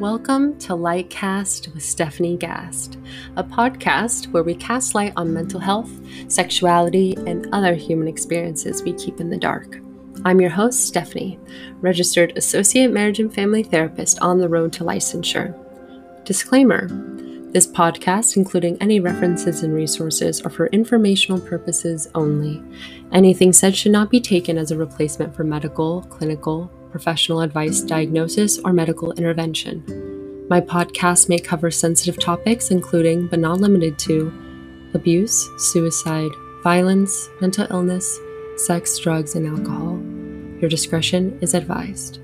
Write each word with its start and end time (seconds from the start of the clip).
Welcome 0.00 0.56
to 0.60 0.74
Lightcast 0.74 1.74
with 1.74 1.82
Stephanie 1.82 2.36
Gast, 2.36 2.98
a 3.34 3.42
podcast 3.42 4.30
where 4.30 4.44
we 4.44 4.54
cast 4.54 4.94
light 4.94 5.12
on 5.16 5.34
mental 5.34 5.58
health, 5.58 5.90
sexuality, 6.28 7.16
and 7.26 7.48
other 7.52 7.74
human 7.74 8.06
experiences 8.06 8.84
we 8.84 8.92
keep 8.92 9.18
in 9.18 9.28
the 9.28 9.36
dark. 9.36 9.80
I'm 10.24 10.40
your 10.40 10.50
host, 10.50 10.86
Stephanie, 10.86 11.40
registered 11.80 12.38
associate 12.38 12.92
marriage 12.92 13.18
and 13.18 13.34
family 13.34 13.64
therapist 13.64 14.20
on 14.20 14.38
the 14.38 14.48
road 14.48 14.72
to 14.74 14.84
licensure. 14.84 15.52
Disclaimer 16.24 16.86
this 17.50 17.66
podcast, 17.66 18.36
including 18.36 18.76
any 18.80 19.00
references 19.00 19.64
and 19.64 19.74
resources, 19.74 20.40
are 20.42 20.50
for 20.50 20.66
informational 20.68 21.40
purposes 21.40 22.06
only. 22.14 22.62
Anything 23.10 23.52
said 23.52 23.74
should 23.74 23.90
not 23.90 24.10
be 24.10 24.20
taken 24.20 24.58
as 24.58 24.70
a 24.70 24.76
replacement 24.76 25.34
for 25.34 25.42
medical, 25.42 26.02
clinical, 26.02 26.70
professional 26.90 27.40
advice, 27.40 27.80
diagnosis, 27.80 28.58
or 28.58 28.72
medical 28.72 29.12
intervention. 29.12 29.84
My 30.48 30.60
podcast 30.60 31.28
may 31.28 31.38
cover 31.38 31.70
sensitive 31.70 32.18
topics, 32.18 32.70
including, 32.70 33.26
but 33.26 33.38
not 33.38 33.60
limited 33.60 33.98
to, 34.00 34.32
abuse, 34.94 35.48
suicide, 35.58 36.30
violence, 36.62 37.28
mental 37.40 37.66
illness, 37.70 38.18
sex, 38.56 38.98
drugs, 38.98 39.34
and 39.34 39.46
alcohol. 39.46 39.98
Your 40.60 40.68
discretion 40.68 41.38
is 41.40 41.54
advised. 41.54 42.18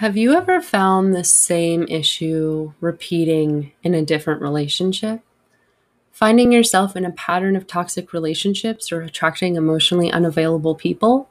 Have 0.00 0.16
you 0.16 0.32
ever 0.32 0.62
found 0.62 1.14
the 1.14 1.24
same 1.24 1.82
issue 1.82 2.72
repeating 2.80 3.72
in 3.82 3.92
a 3.92 4.02
different 4.02 4.40
relationship? 4.40 5.20
Finding 6.20 6.52
yourself 6.52 6.96
in 6.96 7.06
a 7.06 7.12
pattern 7.12 7.56
of 7.56 7.66
toxic 7.66 8.12
relationships 8.12 8.92
or 8.92 9.00
attracting 9.00 9.56
emotionally 9.56 10.12
unavailable 10.12 10.74
people? 10.74 11.30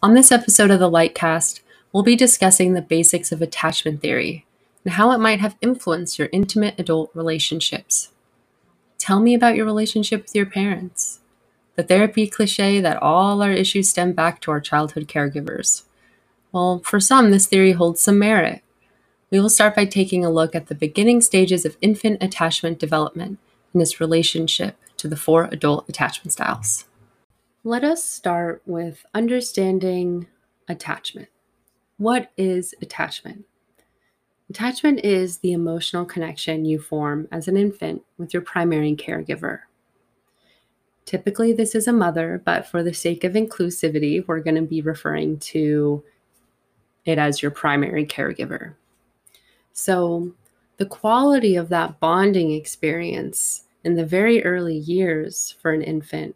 On 0.00 0.14
this 0.14 0.30
episode 0.30 0.70
of 0.70 0.78
the 0.78 0.88
Lightcast, 0.88 1.60
we'll 1.92 2.04
be 2.04 2.14
discussing 2.14 2.72
the 2.72 2.80
basics 2.80 3.32
of 3.32 3.42
attachment 3.42 4.00
theory 4.00 4.46
and 4.84 4.94
how 4.94 5.10
it 5.10 5.18
might 5.18 5.40
have 5.40 5.56
influenced 5.60 6.20
your 6.20 6.28
intimate 6.30 6.78
adult 6.78 7.10
relationships. 7.14 8.12
Tell 8.96 9.18
me 9.18 9.34
about 9.34 9.56
your 9.56 9.66
relationship 9.66 10.22
with 10.22 10.36
your 10.36 10.46
parents. 10.46 11.18
The 11.74 11.82
therapy 11.82 12.28
cliche 12.28 12.80
that 12.80 13.02
all 13.02 13.42
our 13.42 13.50
issues 13.50 13.90
stem 13.90 14.12
back 14.12 14.40
to 14.42 14.52
our 14.52 14.60
childhood 14.60 15.08
caregivers. 15.08 15.82
Well, 16.52 16.80
for 16.84 17.00
some, 17.00 17.32
this 17.32 17.48
theory 17.48 17.72
holds 17.72 18.02
some 18.02 18.20
merit. 18.20 18.62
We 19.32 19.40
will 19.40 19.50
start 19.50 19.74
by 19.74 19.84
taking 19.84 20.24
a 20.24 20.30
look 20.30 20.54
at 20.54 20.68
the 20.68 20.76
beginning 20.76 21.22
stages 21.22 21.64
of 21.64 21.76
infant 21.80 22.22
attachment 22.22 22.78
development 22.78 23.40
in 23.76 23.82
its 23.82 24.00
relationship 24.00 24.76
to 24.96 25.06
the 25.06 25.16
four 25.16 25.44
adult 25.52 25.86
attachment 25.88 26.32
styles. 26.32 26.86
Let 27.62 27.84
us 27.84 28.02
start 28.02 28.62
with 28.64 29.04
understanding 29.14 30.26
attachment. 30.66 31.28
What 31.98 32.32
is 32.38 32.74
attachment? 32.80 33.44
Attachment 34.48 35.04
is 35.04 35.38
the 35.38 35.52
emotional 35.52 36.06
connection 36.06 36.64
you 36.64 36.78
form 36.78 37.28
as 37.30 37.48
an 37.48 37.56
infant 37.58 38.02
with 38.16 38.32
your 38.32 38.42
primary 38.42 38.96
caregiver. 38.96 39.60
Typically, 41.04 41.52
this 41.52 41.74
is 41.74 41.86
a 41.86 41.92
mother, 41.92 42.40
but 42.44 42.66
for 42.66 42.82
the 42.82 42.94
sake 42.94 43.24
of 43.24 43.34
inclusivity, 43.34 44.26
we're 44.26 44.40
going 44.40 44.56
to 44.56 44.62
be 44.62 44.80
referring 44.80 45.38
to 45.38 46.02
it 47.04 47.18
as 47.18 47.42
your 47.42 47.50
primary 47.50 48.06
caregiver. 48.06 48.74
So, 49.72 50.32
the 50.78 50.86
quality 50.86 51.56
of 51.56 51.68
that 51.70 52.00
bonding 52.00 52.52
experience 52.52 53.65
in 53.86 53.94
the 53.94 54.04
very 54.04 54.44
early 54.44 54.76
years 54.76 55.54
for 55.62 55.70
an 55.70 55.80
infant 55.80 56.34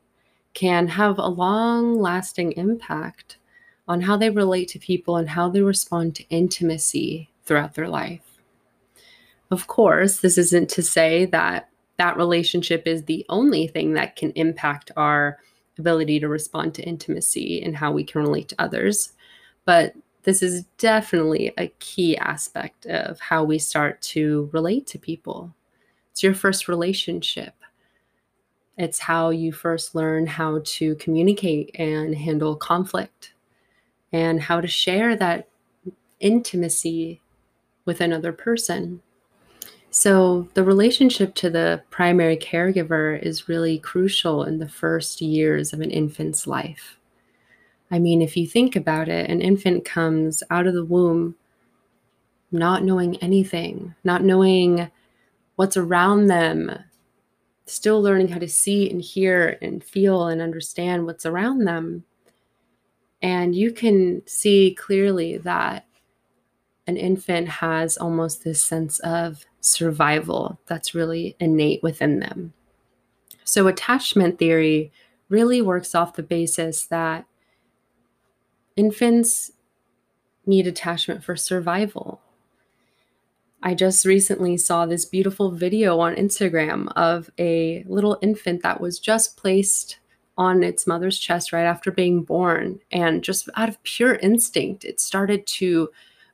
can 0.55 0.87
have 0.87 1.19
a 1.19 1.27
long 1.27 2.01
lasting 2.01 2.53
impact 2.53 3.39
on 3.89 4.01
how 4.03 4.17
they 4.17 4.31
relate 4.31 4.69
to 4.69 4.79
people 4.79 5.17
and 5.17 5.29
how 5.29 5.49
they 5.49 5.61
respond 5.61 6.15
to 6.15 6.29
intimacy 6.29 7.29
throughout 7.45 7.75
their 7.75 7.89
life. 7.89 8.39
Of 9.51 9.67
course, 9.67 10.21
this 10.21 10.39
isn't 10.39 10.71
to 10.71 10.83
say 10.83 11.25
that 11.27 11.69
that 11.97 12.17
relationship 12.17 12.87
is 12.87 13.03
the 13.03 13.27
only 13.29 13.67
thing 13.67 13.95
that 13.95 14.15
can 14.15 14.31
impact 14.37 14.93
our 14.97 15.39
ability 15.77 16.21
to 16.21 16.29
respond 16.29 16.73
to 16.75 16.85
intimacy 16.85 17.61
and 17.63 17.77
how 17.77 17.91
we 17.91 18.05
can 18.05 18.23
relate 18.23 18.49
to 18.51 18.63
others. 18.63 19.13
But 19.65 19.95
this 20.23 20.41
is 20.41 20.63
definitely 20.79 21.53
a 21.59 21.67
key 21.81 22.17
aspect 22.17 22.87
of 22.87 23.19
how 23.19 23.43
we 23.43 23.59
start 23.59 24.01
to 24.03 24.49
relate 24.53 24.87
to 24.89 25.01
people. 25.01 25.53
It's 26.21 26.25
your 26.25 26.35
first 26.35 26.69
relationship. 26.69 27.55
It's 28.77 28.99
how 28.99 29.31
you 29.31 29.53
first 29.53 29.95
learn 29.95 30.27
how 30.27 30.61
to 30.63 30.95
communicate 30.97 31.75
and 31.79 32.15
handle 32.15 32.57
conflict 32.57 33.33
and 34.13 34.39
how 34.39 34.61
to 34.61 34.69
share 34.69 35.17
that 35.17 35.49
intimacy 36.19 37.23
with 37.87 38.03
another 38.03 38.35
person. 38.35 39.01
So, 39.89 40.47
the 40.53 40.63
relationship 40.63 41.35
to 41.37 41.49
the 41.49 41.85
primary 41.89 42.37
caregiver 42.37 43.19
is 43.19 43.49
really 43.49 43.79
crucial 43.79 44.45
in 44.45 44.59
the 44.59 44.69
first 44.69 45.23
years 45.23 45.73
of 45.73 45.81
an 45.81 45.91
infant's 45.91 46.47
life. 46.47 46.99
I 47.91 47.99
mean, 47.99 48.21
if 48.21 48.37
you 48.37 48.47
think 48.47 48.77
about 48.77 49.09
it, 49.09 49.31
an 49.31 49.41
infant 49.41 49.87
comes 49.87 50.43
out 50.51 50.67
of 50.67 50.75
the 50.75 50.85
womb 50.85 51.37
not 52.53 52.85
knowing 52.85 53.17
anything, 53.23 53.95
not 54.05 54.23
knowing 54.23 54.91
what's 55.57 55.77
around 55.77 56.27
them, 56.27 56.73
still 57.67 58.03
learning 58.03 58.29
how 58.29 58.39
to 58.39 58.49
see 58.49 58.91
and 58.91 59.01
hear 59.01 59.59
and 59.63 59.83
feel 59.85 60.27
and 60.27 60.41
understand 60.41 61.07
what's 61.07 61.27
around 61.27 61.65
them. 61.65 62.05
And 63.23 63.55
you 63.55 63.73
can 63.73 64.23
see 64.27 64.75
clearly 64.79 65.39
that 65.39 65.87
an 66.87 66.97
infant 66.97 67.49
has 67.49 67.97
almost 67.97 68.43
this 68.43 68.63
sense 68.63 68.99
of 69.01 69.45
survival 69.61 70.59
that's 70.67 70.95
really 70.95 71.37
innate 71.39 71.83
within 71.83 72.21
them. 72.21 72.53
So, 73.45 73.67
attachment 73.67 74.39
theory 74.39 74.93
really 75.29 75.63
works 75.63 75.95
off 75.95 76.15
the 76.15 76.23
basis 76.23 76.87
that 76.87 77.27
infants 78.77 79.53
need 80.47 80.67
attachment 80.67 81.23
for 81.23 81.37
survival. 81.37 82.21
I 83.63 83.75
just 83.75 84.07
recently 84.07 84.57
saw 84.57 84.87
this 84.87 85.05
beautiful 85.05 85.51
video 85.51 86.01
on 86.01 86.17
Instagram 86.17 86.91
of 86.97 87.31
a 87.39 87.85
little 87.87 88.19
infant 88.23 88.63
that 88.63 88.81
was 88.81 88.99
just 88.99 89.37
placed 89.37 89.99
on 90.39 90.63
its 90.63 90.87
mother's 90.87 91.19
chest 91.19 91.53
right 91.53 91.65
after 91.65 91.91
being 91.91 92.23
born. 92.23 92.81
And 92.91 93.23
just 93.23 93.51
out 93.57 93.69
of 93.69 93.83
pure 93.83 94.15
instinct, 94.15 94.85
it 94.85 94.99
started 94.99 95.47
to 95.47 95.91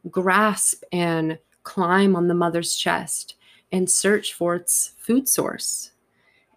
grasp 0.09 0.85
and 0.93 1.39
climb 1.65 2.15
on 2.15 2.29
the 2.29 2.35
mother's 2.35 2.77
chest 2.77 3.35
and 3.73 3.91
search 3.91 4.33
for 4.33 4.55
its 4.55 4.93
food 4.97 5.29
source. 5.29 5.91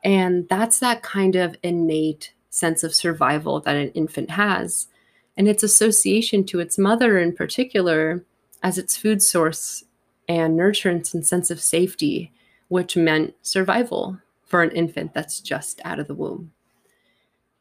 And 0.04 0.48
that's 0.50 0.80
that 0.80 1.02
kind 1.02 1.36
of 1.36 1.58
innate 1.64 2.34
sense 2.52 2.84
of 2.84 2.94
survival 2.94 3.60
that 3.62 3.76
an 3.76 3.90
infant 3.90 4.30
has 4.30 4.88
and 5.36 5.48
its 5.48 5.64
association 5.64 6.44
to 6.44 6.60
its 6.60 6.78
mother 6.78 7.18
in 7.18 7.34
particular 7.34 8.24
as 8.62 8.78
its 8.78 8.96
food 8.96 9.24
source 9.24 9.84
and 10.30 10.58
nurturance 10.58 11.14
and 11.14 11.28
sense 11.28 11.52
of 11.52 11.60
safety, 11.60 12.32
which 12.70 12.96
meant 12.96 13.34
survival 13.42 14.18
for 14.46 14.64
an 14.64 14.72
infant 14.72 15.14
that's 15.14 15.42
just 15.42 15.82
out 15.84 16.00
of 16.00 16.08
the 16.08 16.16
womb. 16.16 16.54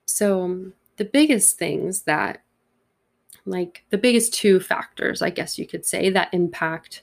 So, 0.04 0.42
um, 0.42 0.74
the 0.96 1.04
biggest 1.04 1.58
things 1.58 2.02
that, 2.02 2.42
like 3.44 3.84
the 3.90 3.98
biggest 3.98 4.32
two 4.32 4.60
factors, 4.60 5.22
I 5.22 5.30
guess 5.30 5.58
you 5.58 5.66
could 5.66 5.84
say, 5.84 6.10
that 6.10 6.32
impact 6.32 7.02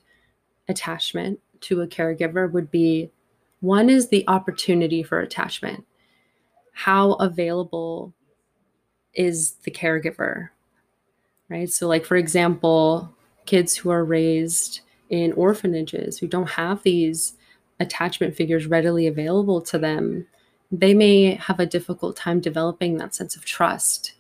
attachment 0.70 1.40
to 1.62 1.82
a 1.82 1.88
caregiver 1.88 2.50
would 2.50 2.72
be 2.72 3.12
one 3.60 3.90
is 3.90 4.08
the 4.08 4.24
opportunity 4.28 5.04
for 5.04 5.20
attachment. 5.20 5.86
How 6.74 7.14
available 7.14 8.14
is 9.14 9.56
the 9.64 9.72
caregiver 9.72 10.50
right? 11.50 11.70
So, 11.70 11.88
like, 11.88 12.06
for 12.06 12.16
example, 12.16 13.14
kids 13.46 13.76
who 13.76 13.90
are 13.90 14.04
raised 14.04 14.82
in 15.10 15.34
orphanages 15.34 16.18
who 16.18 16.28
don't 16.28 16.50
have 16.50 16.84
these 16.84 17.34
attachment 17.80 18.36
figures 18.36 18.68
readily 18.68 19.08
available 19.08 19.62
to 19.62 19.78
them, 19.78 20.28
they 20.72 20.94
may 20.94 21.36
have 21.36 21.60
a 21.60 21.66
difficult 21.66 22.16
time 22.16 22.40
developing 22.40 22.98
that 22.98 23.14
sense 23.14 23.36
of 23.36 23.46
trust 23.46 24.14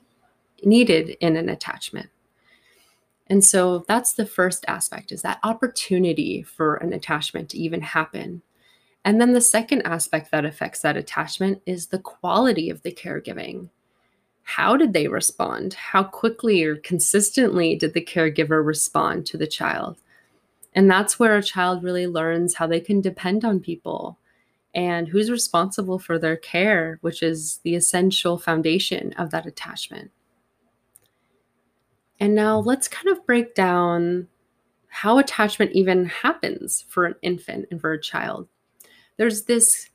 needed 0.64 1.18
in 1.20 1.36
an 1.36 1.50
attachment. 1.50 2.10
And 3.28 3.44
so 3.44 3.84
that's 3.88 4.14
the 4.14 4.26
first 4.26 4.66
aspect 4.68 5.12
is 5.12 5.24
that 5.24 5.40
opportunity 5.44 6.44
for 6.44 6.76
an 6.76 6.94
attachment 6.94 7.50
to 7.50 7.58
even 7.58 7.82
happen. 7.82 8.44
And 9.04 9.20
then 9.20 9.34
the 9.34 9.42
second 9.42 9.82
aspect 9.84 10.32
that 10.32 10.46
affects 10.46 10.82
that 10.82 10.98
attachment 10.98 11.62
is 11.66 11.88
the 11.88 12.00
quality 12.00 12.70
of 12.70 12.84
the 12.84 12.92
caregiving 12.92 13.70
how 14.48 14.78
did 14.78 14.94
they 14.94 15.08
respond? 15.08 15.74
How 15.74 16.04
quickly 16.04 16.64
or 16.64 16.76
consistently 16.76 17.76
did 17.76 17.96
the 17.96 18.06
caregiver 18.06 18.64
respond 18.64 19.26
to 19.26 19.38
the 19.38 19.48
child? 19.48 19.98
And 20.76 20.92
that's 20.92 21.18
where 21.18 21.38
a 21.38 21.44
child 21.44 21.84
really 21.84 22.06
learns 22.06 22.54
how 22.54 22.68
they 22.68 22.82
can 22.82 23.02
depend 23.02 23.44
on 23.46 23.62
people 23.62 24.20
and 24.76 25.08
who's 25.08 25.32
responsible 25.32 25.98
for 25.98 26.20
their 26.20 26.36
care, 26.36 27.00
which 27.02 27.24
is 27.24 27.60
the 27.64 27.76
essential 27.76 28.38
foundation 28.38 29.14
of 29.14 29.32
that 29.32 29.46
attachment. 29.46 30.12
And 32.20 32.36
now 32.36 32.60
let's 32.60 32.90
kind 32.90 33.08
of 33.08 33.26
break 33.26 33.56
down 33.56 34.28
how 34.88 35.18
attachment 35.18 35.72
even 35.72 36.06
happens 36.06 36.86
for 36.90 37.06
an 37.06 37.16
infant 37.22 37.68
and 37.72 37.80
for 37.80 37.94
a 37.94 38.02
child. 38.02 38.48
There's 39.18 39.44
this 39.44 39.90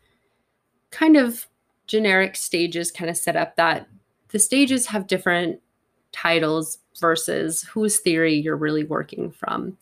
kind 0.91 1.17
of 1.17 1.47
generic 1.87 2.37
stages 2.37 2.91
kind 2.91 3.11
of 3.11 3.17
set 3.17 3.37
up 3.37 3.57
that 3.57 3.87
the 4.29 4.39
stages 4.39 4.87
have 4.87 5.07
different 5.07 5.61
titles 6.13 6.79
versus 7.01 7.63
whose 7.63 7.99
theory 7.99 8.35
you're 8.35 8.57
really 8.57 8.85
working 8.85 9.31
from. 9.31 9.77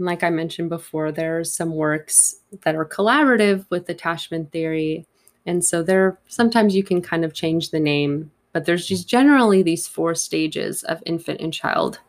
And 0.00 0.06
like 0.06 0.22
I 0.22 0.30
mentioned 0.30 0.70
before, 0.70 1.12
there 1.12 1.38
are 1.38 1.44
some 1.44 1.74
works 1.74 2.36
that 2.62 2.74
are 2.74 2.86
collaborative 2.86 3.66
with 3.68 3.86
attachment 3.90 4.50
theory. 4.50 5.06
And 5.44 5.62
so 5.62 5.82
there 5.82 6.18
sometimes 6.26 6.74
you 6.74 6.82
can 6.82 7.02
kind 7.02 7.22
of 7.22 7.34
change 7.34 7.68
the 7.68 7.80
name, 7.80 8.30
but 8.54 8.64
there's 8.64 8.86
just 8.86 9.06
generally 9.06 9.62
these 9.62 9.86
four 9.86 10.14
stages 10.14 10.82
of 10.84 11.02
infant 11.04 11.42
and 11.42 11.52
child 11.52 12.00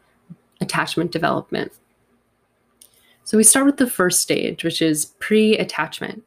attachment 0.61 1.11
development. 1.11 1.73
So 3.25 3.35
we 3.35 3.43
start 3.43 3.65
with 3.65 3.75
the 3.75 3.89
first 3.89 4.21
stage, 4.21 4.63
which 4.63 4.81
is 4.81 5.07
pre-attachment, 5.19 6.23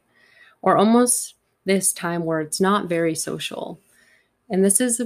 or 0.61 0.77
almost 0.77 1.33
this 1.65 1.91
time 1.91 2.25
where 2.25 2.41
it's 2.41 2.61
not 2.61 2.87
very 2.87 3.15
social. 3.15 3.79
And 4.51 4.63
this 4.63 4.79
is 4.79 5.01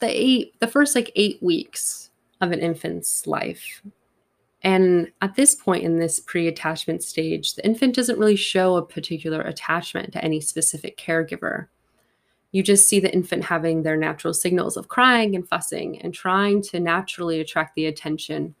the 0.00 0.08
eight 0.08 0.58
the 0.60 0.68
first 0.68 0.94
like 0.94 1.12
8 1.14 1.42
weeks 1.42 2.08
of 2.40 2.50
an 2.50 2.60
infant's 2.60 3.26
life. 3.26 3.82
And 4.62 5.12
at 5.22 5.36
this 5.36 5.54
point 5.54 5.84
in 5.84 5.98
this 5.98 6.18
pre 6.18 6.48
attachment 6.48 7.02
stage, 7.04 7.54
the 7.54 7.64
infant 7.64 7.94
doesn't 7.94 8.18
really 8.18 8.36
show 8.36 8.76
a 8.76 8.84
particular 8.84 9.40
attachment 9.42 10.12
to 10.12 10.24
any 10.24 10.40
specific 10.40 10.98
caregiver. 10.98 11.68
You 12.50 12.62
just 12.62 12.88
see 12.88 12.98
the 12.98 13.12
infant 13.12 13.44
having 13.44 13.82
their 13.82 13.96
natural 13.96 14.34
signals 14.34 14.76
of 14.76 14.88
crying 14.88 15.36
and 15.36 15.46
fussing 15.46 16.00
and 16.00 16.12
trying 16.12 16.62
to 16.62 16.80
naturally 16.80 17.40
attract 17.40 17.76
the 17.76 17.86
attention 17.86 18.54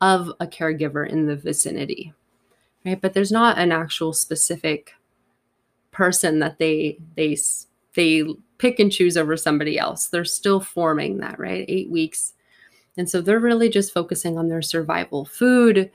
of 0.00 0.30
a 0.40 0.46
caregiver 0.46 1.08
in 1.08 1.26
the 1.26 1.36
vicinity. 1.36 2.12
Right? 2.84 3.00
But 3.00 3.14
there's 3.14 3.32
not 3.32 3.58
an 3.58 3.72
actual 3.72 4.12
specific 4.12 4.92
person 5.90 6.38
that 6.38 6.58
they 6.58 6.98
they 7.16 7.36
they 7.94 8.24
pick 8.58 8.78
and 8.78 8.92
choose 8.92 9.16
over 9.16 9.36
somebody 9.36 9.78
else. 9.78 10.06
They're 10.06 10.24
still 10.24 10.60
forming 10.60 11.18
that, 11.18 11.38
right? 11.40 11.64
8 11.66 11.90
weeks 11.90 12.34
and 12.96 13.08
so 13.08 13.20
they're 13.20 13.40
really 13.40 13.68
just 13.68 13.94
focusing 13.94 14.36
on 14.36 14.48
their 14.48 14.62
survival 14.62 15.24
food, 15.24 15.90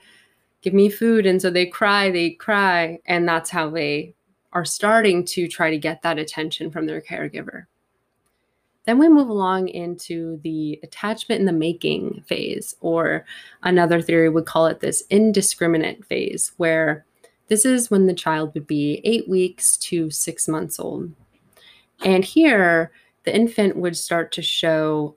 give 0.62 0.74
me 0.74 0.88
food. 0.88 1.26
And 1.26 1.40
so 1.40 1.50
they 1.50 1.66
cry, 1.66 2.10
they 2.10 2.30
cry. 2.30 2.98
And 3.06 3.28
that's 3.28 3.50
how 3.50 3.70
they 3.70 4.14
are 4.52 4.64
starting 4.64 5.24
to 5.24 5.46
try 5.46 5.70
to 5.70 5.78
get 5.78 6.02
that 6.02 6.18
attention 6.18 6.70
from 6.70 6.86
their 6.86 7.00
caregiver. 7.00 7.66
Then 8.84 8.98
we 8.98 9.08
move 9.08 9.28
along 9.28 9.68
into 9.68 10.40
the 10.44 10.78
attachment 10.82 11.40
in 11.40 11.46
the 11.46 11.52
making 11.52 12.22
phase, 12.26 12.76
or 12.80 13.24
another 13.62 14.00
theory 14.00 14.28
would 14.28 14.46
call 14.46 14.66
it 14.66 14.78
this 14.80 15.02
indiscriminate 15.10 16.04
phase, 16.04 16.52
where 16.56 17.04
this 17.48 17.64
is 17.64 17.90
when 17.90 18.06
the 18.06 18.14
child 18.14 18.54
would 18.54 18.66
be 18.66 19.00
eight 19.04 19.28
weeks 19.28 19.76
to 19.78 20.10
six 20.10 20.46
months 20.46 20.78
old. 20.78 21.12
And 22.04 22.24
here, 22.24 22.92
the 23.24 23.34
infant 23.34 23.76
would 23.76 23.96
start 23.96 24.30
to 24.32 24.42
show 24.42 25.16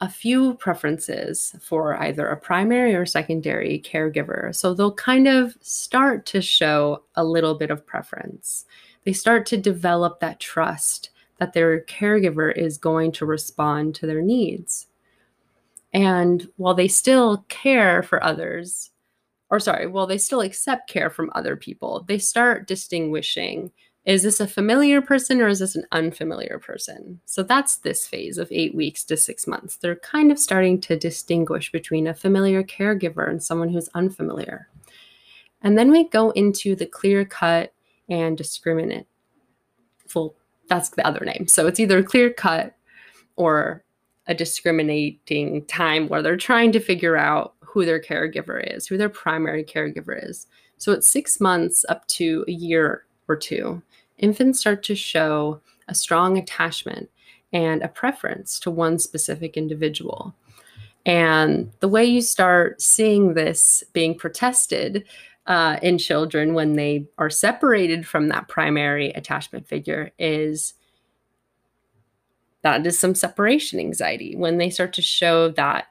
a 0.00 0.08
few 0.08 0.54
preferences 0.54 1.56
for 1.60 1.96
either 1.96 2.26
a 2.28 2.36
primary 2.36 2.94
or 2.94 3.06
secondary 3.06 3.80
caregiver. 3.80 4.54
So 4.54 4.74
they'll 4.74 4.92
kind 4.92 5.26
of 5.26 5.56
start 5.60 6.26
to 6.26 6.42
show 6.42 7.04
a 7.14 7.24
little 7.24 7.54
bit 7.54 7.70
of 7.70 7.86
preference. 7.86 8.66
They 9.04 9.14
start 9.14 9.46
to 9.46 9.56
develop 9.56 10.20
that 10.20 10.40
trust 10.40 11.10
that 11.38 11.52
their 11.52 11.80
caregiver 11.82 12.54
is 12.56 12.78
going 12.78 13.12
to 13.12 13.26
respond 13.26 13.94
to 13.94 14.06
their 14.06 14.22
needs. 14.22 14.86
And 15.92 16.48
while 16.56 16.74
they 16.74 16.88
still 16.88 17.44
care 17.48 18.02
for 18.02 18.22
others, 18.22 18.90
or 19.48 19.60
sorry, 19.60 19.86
while 19.86 20.06
they 20.06 20.18
still 20.18 20.40
accept 20.40 20.90
care 20.90 21.08
from 21.08 21.30
other 21.34 21.56
people, 21.56 22.04
they 22.06 22.18
start 22.18 22.66
distinguishing 22.66 23.70
is 24.06 24.22
this 24.22 24.38
a 24.38 24.46
familiar 24.46 25.02
person 25.02 25.40
or 25.40 25.48
is 25.48 25.58
this 25.58 25.74
an 25.74 25.84
unfamiliar 25.90 26.60
person? 26.60 27.20
So 27.26 27.42
that's 27.42 27.78
this 27.78 28.06
phase 28.06 28.38
of 28.38 28.46
eight 28.52 28.72
weeks 28.72 29.02
to 29.04 29.16
six 29.16 29.48
months. 29.48 29.76
They're 29.76 29.96
kind 29.96 30.30
of 30.30 30.38
starting 30.38 30.80
to 30.82 30.96
distinguish 30.96 31.72
between 31.72 32.06
a 32.06 32.14
familiar 32.14 32.62
caregiver 32.62 33.28
and 33.28 33.42
someone 33.42 33.68
who's 33.68 33.88
unfamiliar. 33.94 34.68
And 35.60 35.76
then 35.76 35.90
we 35.90 36.08
go 36.08 36.30
into 36.30 36.76
the 36.76 36.86
clear 36.86 37.24
cut 37.24 37.74
and 38.08 38.38
discriminate. 38.38 39.08
Well, 40.14 40.36
that's 40.68 40.90
the 40.90 41.04
other 41.04 41.24
name. 41.24 41.48
So 41.48 41.66
it's 41.66 41.80
either 41.80 42.00
clear 42.04 42.32
cut 42.32 42.76
or 43.34 43.82
a 44.28 44.34
discriminating 44.34 45.64
time 45.64 46.08
where 46.08 46.22
they're 46.22 46.36
trying 46.36 46.70
to 46.72 46.80
figure 46.80 47.16
out 47.16 47.54
who 47.60 47.84
their 47.84 48.00
caregiver 48.00 48.72
is, 48.72 48.86
who 48.86 48.96
their 48.96 49.08
primary 49.08 49.64
caregiver 49.64 50.16
is. 50.30 50.46
So 50.76 50.92
it's 50.92 51.10
six 51.10 51.40
months 51.40 51.84
up 51.88 52.06
to 52.08 52.44
a 52.46 52.52
year 52.52 53.04
or 53.28 53.36
two 53.36 53.82
infants 54.18 54.60
start 54.60 54.82
to 54.84 54.94
show 54.94 55.60
a 55.88 55.94
strong 55.94 56.38
attachment 56.38 57.10
and 57.52 57.82
a 57.82 57.88
preference 57.88 58.58
to 58.60 58.70
one 58.70 58.98
specific 58.98 59.56
individual. 59.56 60.34
And 61.04 61.70
the 61.78 61.88
way 61.88 62.04
you 62.04 62.20
start 62.20 62.82
seeing 62.82 63.34
this 63.34 63.84
being 63.92 64.16
protested 64.16 65.04
uh, 65.46 65.78
in 65.80 65.98
children 65.98 66.54
when 66.54 66.74
they 66.74 67.06
are 67.18 67.30
separated 67.30 68.06
from 68.06 68.28
that 68.28 68.48
primary 68.48 69.10
attachment 69.10 69.68
figure 69.68 70.10
is 70.18 70.74
that 72.62 72.84
is 72.84 72.98
some 72.98 73.14
separation 73.14 73.78
anxiety 73.78 74.34
when 74.34 74.58
they 74.58 74.68
start 74.70 74.92
to 74.94 75.02
show 75.02 75.50
that 75.50 75.86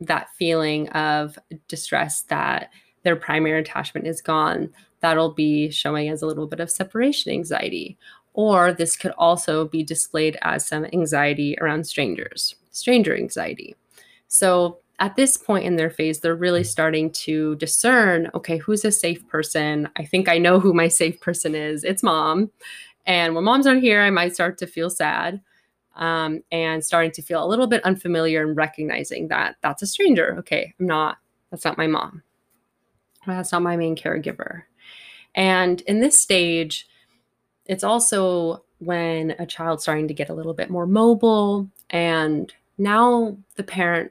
that 0.00 0.30
feeling 0.38 0.88
of 0.90 1.38
distress 1.68 2.22
that 2.22 2.70
their 3.02 3.16
primary 3.16 3.60
attachment 3.60 4.06
is 4.06 4.22
gone 4.22 4.70
that'll 5.00 5.32
be 5.32 5.70
showing 5.70 6.08
as 6.08 6.22
a 6.22 6.26
little 6.26 6.46
bit 6.46 6.60
of 6.60 6.70
separation 6.70 7.32
anxiety. 7.32 7.98
Or 8.34 8.72
this 8.72 8.96
could 8.96 9.12
also 9.18 9.66
be 9.66 9.82
displayed 9.82 10.38
as 10.42 10.66
some 10.66 10.84
anxiety 10.92 11.56
around 11.60 11.86
strangers, 11.86 12.54
stranger 12.70 13.16
anxiety. 13.16 13.74
So 14.28 14.78
at 15.00 15.16
this 15.16 15.36
point 15.36 15.64
in 15.64 15.76
their 15.76 15.90
phase, 15.90 16.20
they're 16.20 16.36
really 16.36 16.62
starting 16.62 17.10
to 17.10 17.56
discern 17.56 18.30
okay, 18.34 18.58
who's 18.58 18.84
a 18.84 18.92
safe 18.92 19.26
person? 19.28 19.88
I 19.96 20.04
think 20.04 20.28
I 20.28 20.38
know 20.38 20.60
who 20.60 20.72
my 20.72 20.88
safe 20.88 21.20
person 21.20 21.54
is. 21.54 21.82
It's 21.84 22.02
mom. 22.02 22.50
And 23.06 23.34
when 23.34 23.44
mom's 23.44 23.66
not 23.66 23.78
here, 23.78 24.02
I 24.02 24.10
might 24.10 24.34
start 24.34 24.58
to 24.58 24.66
feel 24.66 24.90
sad 24.90 25.40
um, 25.96 26.42
and 26.52 26.84
starting 26.84 27.10
to 27.12 27.22
feel 27.22 27.44
a 27.44 27.48
little 27.48 27.66
bit 27.66 27.84
unfamiliar 27.84 28.46
and 28.46 28.56
recognizing 28.56 29.28
that 29.28 29.56
that's 29.62 29.82
a 29.82 29.86
stranger. 29.86 30.36
Okay, 30.38 30.74
I'm 30.78 30.86
not, 30.86 31.18
that's 31.50 31.64
not 31.64 31.78
my 31.78 31.86
mom. 31.86 32.22
That's 33.26 33.52
not 33.52 33.62
my 33.62 33.76
main 33.76 33.96
caregiver. 33.96 34.62
And 35.34 35.80
in 35.82 36.00
this 36.00 36.18
stage, 36.18 36.88
it's 37.66 37.84
also 37.84 38.64
when 38.78 39.32
a 39.38 39.46
child's 39.46 39.82
starting 39.82 40.08
to 40.08 40.14
get 40.14 40.30
a 40.30 40.34
little 40.34 40.54
bit 40.54 40.70
more 40.70 40.86
mobile 40.86 41.68
and 41.90 42.52
now 42.78 43.36
the 43.56 43.62
parent, 43.62 44.10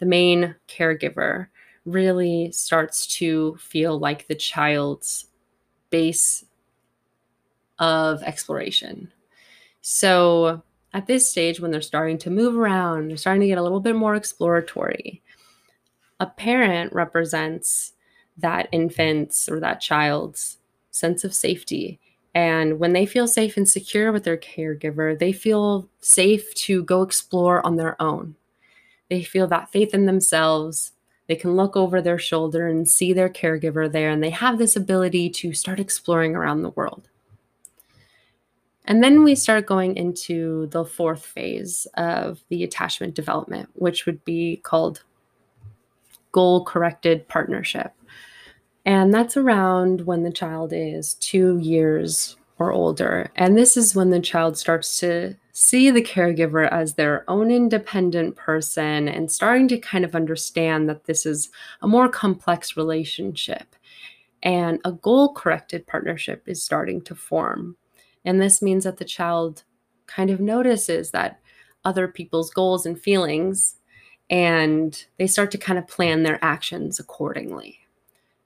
the 0.00 0.06
main 0.06 0.56
caregiver, 0.68 1.46
really 1.86 2.50
starts 2.52 3.06
to 3.06 3.56
feel 3.56 3.98
like 3.98 4.26
the 4.26 4.34
child's 4.34 5.26
base 5.90 6.44
of 7.78 8.22
exploration. 8.22 9.12
So 9.80 10.62
at 10.92 11.06
this 11.06 11.28
stage, 11.30 11.60
when 11.60 11.70
they're 11.70 11.80
starting 11.80 12.18
to 12.18 12.30
move 12.30 12.56
around, 12.56 13.08
they're 13.08 13.16
starting 13.16 13.42
to 13.42 13.46
get 13.46 13.58
a 13.58 13.62
little 13.62 13.80
bit 13.80 13.96
more 13.96 14.14
exploratory. 14.14 15.22
A 16.18 16.26
parent 16.26 16.92
represents 16.92 17.92
that 18.40 18.68
infant's 18.72 19.48
or 19.48 19.60
that 19.60 19.80
child's 19.80 20.58
sense 20.90 21.24
of 21.24 21.34
safety. 21.34 21.98
And 22.34 22.78
when 22.78 22.92
they 22.92 23.06
feel 23.06 23.26
safe 23.26 23.56
and 23.56 23.68
secure 23.68 24.12
with 24.12 24.24
their 24.24 24.36
caregiver, 24.36 25.18
they 25.18 25.32
feel 25.32 25.88
safe 26.00 26.54
to 26.54 26.84
go 26.84 27.02
explore 27.02 27.64
on 27.66 27.76
their 27.76 28.00
own. 28.00 28.36
They 29.08 29.22
feel 29.22 29.48
that 29.48 29.72
faith 29.72 29.94
in 29.94 30.06
themselves. 30.06 30.92
They 31.26 31.36
can 31.36 31.56
look 31.56 31.76
over 31.76 32.00
their 32.00 32.18
shoulder 32.18 32.68
and 32.68 32.88
see 32.88 33.12
their 33.12 33.28
caregiver 33.28 33.90
there, 33.90 34.10
and 34.10 34.22
they 34.22 34.30
have 34.30 34.58
this 34.58 34.76
ability 34.76 35.30
to 35.30 35.52
start 35.52 35.80
exploring 35.80 36.34
around 36.36 36.62
the 36.62 36.70
world. 36.70 37.08
And 38.84 39.02
then 39.02 39.22
we 39.22 39.34
start 39.36 39.66
going 39.66 39.96
into 39.96 40.66
the 40.68 40.84
fourth 40.84 41.24
phase 41.24 41.86
of 41.94 42.40
the 42.48 42.64
attachment 42.64 43.14
development, 43.14 43.68
which 43.74 44.06
would 44.06 44.24
be 44.24 44.56
called 44.56 45.04
goal 46.32 46.64
corrected 46.64 47.28
partnership. 47.28 47.92
And 48.84 49.12
that's 49.12 49.36
around 49.36 50.02
when 50.02 50.22
the 50.22 50.32
child 50.32 50.72
is 50.72 51.14
two 51.14 51.58
years 51.58 52.36
or 52.58 52.72
older. 52.72 53.30
And 53.36 53.56
this 53.56 53.76
is 53.76 53.94
when 53.94 54.10
the 54.10 54.20
child 54.20 54.56
starts 54.56 54.98
to 55.00 55.34
see 55.52 55.90
the 55.90 56.02
caregiver 56.02 56.70
as 56.70 56.94
their 56.94 57.28
own 57.28 57.50
independent 57.50 58.36
person 58.36 59.08
and 59.08 59.30
starting 59.30 59.68
to 59.68 59.78
kind 59.78 60.04
of 60.04 60.14
understand 60.14 60.88
that 60.88 61.04
this 61.04 61.26
is 61.26 61.50
a 61.82 61.88
more 61.88 62.08
complex 62.08 62.76
relationship. 62.76 63.74
And 64.42 64.80
a 64.84 64.92
goal 64.92 65.34
corrected 65.34 65.86
partnership 65.86 66.44
is 66.46 66.62
starting 66.62 67.02
to 67.02 67.14
form. 67.14 67.76
And 68.24 68.40
this 68.40 68.62
means 68.62 68.84
that 68.84 68.96
the 68.96 69.04
child 69.04 69.64
kind 70.06 70.30
of 70.30 70.40
notices 70.40 71.10
that 71.10 71.40
other 71.84 72.08
people's 72.08 72.50
goals 72.50 72.86
and 72.86 73.00
feelings 73.00 73.76
and 74.28 75.04
they 75.18 75.26
start 75.26 75.50
to 75.50 75.58
kind 75.58 75.78
of 75.78 75.88
plan 75.88 76.22
their 76.22 76.38
actions 76.42 77.00
accordingly. 77.00 77.79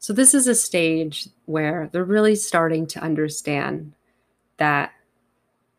So, 0.04 0.12
this 0.12 0.34
is 0.34 0.46
a 0.46 0.54
stage 0.54 1.28
where 1.46 1.88
they're 1.90 2.04
really 2.04 2.34
starting 2.34 2.86
to 2.88 3.02
understand 3.02 3.94
that, 4.58 4.92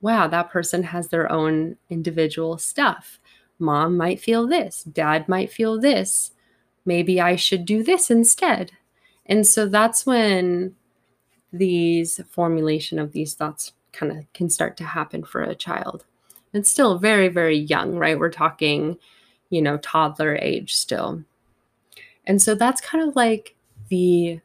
wow, 0.01 0.25
that 0.25 0.49
person 0.49 0.81
has 0.81 1.09
their 1.09 1.31
own 1.31 1.77
individual 1.91 2.57
stuff. 2.57 3.19
Mom 3.59 3.95
might 3.95 4.19
feel 4.19 4.47
this, 4.47 4.81
dad 4.81 5.29
might 5.29 5.51
feel 5.51 5.79
this. 5.79 6.31
Maybe 6.85 7.21
I 7.21 7.35
should 7.35 7.65
do 7.65 7.83
this 7.83 8.09
instead. 8.09 8.71
And 9.27 9.45
so 9.45 9.67
that's 9.67 10.07
when 10.07 10.73
these 11.53 12.19
formulation 12.27 12.97
of 12.97 13.11
these 13.11 13.35
thoughts 13.35 13.73
kind 13.91 14.11
of 14.11 14.33
can 14.33 14.49
start 14.49 14.75
to 14.77 14.85
happen 14.85 15.23
for 15.23 15.43
a 15.43 15.53
child. 15.53 16.03
It's 16.51 16.71
still 16.71 16.97
very, 16.97 17.27
very 17.27 17.59
young, 17.59 17.95
right? 17.95 18.17
We're 18.17 18.31
talking, 18.31 18.97
you 19.51 19.61
know, 19.61 19.77
toddler 19.77 20.35
age 20.41 20.73
still. 20.73 21.23
And 22.25 22.41
so 22.41 22.55
that's 22.55 22.81
kind 22.81 23.07
of 23.07 23.15
like 23.15 23.54
the 23.89 24.39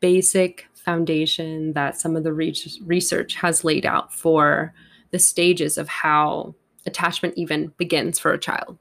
basic 0.00 0.66
foundation 0.74 1.72
that 1.72 1.98
some 1.98 2.16
of 2.16 2.24
the 2.24 2.32
research 2.32 3.34
has 3.34 3.64
laid 3.64 3.84
out 3.84 4.12
for 4.12 4.72
the 5.10 5.18
stages 5.18 5.78
of 5.78 5.88
how 5.88 6.54
attachment 6.86 7.34
even 7.36 7.72
begins 7.76 8.18
for 8.18 8.32
a 8.32 8.38
child. 8.38 8.78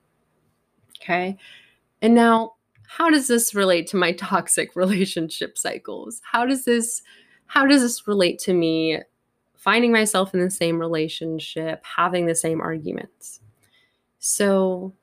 Okay. 1.02 1.38
And 2.02 2.14
now, 2.14 2.54
how 2.88 3.10
does 3.10 3.28
this 3.28 3.56
relate 3.56 3.88
to 3.88 3.98
my 3.98 4.12
toxic 4.14 4.76
relationship 4.76 5.58
cycles? 5.58 6.22
How 6.32 6.46
does 6.46 6.66
this 6.66 7.02
how 7.48 7.66
does 7.66 7.82
this 7.82 8.08
relate 8.08 8.40
to 8.40 8.54
me 8.54 9.00
finding 9.56 9.92
myself 9.92 10.34
in 10.34 10.40
the 10.40 10.50
same 10.50 10.80
relationship, 10.80 11.84
having 11.84 12.26
the 12.26 12.36
same 12.36 12.60
arguments? 12.60 13.40
So, 14.20 14.94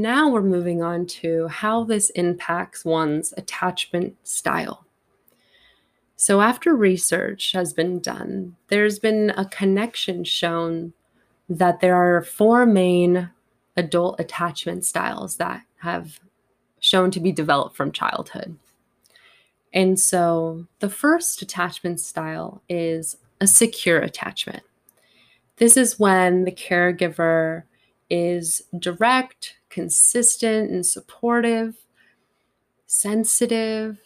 now 0.00 0.28
we're 0.28 0.42
moving 0.42 0.82
on 0.82 1.06
to 1.06 1.48
how 1.48 1.84
this 1.84 2.10
impacts 2.10 2.84
one's 2.84 3.32
attachment 3.36 4.16
style. 4.26 4.84
So, 6.16 6.40
after 6.40 6.76
research 6.76 7.52
has 7.52 7.72
been 7.72 7.98
done, 8.00 8.56
there's 8.68 8.98
been 8.98 9.30
a 9.36 9.46
connection 9.46 10.24
shown 10.24 10.92
that 11.48 11.80
there 11.80 11.96
are 11.96 12.22
four 12.22 12.66
main 12.66 13.30
adult 13.76 14.20
attachment 14.20 14.84
styles 14.84 15.36
that 15.36 15.62
have 15.78 16.20
shown 16.78 17.10
to 17.12 17.20
be 17.20 17.32
developed 17.32 17.76
from 17.76 17.90
childhood. 17.90 18.58
And 19.72 19.98
so, 19.98 20.66
the 20.80 20.90
first 20.90 21.40
attachment 21.40 22.00
style 22.00 22.62
is 22.68 23.16
a 23.40 23.46
secure 23.46 23.98
attachment. 23.98 24.62
This 25.56 25.76
is 25.76 25.98
when 25.98 26.44
the 26.44 26.52
caregiver 26.52 27.64
is 28.10 28.62
direct, 28.78 29.56
consistent, 29.70 30.70
and 30.70 30.84
supportive, 30.84 31.76
sensitive, 32.86 33.98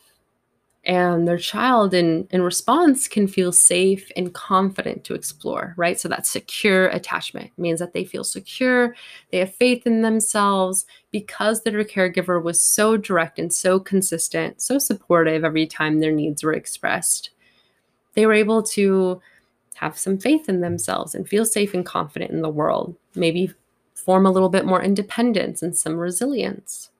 and 0.86 1.26
their 1.26 1.38
child 1.38 1.94
in, 1.94 2.28
in 2.30 2.42
response 2.42 3.08
can 3.08 3.26
feel 3.26 3.52
safe 3.52 4.10
and 4.16 4.34
confident 4.34 5.04
to 5.04 5.14
explore 5.14 5.74
right? 5.76 5.98
So 5.98 6.08
that 6.08 6.26
secure 6.26 6.88
attachment 6.88 7.50
means 7.56 7.80
that 7.80 7.92
they 7.92 8.04
feel 8.04 8.24
secure 8.24 8.94
they 9.30 9.38
have 9.38 9.54
faith 9.54 9.86
in 9.86 10.02
themselves 10.02 10.86
because 11.10 11.62
their 11.62 11.82
caregiver 11.84 12.42
was 12.42 12.62
so 12.62 12.96
direct 12.96 13.38
and 13.38 13.52
so 13.52 13.80
consistent 13.80 14.60
so 14.60 14.78
supportive 14.78 15.44
every 15.44 15.66
time 15.66 16.00
their 16.00 16.12
needs 16.12 16.44
were 16.44 16.52
expressed. 16.52 17.30
They 18.14 18.26
were 18.26 18.34
able 18.34 18.62
to 18.62 19.20
have 19.74 19.98
some 19.98 20.18
faith 20.18 20.48
in 20.48 20.60
themselves 20.60 21.14
and 21.14 21.28
feel 21.28 21.44
safe 21.44 21.74
and 21.74 21.84
confident 21.84 22.30
in 22.30 22.42
the 22.42 22.50
world 22.50 22.94
maybe 23.14 23.52
form 24.04 24.26
a 24.26 24.30
little 24.30 24.48
bit 24.48 24.66
more 24.66 24.82
independence 24.82 25.62
and 25.62 25.76
some 25.76 25.96
resilience 25.96 26.90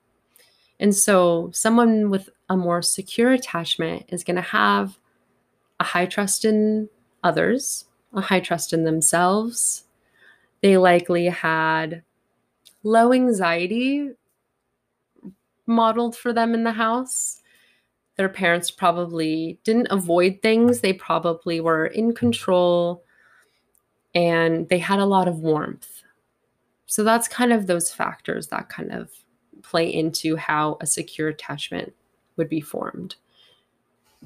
and 0.81 0.95
so, 0.95 1.51
someone 1.53 2.11
with 2.11 2.29
a 2.49 2.57
more 2.57 2.83
secure 2.83 3.33
attachment 3.33 4.07
is 4.09 4.25
going 4.25 4.37
to 4.37 4.43
have 4.43 4.99
a 5.79 5.85
high 5.85 6.07
trust 6.07 6.45
in 6.45 6.89
others, 7.23 7.87
a 8.13 8.21
high 8.21 8.41
trust 8.41 8.73
in 8.73 8.85
themselves. 8.85 9.85
They 10.63 10.77
likely 10.77 11.27
had 11.27 12.03
low 12.83 13.13
anxiety 13.13 14.11
modeled 15.67 16.17
for 16.17 16.33
them 16.33 16.55
in 16.55 16.65
the 16.65 16.73
house. 16.73 17.41
Their 18.17 18.29
parents 18.29 18.71
probably 18.71 19.59
didn't 19.65 19.89
avoid 19.91 20.41
things, 20.43 20.81
they 20.81 20.93
probably 20.93 21.61
were 21.61 21.87
in 21.87 22.15
control 22.15 23.03
and 24.15 24.69
they 24.69 24.79
had 24.79 25.01
a 25.01 25.07
lot 25.07 25.27
of 25.27 25.41
warmth. 25.41 26.04
So, 26.95 27.03
that's 27.03 27.27
kind 27.27 27.53
of 27.53 27.67
those 27.67 27.93
factors 27.93 28.47
that 28.47 28.69
kind 28.69 28.93
of 28.93 29.11
play 29.63 29.93
into 29.93 30.37
how 30.37 30.79
a 30.81 30.87
secure 30.87 31.27
attachment 31.27 31.93
would 32.37 32.49
be 32.49 32.61
formed. 32.61 33.17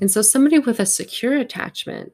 And 0.02 0.10
so, 0.10 0.20
somebody 0.20 0.58
with 0.58 0.78
a 0.78 0.84
secure 0.84 1.34
attachment, 1.34 2.12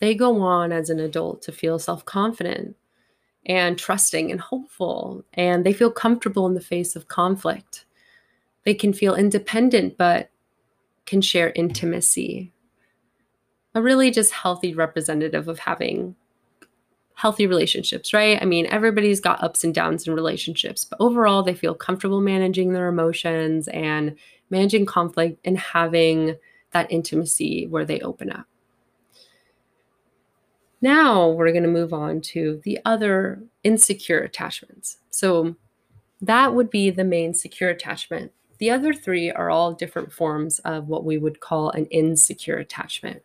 they 0.00 0.16
go 0.16 0.40
on 0.40 0.72
as 0.72 0.90
an 0.90 0.98
adult 0.98 1.40
to 1.42 1.52
feel 1.52 1.78
self 1.78 2.04
confident 2.04 2.74
and 3.46 3.78
trusting 3.78 4.32
and 4.32 4.40
hopeful, 4.40 5.24
and 5.34 5.64
they 5.64 5.72
feel 5.72 5.92
comfortable 5.92 6.48
in 6.48 6.54
the 6.54 6.60
face 6.60 6.96
of 6.96 7.06
conflict. 7.06 7.84
They 8.64 8.74
can 8.74 8.92
feel 8.92 9.14
independent, 9.14 9.96
but 9.96 10.30
can 11.06 11.20
share 11.20 11.52
intimacy. 11.54 12.52
A 13.76 13.82
really 13.82 14.10
just 14.10 14.32
healthy 14.32 14.74
representative 14.74 15.46
of 15.46 15.60
having 15.60 16.16
healthy 17.18 17.48
relationships, 17.48 18.14
right? 18.14 18.40
I 18.40 18.44
mean, 18.44 18.66
everybody's 18.66 19.18
got 19.18 19.42
ups 19.42 19.64
and 19.64 19.74
downs 19.74 20.06
in 20.06 20.14
relationships, 20.14 20.84
but 20.84 21.00
overall, 21.00 21.42
they 21.42 21.52
feel 21.52 21.74
comfortable 21.74 22.20
managing 22.20 22.72
their 22.72 22.86
emotions 22.86 23.66
and 23.66 24.14
managing 24.50 24.86
conflict 24.86 25.40
and 25.44 25.58
having 25.58 26.36
that 26.70 26.86
intimacy 26.92 27.66
where 27.66 27.84
they 27.84 27.98
open 28.02 28.30
up. 28.30 28.46
Now 30.80 31.30
we're 31.30 31.50
going 31.50 31.64
to 31.64 31.68
move 31.68 31.92
on 31.92 32.20
to 32.20 32.60
the 32.62 32.78
other 32.84 33.42
insecure 33.64 34.20
attachments. 34.20 34.98
So 35.10 35.56
that 36.20 36.54
would 36.54 36.70
be 36.70 36.90
the 36.90 37.02
main 37.02 37.34
secure 37.34 37.70
attachment. 37.70 38.30
The 38.58 38.70
other 38.70 38.94
three 38.94 39.28
are 39.28 39.50
all 39.50 39.72
different 39.72 40.12
forms 40.12 40.60
of 40.60 40.86
what 40.86 41.04
we 41.04 41.18
would 41.18 41.40
call 41.40 41.70
an 41.70 41.86
insecure 41.86 42.58
attachment 42.58 43.24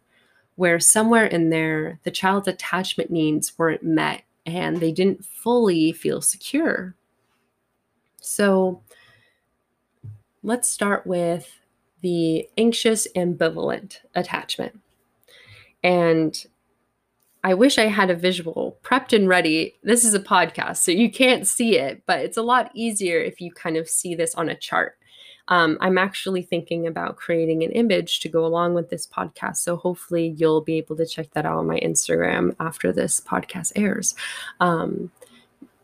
where 0.55 0.79
somewhere 0.79 1.25
in 1.25 1.49
there 1.49 1.99
the 2.03 2.11
child's 2.11 2.47
attachment 2.47 3.09
needs 3.09 3.57
weren't 3.57 3.83
met 3.83 4.23
and 4.45 4.77
they 4.77 4.91
didn't 4.91 5.25
fully 5.25 5.91
feel 5.91 6.21
secure. 6.21 6.95
So 8.19 8.81
let's 10.43 10.69
start 10.69 11.07
with 11.07 11.59
the 12.01 12.47
anxious 12.57 13.07
ambivalent 13.15 13.99
attachment. 14.15 14.79
And 15.83 16.45
I 17.45 17.53
wish 17.53 17.77
I 17.77 17.87
had 17.87 18.09
a 18.09 18.15
visual 18.15 18.77
prepped 18.83 19.13
and 19.13 19.27
ready. 19.27 19.75
This 19.83 20.05
is 20.05 20.13
a 20.13 20.19
podcast, 20.19 20.77
so 20.77 20.91
you 20.91 21.11
can't 21.11 21.45
see 21.45 21.77
it, 21.77 22.03
but 22.05 22.19
it's 22.19 22.37
a 22.37 22.41
lot 22.41 22.71
easier 22.73 23.19
if 23.19 23.41
you 23.41 23.51
kind 23.51 23.75
of 23.75 23.89
see 23.89 24.15
this 24.15 24.33
on 24.35 24.49
a 24.49 24.55
chart. 24.55 24.97
Um, 25.49 25.77
I'm 25.81 25.97
actually 25.97 26.41
thinking 26.41 26.87
about 26.87 27.17
creating 27.17 27.63
an 27.63 27.71
image 27.71 28.21
to 28.21 28.29
go 28.29 28.45
along 28.45 28.73
with 28.73 28.89
this 28.89 29.05
podcast. 29.05 29.57
So 29.57 29.75
hopefully 29.75 30.35
you'll 30.37 30.61
be 30.61 30.77
able 30.77 30.95
to 30.95 31.05
check 31.05 31.31
that 31.31 31.45
out 31.45 31.57
on 31.57 31.67
my 31.67 31.79
Instagram 31.79 32.55
after 32.59 32.93
this 32.93 33.19
podcast 33.19 33.73
airs. 33.75 34.15
Um, 34.59 35.11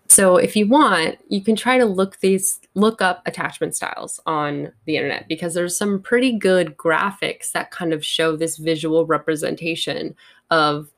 so 0.08 0.38
if 0.38 0.56
you 0.56 0.68
want, 0.68 1.20
you 1.28 1.42
can 1.42 1.56
try 1.56 1.78
to 1.78 1.86
look 1.86 2.20
these 2.20 2.60
look 2.74 3.00
up 3.00 3.22
attachment 3.28 3.76
styles 3.76 4.20
on 4.26 4.72
the 4.86 4.96
internet 4.96 5.28
because 5.28 5.54
there's 5.54 5.78
some 5.78 6.02
pretty 6.02 6.38
good 6.38 6.76
graphics 6.78 7.52
that 7.52 7.70
kind 7.70 7.94
of 7.94 8.04
show 8.04 8.36
this 8.36 8.58
visual 8.58 9.06
representation 9.06 10.16
of 10.50 10.90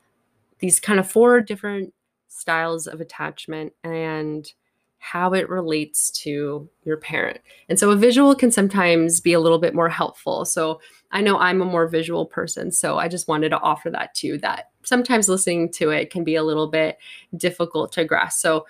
these 0.60 0.80
kind 0.80 0.98
of 0.98 1.10
four 1.10 1.40
different 1.42 1.92
styles 2.28 2.86
of 2.86 3.02
attachment 3.02 3.74
and 3.84 4.54
how 5.02 5.32
it 5.32 5.48
relates 5.48 6.12
to 6.12 6.68
your 6.84 6.96
parent. 6.96 7.40
And 7.68 7.76
so 7.76 7.90
a 7.90 7.96
visual 7.96 8.36
can 8.36 8.52
sometimes 8.52 9.20
be 9.20 9.32
a 9.32 9.40
little 9.40 9.58
bit 9.58 9.74
more 9.74 9.88
helpful. 9.88 10.44
So 10.44 10.80
I 11.10 11.20
know 11.20 11.38
I'm 11.38 11.60
a 11.60 11.64
more 11.64 11.88
visual 11.88 12.24
person, 12.24 12.70
so 12.70 12.98
I 12.98 13.08
just 13.08 13.26
wanted 13.26 13.48
to 13.48 13.58
offer 13.58 13.90
that 13.90 14.14
too 14.14 14.38
that 14.38 14.70
sometimes 14.84 15.28
listening 15.28 15.72
to 15.72 15.90
it 15.90 16.10
can 16.10 16.22
be 16.22 16.36
a 16.36 16.44
little 16.44 16.68
bit 16.68 16.98
difficult 17.36 17.90
to 17.92 18.04
grasp. 18.04 18.38
So 18.38 18.64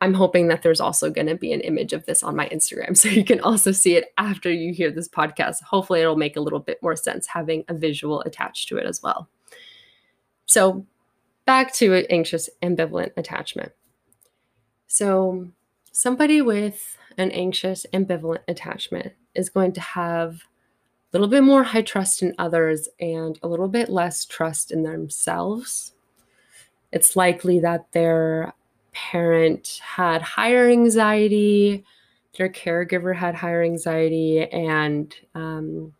I'm 0.00 0.14
hoping 0.14 0.48
that 0.48 0.62
there's 0.62 0.80
also 0.80 1.10
going 1.10 1.26
to 1.26 1.36
be 1.36 1.52
an 1.52 1.60
image 1.60 1.92
of 1.92 2.06
this 2.06 2.22
on 2.22 2.34
my 2.34 2.48
Instagram 2.48 2.96
so 2.96 3.10
you 3.10 3.22
can 3.22 3.40
also 3.40 3.70
see 3.70 3.96
it 3.96 4.14
after 4.16 4.50
you 4.50 4.72
hear 4.72 4.90
this 4.90 5.10
podcast. 5.10 5.62
Hopefully 5.62 6.00
it'll 6.00 6.16
make 6.16 6.36
a 6.36 6.40
little 6.40 6.58
bit 6.58 6.82
more 6.82 6.96
sense 6.96 7.26
having 7.26 7.64
a 7.68 7.74
visual 7.74 8.22
attached 8.22 8.70
to 8.70 8.78
it 8.78 8.86
as 8.86 9.02
well. 9.02 9.28
So 10.46 10.86
back 11.44 11.74
to 11.74 12.06
anxious 12.08 12.48
ambivalent 12.62 13.10
attachment. 13.18 13.72
So, 14.92 15.46
somebody 15.92 16.42
with 16.42 16.98
an 17.16 17.30
anxious, 17.30 17.86
ambivalent 17.94 18.40
attachment 18.48 19.12
is 19.36 19.48
going 19.48 19.72
to 19.74 19.80
have 19.80 20.34
a 20.34 20.40
little 21.12 21.28
bit 21.28 21.44
more 21.44 21.62
high 21.62 21.82
trust 21.82 22.22
in 22.24 22.34
others 22.38 22.88
and 22.98 23.38
a 23.44 23.46
little 23.46 23.68
bit 23.68 23.88
less 23.88 24.24
trust 24.24 24.72
in 24.72 24.82
themselves. 24.82 25.92
It's 26.90 27.14
likely 27.14 27.60
that 27.60 27.92
their 27.92 28.52
parent 28.90 29.80
had 29.80 30.22
higher 30.22 30.68
anxiety, 30.68 31.84
their 32.36 32.48
caregiver 32.48 33.14
had 33.14 33.36
higher 33.36 33.62
anxiety, 33.62 34.42
and 34.50 35.14
um, 35.36 35.92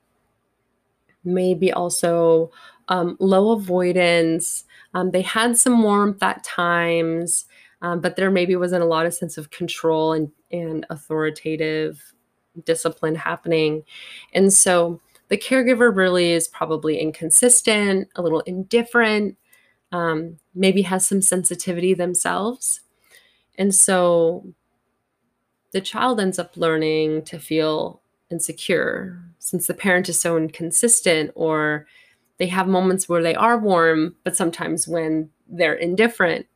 maybe 1.23 1.73
also 1.73 2.51
um, 2.89 3.17
low 3.21 3.53
avoidance. 3.53 4.65
Um, 4.95 5.13
they 5.13 5.23
had 5.23 5.57
some 5.57 5.81
warmth 5.81 6.21
at 6.25 6.43
times, 6.43 7.47
um, 7.83 8.01
but 8.01 8.17
there 8.17 8.31
maybe 8.31 8.57
wasn't 8.57 8.83
a 8.83 8.87
lot 8.87 9.07
of 9.07 9.15
sense 9.15 9.39
of 9.39 9.51
control 9.51 10.13
and, 10.13 10.31
and 10.51 10.87
authoritative 10.91 12.15
discipline 12.65 13.15
happening. 13.15 13.85
And 14.33 14.53
so 14.53 15.01
the 15.29 15.39
caregiver 15.39 15.95
really 15.95 16.33
is 16.33 16.49
probably 16.49 16.99
inconsistent, 16.99 18.09
a 18.17 18.23
little 18.23 18.41
indifferent, 18.41 19.37
um, 19.93 20.39
maybe 20.55 20.83
has 20.83 21.07
some 21.07 21.23
sensitivity 21.23 21.95
themselves. 21.95 22.81
And 23.57 23.75
so 23.75 24.53
the 25.73 25.81
child 25.81 26.21
ends 26.21 26.39
up 26.39 26.57
learning 26.57 27.23
to 27.23 27.39
feel 27.39 28.03
insecure 28.31 29.23
since 29.39 29.67
the 29.67 29.75
parent 29.75 30.09
is 30.09 30.21
so 30.21 30.37
inconsistent 30.37 31.31
or 31.35 31.87
they 32.39 32.47
have 32.47 32.67
moments 32.67 33.09
where 33.09 33.23
they 33.23 33.35
are 33.35 33.59
warm, 33.59 34.17
but 34.25 34.37
sometimes 34.37 34.89
when 34.89 35.31
they're 35.49 35.75
indifferent, 35.75 36.47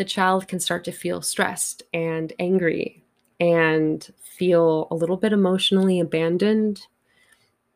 the 0.00 0.04
child 0.06 0.48
can 0.48 0.58
start 0.58 0.82
to 0.82 0.92
feel 0.92 1.20
stressed 1.20 1.82
and 1.92 2.32
angry 2.38 3.04
and 3.38 4.10
feel 4.18 4.88
a 4.90 4.94
little 4.94 5.18
bit 5.18 5.30
emotionally 5.30 6.00
abandoned. 6.00 6.86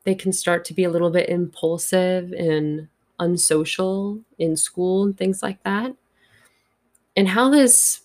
They 0.05 0.15
can 0.15 0.33
start 0.33 0.65
to 0.65 0.73
be 0.73 0.85
a 0.85 0.91
little 0.91 1.11
bit 1.11 1.29
impulsive 1.29 2.33
and 2.33 2.89
unsocial 3.19 4.21
in 4.39 4.57
school 4.57 5.05
and 5.05 5.15
things 5.15 5.43
like 5.43 5.63
that. 5.65 5.95
And 7.15 7.29
how 7.29 7.51
this 7.51 8.01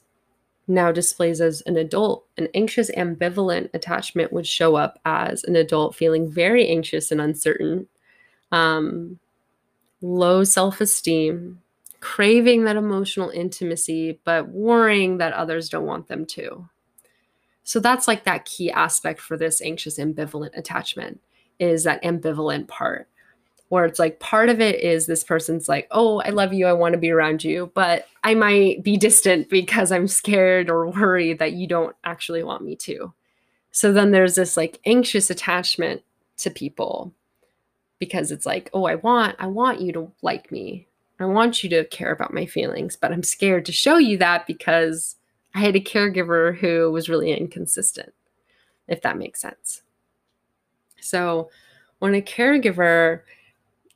now 0.68 0.92
displays 0.92 1.40
as 1.40 1.62
an 1.66 1.78
adult, 1.78 2.26
an 2.38 2.50
anxious, 2.54 2.92
ambivalent 2.92 3.70
attachment 3.74 4.34
would 4.34 4.46
show 4.46 4.76
up 4.76 5.00
as 5.06 5.46
an 5.46 5.56
adult 5.56 5.96
feeling 5.96 6.30
very 6.30 6.68
anxious 6.68 7.10
and 7.10 7.22
uncertain, 7.22 7.88
um, 8.52 9.18
low 10.02 10.44
self 10.44 10.82
esteem, 10.82 11.62
craving 12.00 12.63
that 12.63 12.75
emotional 12.75 13.29
intimacy, 13.29 14.20
but 14.24 14.50
worrying 14.50 15.18
that 15.18 15.34
others 15.34 15.70
don't 15.70 15.86
want 15.86 16.08
them 16.08 16.25
to. 16.25 16.70
So 17.63 17.79
that's 17.79 18.08
like 18.08 18.24
that 18.24 18.46
key 18.46 18.72
aspect 18.72 19.20
for 19.20 19.38
this 19.38 19.62
anxious, 19.62 20.00
ambivalent 20.00 20.58
attachment 20.58 21.22
is 21.60 21.84
that 21.84 22.01
ambivalent 22.03 22.68
part 22.68 23.08
where 23.70 23.86
it's 23.86 24.00
like 24.00 24.20
part 24.20 24.50
of 24.50 24.60
it 24.60 24.82
is 24.82 25.06
this 25.06 25.24
person's 25.24 25.70
like, 25.70 25.88
oh, 25.91 26.20
I 26.22 26.29
love 26.29 26.53
you, 26.53 26.65
I 26.65 26.74
want 26.74 26.94
to 26.94 27.00
be 27.00 27.12
around 27.12 27.44
you, 27.44 27.72
but 27.75 28.08
I 28.24 28.34
might 28.34 28.84
be 28.84 28.98
distant 28.98 29.48
because 29.50 29.91
I'm 29.91 30.08
scared 30.08 30.70
or 30.70 30.89
worried 30.89 31.39
that 31.39 31.53
you 31.53 31.68
don't 31.68 31.96
actually 32.03 32.44
want 32.44 32.63
me 32.63 32.75
to. 32.77 33.13
So 33.72 33.94
then 33.94 34.12
there's 34.12 34.36
this 34.36 34.58
like 34.58 34.79
anxious 34.86 35.29
attachment 35.29 36.01
to 36.38 36.50
people 36.50 37.13
because 38.00 38.32
it's 38.32 38.46
like, 38.46 38.72
oh, 38.74 38.86
I 38.86 38.96
want, 38.96 39.36
I 39.39 39.48
want 39.48 39.82
you 39.82 39.94
to 39.94 40.12
like 40.24 40.51
me. 40.51 40.88
I 41.20 41.26
want 41.26 41.64
you 41.64 41.70
to 41.72 41.86
care 41.86 42.12
about 42.12 42.34
my 42.34 42.46
feelings, 42.46 42.96
but 42.96 43.12
I'm 43.12 43.24
scared 43.24 43.66
to 43.66 43.72
show 43.72 43.98
you 43.98 44.18
that 44.18 44.48
because 44.48 45.16
I 45.54 45.60
had 45.60 45.76
a 45.76 45.82
caregiver 45.82 46.56
who 46.58 46.92
was 46.92 47.10
really 47.10 47.32
inconsistent, 47.34 48.14
if 48.88 49.02
that 49.02 49.18
makes 49.18 49.42
sense. 49.42 49.82
So 51.02 51.50
when 52.00 52.16
a 52.16 52.22
caregiver 52.22 53.22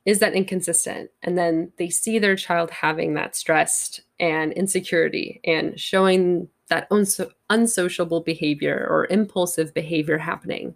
is 0.04 0.18
that 0.18 0.34
inconsistent 0.34 1.10
and 1.22 1.38
then 1.38 1.72
they 1.78 1.88
see 1.88 2.18
their 2.18 2.36
child 2.36 2.70
having 2.70 3.14
that 3.14 3.34
stress 3.34 4.00
and 4.20 4.52
insecurity 4.52 5.40
and 5.44 5.80
showing 5.80 6.48
that 6.68 6.88
unso- 6.90 7.30
unsociable 7.48 8.20
behavior 8.20 8.86
or 8.90 9.06
impulsive 9.06 9.72
behavior 9.72 10.18
happening 10.18 10.74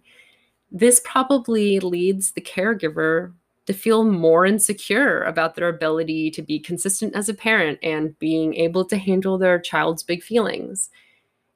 this 0.71 1.01
probably 1.03 1.79
leads 1.79 2.31
the 2.31 2.41
caregiver 2.41 3.33
to 3.69 3.73
feel 3.75 4.03
more 4.03 4.47
insecure 4.47 5.21
about 5.25 5.53
their 5.53 5.69
ability 5.69 6.31
to 6.31 6.41
be 6.41 6.59
consistent 6.59 7.15
as 7.15 7.29
a 7.29 7.35
parent 7.35 7.77
and 7.83 8.17
being 8.17 8.55
able 8.55 8.83
to 8.83 8.97
handle 8.97 9.37
their 9.37 9.59
child's 9.59 10.01
big 10.01 10.23
feelings 10.23 10.89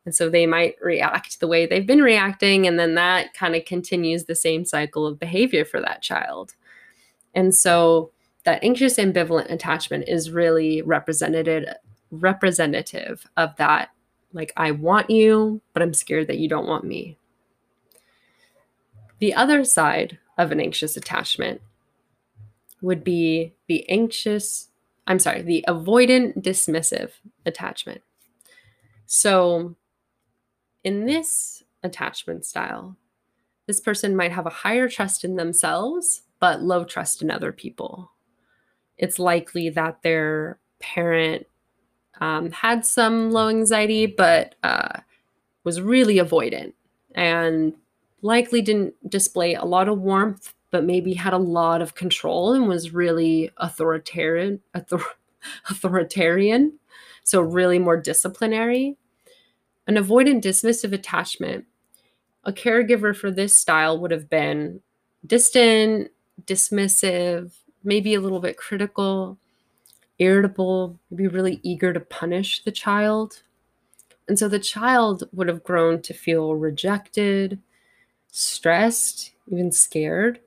and 0.06 0.14
so 0.14 0.30
they 0.30 0.46
might 0.46 0.76
react 0.80 1.40
the 1.40 1.48
way 1.48 1.66
they've 1.66 1.88
been 1.88 2.04
reacting 2.04 2.68
and 2.68 2.78
then 2.78 2.94
that 2.94 3.34
kind 3.34 3.56
of 3.56 3.66
continues 3.66 4.26
the 4.26 4.36
same 4.36 4.64
cycle 4.64 5.08
of 5.08 5.18
behavior 5.18 5.66
for 5.66 5.82
that 5.82 6.04
child 6.04 6.54
and 7.34 7.56
so 7.56 8.12
that 8.44 8.64
anxious 8.64 8.98
ambivalent 8.98 9.50
attachment 9.50 10.08
is 10.08 10.30
really 10.30 10.84
represented 10.84 11.68
representative 12.12 13.26
of 13.38 13.56
that 13.56 13.90
like 14.34 14.54
I 14.56 14.70
want 14.70 15.10
you, 15.10 15.62
but 15.74 15.82
I'm 15.82 15.96
scared 15.96 16.28
that 16.28 16.38
you 16.38 16.48
don't 16.48 16.68
want 16.68 16.84
me. 16.84 17.18
The 19.18 19.34
other 19.34 19.64
side 19.64 20.20
of 20.38 20.52
an 20.52 20.60
anxious 20.60 20.96
attachment 20.96 21.60
would 22.84 23.04
be 23.04 23.56
the 23.68 23.90
anxious, 23.90 24.70
I'm 25.08 25.20
sorry, 25.20 25.42
the 25.42 25.64
avoidant 25.68 26.44
dismissive 26.44 27.12
attachment. 27.46 28.02
So 29.06 29.76
in 30.84 31.06
this 31.06 31.64
attachment 31.82 32.46
style, 32.46 32.98
this 33.68 33.80
person 33.80 34.16
might 34.16 34.34
have 34.34 34.46
a 34.46 34.52
higher 34.52 34.90
trust 34.90 35.24
in 35.24 35.38
themselves 35.38 36.24
but 36.40 36.62
low 36.62 36.84
trust 36.84 37.22
in 37.22 37.32
other 37.32 37.54
people. 37.54 38.12
It's 38.98 39.18
likely 39.18 39.70
that 39.70 40.02
their 40.02 40.60
parent 40.82 41.48
um, 42.20 42.52
had 42.52 42.86
some 42.86 43.32
low 43.32 43.48
anxiety, 43.48 44.08
but 44.08 44.56
uh, 44.62 45.00
was 45.64 45.80
really 45.80 46.18
avoidant 46.18 46.74
and 47.16 47.74
likely 48.22 48.62
didn't 48.62 48.96
display 49.10 49.54
a 49.54 49.64
lot 49.64 49.88
of 49.88 50.02
warmth, 50.02 50.54
but 50.74 50.84
maybe 50.84 51.14
had 51.14 51.34
a 51.34 51.38
lot 51.38 51.84
of 51.84 51.94
control 51.94 52.52
and 52.54 52.68
was 52.68 52.96
really 52.96 53.52
authoritarian. 53.58 54.60
Author- 54.76 55.06
authoritarian, 55.70 56.80
so 57.24 57.42
really 57.42 57.78
more 57.78 57.96
disciplinary. 57.96 58.98
An 59.86 59.98
avoidant 59.98 60.42
dismissive 60.42 60.92
attachment, 60.92 61.66
a 62.44 62.52
caregiver 62.52 63.16
for 63.16 63.30
this 63.30 63.54
style 63.54 64.00
would 64.00 64.10
have 64.10 64.32
been 64.32 64.82
distant, 65.28 66.10
dismissive, 66.46 67.54
maybe 67.84 68.16
a 68.16 68.22
little 68.22 68.40
bit 68.40 68.58
critical, 68.58 69.38
irritable, 70.18 71.00
maybe 71.12 71.28
really 71.28 71.60
eager 71.62 71.94
to 71.94 72.00
punish 72.00 72.64
the 72.64 72.72
child. 72.72 73.44
And 74.28 74.40
so 74.40 74.48
the 74.48 74.58
child 74.58 75.30
would 75.34 75.50
have 75.50 75.64
grown 75.64 76.02
to 76.02 76.16
feel 76.16 76.56
rejected, 76.56 77.60
stressed, 78.32 79.34
even 79.52 79.72
scared, 79.72 80.40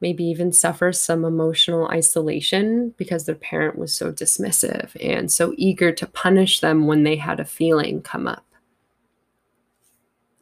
maybe 0.00 0.24
even 0.24 0.52
suffer 0.52 0.92
some 0.92 1.24
emotional 1.24 1.88
isolation 1.88 2.94
because 2.96 3.24
their 3.26 3.34
parent 3.34 3.76
was 3.76 3.92
so 3.92 4.12
dismissive 4.12 4.96
and 5.00 5.30
so 5.30 5.52
eager 5.56 5.90
to 5.92 6.06
punish 6.06 6.60
them 6.60 6.86
when 6.86 7.02
they 7.02 7.16
had 7.16 7.40
a 7.40 7.44
feeling 7.44 8.00
come 8.00 8.26
up. 8.26 8.44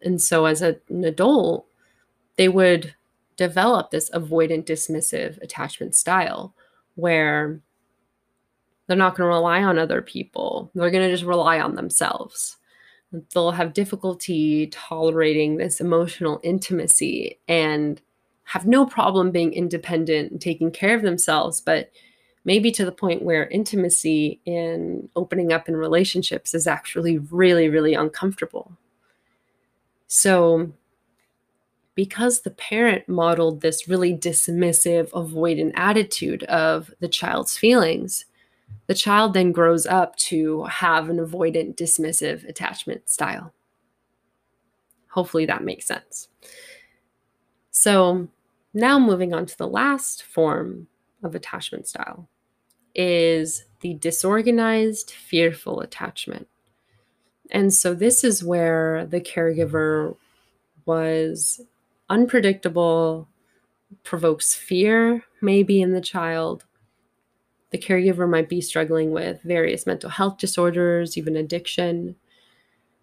And 0.02 0.20
so 0.20 0.44
as 0.44 0.62
a, 0.62 0.76
an 0.90 1.04
adult, 1.04 1.66
they 2.36 2.48
would 2.48 2.94
develop 3.36 3.90
this 3.90 4.10
avoidant 4.10 4.64
dismissive 4.64 5.40
attachment 5.42 5.94
style 5.94 6.54
where 6.94 7.60
they're 8.86 8.96
not 8.96 9.16
going 9.16 9.28
to 9.28 9.34
rely 9.34 9.62
on 9.62 9.78
other 9.78 10.02
people. 10.02 10.70
They're 10.74 10.90
going 10.90 11.08
to 11.08 11.12
just 11.12 11.24
rely 11.24 11.60
on 11.60 11.74
themselves. 11.74 12.56
They'll 13.32 13.52
have 13.52 13.72
difficulty 13.72 14.66
tolerating 14.68 15.56
this 15.56 15.80
emotional 15.80 16.40
intimacy 16.42 17.38
and 17.48 18.00
have 18.46 18.66
no 18.66 18.86
problem 18.86 19.32
being 19.32 19.52
independent 19.52 20.30
and 20.30 20.40
taking 20.40 20.70
care 20.70 20.94
of 20.94 21.02
themselves, 21.02 21.60
but 21.60 21.90
maybe 22.44 22.70
to 22.70 22.84
the 22.84 22.92
point 22.92 23.22
where 23.22 23.48
intimacy 23.48 24.40
in 24.46 25.08
opening 25.16 25.52
up 25.52 25.68
in 25.68 25.76
relationships 25.76 26.54
is 26.54 26.68
actually 26.68 27.18
really, 27.18 27.68
really 27.68 27.92
uncomfortable. 27.92 28.70
So, 30.06 30.72
because 31.96 32.42
the 32.42 32.50
parent 32.50 33.08
modeled 33.08 33.62
this 33.62 33.88
really 33.88 34.16
dismissive, 34.16 35.10
avoidant 35.10 35.72
attitude 35.74 36.44
of 36.44 36.94
the 37.00 37.08
child's 37.08 37.58
feelings, 37.58 38.26
the 38.86 38.94
child 38.94 39.34
then 39.34 39.50
grows 39.50 39.86
up 39.86 40.14
to 40.16 40.62
have 40.64 41.08
an 41.08 41.16
avoidant, 41.16 41.74
dismissive 41.74 42.48
attachment 42.48 43.08
style. 43.08 43.52
Hopefully 45.08 45.46
that 45.46 45.64
makes 45.64 45.86
sense. 45.86 46.28
So, 47.72 48.28
now 48.76 48.98
moving 48.98 49.34
on 49.34 49.46
to 49.46 49.58
the 49.58 49.66
last 49.66 50.22
form 50.22 50.86
of 51.22 51.34
attachment 51.34 51.88
style 51.88 52.28
is 52.94 53.64
the 53.80 53.94
disorganized, 53.94 55.10
fearful 55.10 55.80
attachment. 55.80 56.48
And 57.50 57.72
so, 57.72 57.94
this 57.94 58.24
is 58.24 58.44
where 58.44 59.06
the 59.06 59.20
caregiver 59.20 60.16
was 60.84 61.60
unpredictable, 62.08 63.28
provokes 64.02 64.54
fear 64.54 65.24
maybe 65.40 65.80
in 65.80 65.92
the 65.92 66.00
child, 66.00 66.64
the 67.70 67.78
caregiver 67.78 68.28
might 68.28 68.48
be 68.48 68.60
struggling 68.60 69.10
with 69.10 69.42
various 69.42 69.86
mental 69.86 70.10
health 70.10 70.38
disorders, 70.38 71.16
even 71.18 71.36
addiction, 71.36 72.16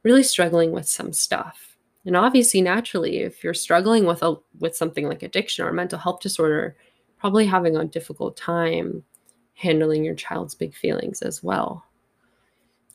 really 0.04 0.24
struggling 0.24 0.72
with 0.72 0.88
some 0.88 1.14
stuff. 1.14 1.73
And 2.06 2.18
obviously, 2.18 2.62
naturally, 2.62 3.20
if 3.20 3.44
you're 3.44 3.54
struggling 3.54 4.06
with 4.06 4.22
a 4.24 4.36
with 4.60 4.76
something 4.76 5.08
like 5.08 5.24
addiction 5.24 5.66
or 5.66 5.72
mental 5.72 6.00
health 6.00 6.20
disorder, 6.20 6.76
probably 7.18 7.46
having 7.46 7.78
a 7.78 7.86
difficult 7.86 8.36
time 8.36 9.04
handling 9.56 10.04
your 10.04 10.16
child's 10.16 10.56
big 10.56 10.76
feelings 10.76 11.22
as 11.22 11.42
well. 11.42 11.86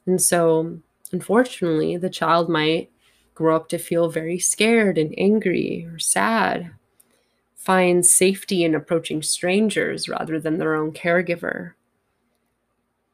And 0.06 0.20
so, 0.20 0.78
unfortunately, 1.12 1.96
the 1.96 2.10
child 2.10 2.48
might 2.48 2.90
grow 3.34 3.56
up 3.56 3.68
to 3.68 3.78
feel 3.78 4.10
very 4.10 4.38
scared 4.38 4.98
and 4.98 5.14
angry 5.16 5.88
or 5.90 5.98
sad, 5.98 6.70
find 7.54 8.04
safety 8.04 8.64
in 8.64 8.74
approaching 8.74 9.22
strangers 9.22 10.08
rather 10.08 10.40
than 10.40 10.58
their 10.58 10.74
own 10.74 10.92
caregiver. 10.92 11.72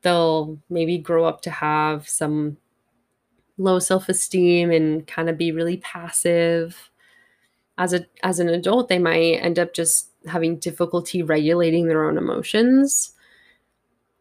They'll 0.02 0.58
maybe 0.68 0.98
grow 0.98 1.24
up 1.24 1.42
to 1.42 1.50
have 1.50 2.08
some 2.08 2.56
low 3.58 3.78
self-esteem 3.78 4.70
and 4.70 5.06
kind 5.06 5.28
of 5.28 5.38
be 5.38 5.52
really 5.52 5.78
passive. 5.78 6.90
As 7.78 7.92
a 7.92 8.06
as 8.22 8.38
an 8.38 8.48
adult, 8.48 8.88
they 8.88 8.98
might 8.98 9.40
end 9.42 9.58
up 9.58 9.72
just 9.72 10.10
having 10.26 10.58
difficulty 10.58 11.22
regulating 11.22 11.86
their 11.86 12.04
own 12.04 12.16
emotions. 12.16 13.12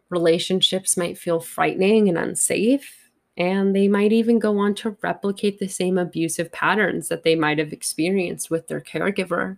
Relationships 0.10 0.98
might 0.98 1.18
feel 1.18 1.40
frightening 1.40 2.10
and 2.10 2.18
unsafe 2.18 3.04
and 3.38 3.76
they 3.76 3.88
might 3.88 4.14
even 4.14 4.38
go 4.38 4.60
on 4.60 4.76
to 4.76 4.96
replicate 5.02 5.58
the 5.58 5.68
same 5.68 5.98
abusive 5.98 6.52
patterns 6.52 7.08
that 7.08 7.24
they 7.24 7.36
might 7.36 7.58
have 7.58 7.74
experienced 7.74 8.52
with 8.52 8.68
their 8.68 8.82
caregiver. 8.82 9.58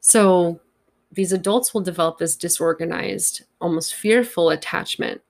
So 0.00 0.60
these 1.12 1.32
adults 1.32 1.74
will 1.74 1.82
develop 1.82 2.18
this 2.18 2.36
disorganized, 2.36 3.42
almost 3.60 3.94
fearful 3.94 4.48
attachment. 4.48 5.20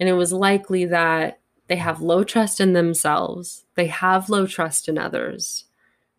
And 0.00 0.08
it 0.08 0.14
was 0.14 0.32
likely 0.32 0.84
that 0.86 1.38
they 1.68 1.76
have 1.76 2.00
low 2.00 2.24
trust 2.24 2.60
in 2.60 2.72
themselves, 2.72 3.64
they 3.74 3.86
have 3.86 4.30
low 4.30 4.46
trust 4.46 4.88
in 4.88 4.98
others. 4.98 5.64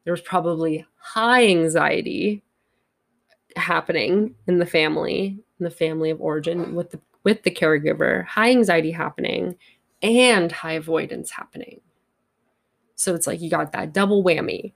There's 0.04 0.22
probably 0.22 0.86
high 0.98 1.48
anxiety 1.48 2.44
happening 3.56 4.36
in 4.48 4.60
the 4.60 4.66
family, 4.66 5.40
in 5.60 5.64
the 5.64 5.70
family 5.70 6.10
of 6.10 6.22
origin 6.22 6.76
with 6.76 6.92
the 6.92 7.00
with 7.24 7.44
the 7.44 7.52
caregiver, 7.52 8.26
high 8.26 8.52
anxiety 8.52 8.92
happening 8.92 9.58
and 10.02 10.52
high 10.52 10.74
avoidance 10.74 11.32
happening. 11.32 11.82
So 12.96 13.14
it's 13.16 13.28
like 13.28 13.42
you 13.42 13.50
got 13.50 13.74
that 13.74 13.94
double 13.94 14.24
whammy. 14.24 14.74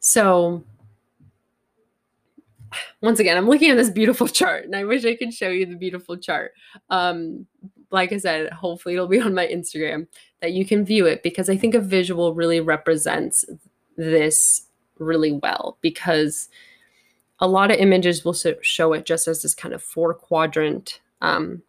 So 0.00 0.64
once 3.00 3.20
again, 3.20 3.36
I'm 3.36 3.48
looking 3.48 3.70
at 3.70 3.76
this 3.76 3.90
beautiful 3.90 4.26
chart 4.40 4.64
and 4.64 4.74
I 4.74 4.84
wish 4.84 5.04
I 5.04 5.16
could 5.16 5.32
show 5.32 5.50
you 5.50 5.66
the 5.66 5.76
beautiful 5.76 6.16
chart. 6.16 6.52
Um, 6.90 7.46
like 7.90 8.12
I 8.12 8.18
said, 8.18 8.52
hopefully 8.52 8.94
it'll 8.94 9.08
be 9.08 9.20
on 9.20 9.34
my 9.34 9.46
Instagram 9.46 10.06
that 10.40 10.52
you 10.52 10.64
can 10.64 10.84
view 10.84 11.06
it 11.06 11.22
because 11.22 11.48
I 11.48 11.56
think 11.56 11.74
a 11.74 11.80
visual 11.80 12.34
really 12.34 12.60
represents 12.60 13.44
this 13.96 14.66
really 14.98 15.32
well 15.32 15.78
because 15.80 16.48
a 17.40 17.48
lot 17.48 17.70
of 17.70 17.78
images 17.78 18.24
will 18.24 18.34
show 18.62 18.92
it 18.92 19.06
just 19.06 19.28
as 19.28 19.42
this 19.42 19.54
kind 19.54 19.74
of 19.74 19.82
four 19.82 20.12
quadrant 20.12 21.00
um, 21.20 21.62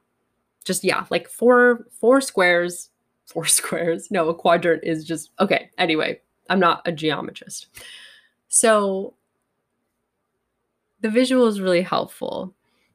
just 0.65 0.83
yeah, 0.83 1.05
like 1.09 1.27
four 1.27 1.87
four 1.91 2.21
squares, 2.21 2.89
four 3.25 3.45
squares. 3.45 4.09
No, 4.11 4.29
a 4.29 4.35
quadrant 4.35 4.83
is 4.83 5.03
just 5.03 5.31
okay. 5.39 5.69
Anyway, 5.77 6.21
I'm 6.49 6.59
not 6.59 6.87
a 6.87 6.91
geometrist. 6.91 7.67
So 8.47 9.13
the 11.01 11.09
visual 11.09 11.47
is 11.47 11.61
really 11.61 11.81
helpful 11.81 12.53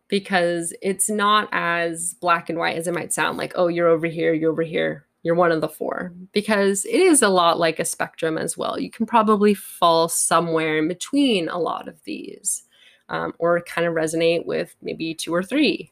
because 0.08 0.74
it's 0.82 1.08
not 1.08 1.48
as 1.52 2.14
black 2.14 2.48
and 2.48 2.58
white 2.58 2.76
as 2.76 2.86
it 2.86 2.94
might 2.94 3.12
sound 3.12 3.38
like, 3.38 3.52
oh, 3.56 3.68
you're 3.68 3.88
over 3.88 4.06
here, 4.06 4.32
you're 4.32 4.52
over 4.52 4.62
here, 4.62 5.06
you're 5.22 5.34
one 5.34 5.52
of 5.52 5.60
the 5.60 5.68
four. 5.68 6.12
Because 6.32 6.84
it 6.84 7.00
is 7.00 7.22
a 7.22 7.28
lot 7.28 7.58
like 7.58 7.78
a 7.78 7.84
spectrum 7.84 8.36
as 8.36 8.56
well. 8.56 8.78
You 8.78 8.90
can 8.90 9.06
probably 9.06 9.54
fall 9.54 10.08
somewhere 10.08 10.78
in 10.78 10.88
between 10.88 11.48
a 11.48 11.58
lot 11.58 11.88
of 11.88 12.02
these 12.04 12.64
um, 13.08 13.32
or 13.38 13.60
kind 13.62 13.86
of 13.86 13.94
resonate 13.94 14.46
with 14.46 14.74
maybe 14.82 15.14
two 15.14 15.34
or 15.34 15.42
three. 15.42 15.90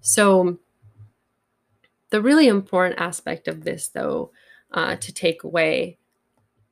So 0.00 0.58
the 2.10 2.22
really 2.22 2.48
important 2.48 3.00
aspect 3.00 3.48
of 3.48 3.64
this, 3.64 3.88
though, 3.88 4.30
uh, 4.72 4.96
to 4.96 5.12
take 5.12 5.44
away 5.44 5.98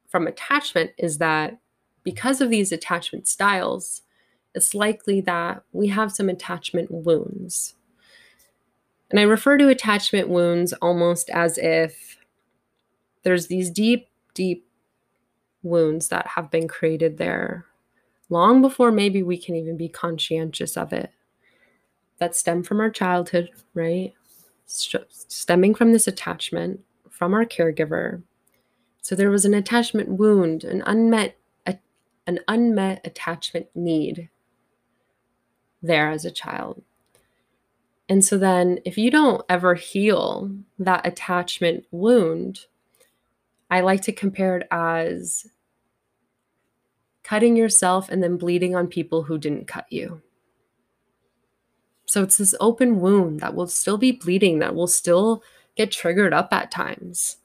from 0.08 0.26
attachment 0.26 0.90
is 0.98 1.18
that 1.18 1.58
because 2.04 2.40
of 2.40 2.50
these 2.50 2.72
attachment 2.72 3.26
styles, 3.26 4.02
it's 4.54 4.74
likely 4.74 5.20
that 5.22 5.62
we 5.72 5.88
have 5.88 6.12
some 6.12 6.28
attachment 6.28 6.90
wounds. 6.90 7.74
And 9.10 9.18
I 9.18 9.24
refer 9.24 9.58
to 9.58 9.68
attachment 9.68 10.28
wounds 10.28 10.72
almost 10.74 11.30
as 11.30 11.58
if 11.58 12.18
there's 13.22 13.46
these 13.46 13.70
deep, 13.70 14.08
deep 14.34 14.66
wounds 15.62 16.08
that 16.08 16.26
have 16.28 16.50
been 16.50 16.66
created 16.66 17.18
there 17.18 17.66
long 18.28 18.62
before 18.62 18.90
maybe 18.90 19.22
we 19.22 19.36
can 19.36 19.54
even 19.54 19.76
be 19.76 19.88
conscientious 19.88 20.76
of 20.76 20.92
it 20.92 21.10
that 22.18 22.36
stem 22.36 22.62
from 22.62 22.80
our 22.80 22.90
childhood, 22.90 23.50
right? 23.74 24.14
stemming 24.64 25.74
from 25.74 25.92
this 25.92 26.06
attachment 26.06 26.80
from 27.10 27.34
our 27.34 27.44
caregiver. 27.44 28.22
So 29.02 29.14
there 29.14 29.30
was 29.30 29.44
an 29.44 29.52
attachment 29.52 30.08
wound, 30.08 30.64
an 30.64 30.82
unmet 30.86 31.36
an 32.26 32.38
unmet 32.46 33.00
attachment 33.04 33.66
need 33.74 34.28
there 35.82 36.10
as 36.10 36.24
a 36.24 36.30
child. 36.30 36.82
And 38.08 38.24
so 38.24 38.36
then 38.36 38.80
if 38.84 38.98
you 38.98 39.10
don't 39.10 39.42
ever 39.48 39.74
heal 39.74 40.50
that 40.78 41.06
attachment 41.06 41.84
wound, 41.90 42.66
I 43.70 43.80
like 43.80 44.02
to 44.02 44.12
compare 44.12 44.58
it 44.58 44.68
as 44.70 45.46
cutting 47.22 47.56
yourself 47.56 48.08
and 48.10 48.22
then 48.22 48.36
bleeding 48.36 48.76
on 48.76 48.86
people 48.86 49.22
who 49.22 49.38
didn't 49.38 49.66
cut 49.66 49.86
you. 49.90 50.20
So 52.04 52.22
it's 52.22 52.36
this 52.36 52.54
open 52.60 53.00
wound 53.00 53.40
that 53.40 53.54
will 53.54 53.68
still 53.68 53.96
be 53.96 54.12
bleeding, 54.12 54.58
that 54.58 54.74
will 54.74 54.86
still 54.86 55.42
get 55.76 55.90
triggered 55.90 56.34
up 56.34 56.52
at 56.52 56.70
times. 56.70 57.38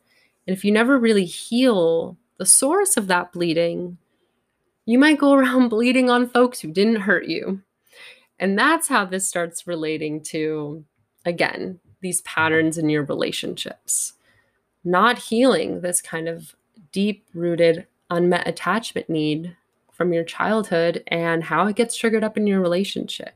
And 0.45 0.57
if 0.57 0.65
you 0.65 0.71
never 0.71 0.97
really 0.97 1.25
heal 1.25 2.17
the 2.37 2.45
source 2.45 2.97
of 2.97 3.07
that 3.07 3.31
bleeding, 3.31 3.97
you 4.85 4.99
might 4.99 5.19
go 5.19 5.33
around 5.35 5.69
bleeding 5.69 6.09
on 6.09 6.29
folks 6.29 6.59
who 6.59 6.71
didn't 6.71 7.01
hurt 7.01 7.27
you. 7.27 7.61
And 8.39 8.57
that's 8.57 8.87
how 8.87 9.05
this 9.05 9.27
starts 9.27 9.67
relating 9.67 10.21
to, 10.23 10.83
again, 11.25 11.79
these 12.01 12.21
patterns 12.21 12.77
in 12.77 12.89
your 12.89 13.03
relationships. 13.03 14.13
Not 14.83 15.17
healing 15.17 15.81
this 15.81 16.01
kind 16.01 16.27
of 16.27 16.55
deep 16.91 17.25
rooted, 17.33 17.87
unmet 18.09 18.47
attachment 18.47 19.09
need 19.09 19.55
from 19.91 20.13
your 20.13 20.23
childhood 20.23 21.03
and 21.07 21.43
how 21.43 21.65
it 21.67 21.75
gets 21.75 21.95
triggered 21.95 22.23
up 22.23 22.37
in 22.37 22.45
your 22.45 22.61
relationship. 22.61 23.33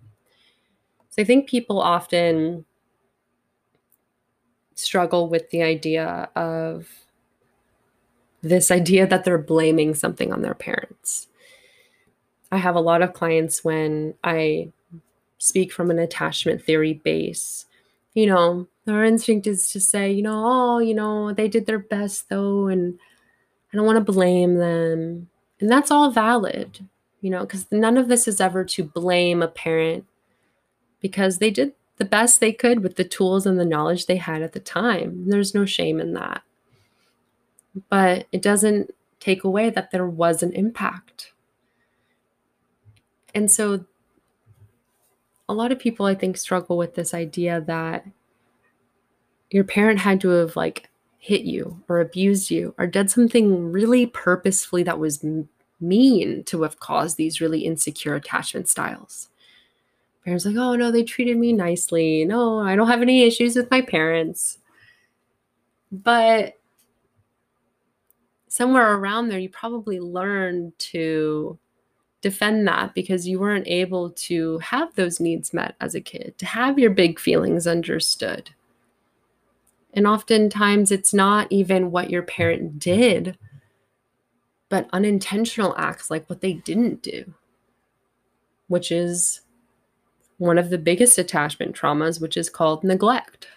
So 1.10 1.22
I 1.22 1.26
think 1.26 1.50
people 1.50 1.82
often 1.82 2.66
struggle 4.76 5.28
with 5.28 5.50
the 5.50 5.64
idea 5.64 6.30
of 6.36 6.88
this 8.42 8.72
idea 8.72 9.06
that 9.08 9.24
they're 9.24 9.38
blaming 9.38 9.94
something 9.94 10.32
on 10.32 10.42
their 10.42 10.54
parents. 10.54 11.28
I 12.52 12.58
have 12.58 12.76
a 12.76 12.82
lot 12.82 13.02
of 13.02 13.14
clients 13.14 13.64
when 13.64 14.14
I 14.24 14.72
speak 15.42 15.74
from 15.74 15.90
an 15.90 15.98
attachment 15.98 16.64
theory 16.64 16.94
base. 16.94 17.66
You 18.14 18.28
know, 18.28 18.68
our 18.88 19.04
instinct 19.04 19.48
is 19.48 19.72
to 19.72 19.80
say, 19.80 20.12
you 20.12 20.22
know, 20.22 20.44
oh, 20.46 20.80
you 20.80 20.94
know, 20.94 21.34
they 21.34 21.48
did 21.48 21.66
their 21.66 21.80
best 21.80 22.30
though, 22.30 22.68
and 22.68 23.00
I 23.74 23.78
don't 23.78 23.88
want 23.88 23.98
to 23.98 24.14
blame 24.14 24.56
them. 24.56 25.30
And 25.60 25.70
that's 25.70 25.90
all 25.90 26.12
valid, 26.12 26.88
you 27.22 27.32
know, 27.32 27.42
because 27.42 27.66
none 27.72 27.98
of 27.98 28.08
this 28.08 28.28
is 28.28 28.40
ever 28.40 28.64
to 28.66 28.84
blame 28.84 29.42
a 29.42 29.48
parent 29.48 30.06
because 31.00 31.40
they 31.40 31.50
did 31.50 31.74
the 31.98 32.06
best 32.06 32.40
they 32.40 32.54
could 32.54 32.84
with 32.84 32.96
the 32.96 33.04
tools 33.04 33.48
and 33.48 33.60
the 33.60 33.66
knowledge 33.66 34.06
they 34.06 34.18
had 34.18 34.44
at 34.44 34.54
the 34.54 34.60
time. 34.60 35.28
There's 35.28 35.56
no 35.56 35.66
shame 35.66 36.00
in 36.00 36.14
that. 36.14 36.44
But 37.90 38.28
it 38.32 38.44
doesn't 38.44 38.94
take 39.20 39.44
away 39.44 39.72
that 39.72 39.90
there 39.90 40.06
was 40.06 40.44
an 40.44 40.52
impact. 40.54 41.34
And 43.34 43.50
so 43.50 43.86
a 45.52 45.54
lot 45.54 45.72
of 45.72 45.80
people 45.80 46.06
I 46.06 46.16
think 46.16 46.38
struggle 46.38 46.78
with 46.78 46.96
this 46.96 47.14
idea 47.14 47.62
that 47.68 48.06
your 49.50 49.64
parent 49.64 50.00
had 50.00 50.22
to 50.22 50.30
have 50.30 50.56
like 50.56 50.90
hit 51.18 51.42
you 51.42 51.84
or 51.88 52.00
abused 52.00 52.50
you 52.50 52.74
or 52.78 52.88
did 52.88 53.12
something 53.12 53.72
really 53.72 54.06
purposefully 54.06 54.84
that 54.84 55.00
was 55.00 55.26
mean 55.80 56.44
to 56.46 56.62
have 56.64 56.80
caused 56.80 57.18
these 57.18 57.42
really 57.42 57.66
insecure 57.66 58.16
attachment 58.16 58.70
styles 58.70 59.30
parents 60.24 60.46
like, 60.46 60.56
oh 60.56 60.76
no, 60.76 60.92
they 60.92 61.04
treated 61.04 61.38
me 61.38 61.54
nicely. 61.54 62.26
No, 62.26 62.60
I 62.60 62.76
don't 62.76 62.88
have 62.88 63.02
any 63.02 63.24
issues 63.24 63.56
with 63.56 63.72
my 63.72 63.82
parents. 63.82 64.60
But 65.92 66.58
somewhere 68.48 68.94
around 68.96 69.30
there, 69.30 69.40
you 69.40 69.50
probably 69.50 70.00
learned 70.00 70.78
to 70.78 71.58
defend 72.22 72.68
that 72.68 72.94
because 72.94 73.28
you 73.28 73.40
weren't 73.40 73.68
able 73.68 74.12
to 74.12 74.60
have 74.60 74.94
those 74.96 75.20
needs 75.20 75.54
met 75.54 75.76
as 75.82 75.96
a 75.96 76.02
kid, 76.02 76.36
to 76.38 76.46
have 76.46 76.80
your 76.80 76.92
big 76.92 77.20
feelings 77.20 77.68
understood. 77.68 78.52
And 79.94 80.08
oftentimes 80.08 80.92
it's 80.92 81.14
not 81.14 81.48
even 81.50 81.92
what 81.92 82.10
your 82.10 82.22
parent 82.22 82.80
did, 82.80 83.38
but 84.70 84.90
unintentional 84.94 85.76
acts 85.78 86.10
like 86.10 86.30
what 86.30 86.42
they 86.42 86.54
didn't 86.54 87.02
do, 87.02 87.34
which 88.68 88.92
is 88.92 89.42
one 90.38 90.58
of 90.58 90.70
the 90.70 90.78
biggest 90.78 91.18
attachment 91.18 91.76
traumas, 91.76 92.22
which 92.22 92.38
is 92.38 92.50
called 92.50 92.84
neglect. 92.84 93.48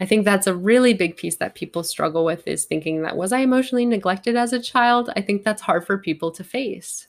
I 0.00 0.06
think 0.06 0.24
that's 0.24 0.46
a 0.46 0.54
really 0.54 0.94
big 0.94 1.16
piece 1.16 1.36
that 1.36 1.54
people 1.54 1.84
struggle 1.84 2.24
with 2.24 2.46
is 2.48 2.64
thinking 2.64 3.02
that 3.02 3.16
was 3.16 3.32
I 3.32 3.38
emotionally 3.38 3.86
neglected 3.86 4.34
as 4.36 4.52
a 4.52 4.60
child? 4.60 5.10
I 5.16 5.20
think 5.20 5.44
that's 5.44 5.62
hard 5.62 5.86
for 5.86 5.96
people 5.96 6.32
to 6.32 6.42
face. 6.42 7.06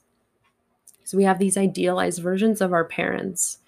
So 1.03 1.17
we 1.17 1.23
have 1.23 1.39
these 1.39 1.57
idealized 1.57 2.21
versions 2.21 2.61
of 2.61 2.71
our 2.71 2.85
parents 2.85 3.59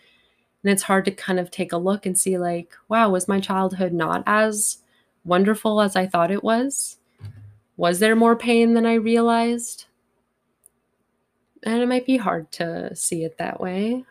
and 0.65 0.71
it's 0.71 0.83
hard 0.83 1.05
to 1.05 1.11
kind 1.11 1.39
of 1.39 1.51
take 1.51 1.71
a 1.71 1.77
look 1.77 2.07
and 2.07 2.17
see, 2.17 2.39
like, 2.39 2.73
wow, 2.89 3.07
was 3.07 3.27
my 3.27 3.39
childhood 3.39 3.93
not 3.93 4.23
as 4.25 4.79
wonderful 5.23 5.79
as 5.79 5.95
I 5.95 6.07
thought 6.07 6.31
it 6.31 6.43
was? 6.43 6.97
Was 7.77 7.99
there 7.99 8.15
more 8.15 8.35
pain 8.35 8.73
than 8.73 8.83
I 8.83 8.95
realized? 8.95 9.85
And 11.61 11.83
it 11.83 11.87
might 11.87 12.07
be 12.07 12.17
hard 12.17 12.51
to 12.53 12.95
see 12.95 13.23
it 13.23 13.37
that 13.37 13.59
way. 13.59 14.05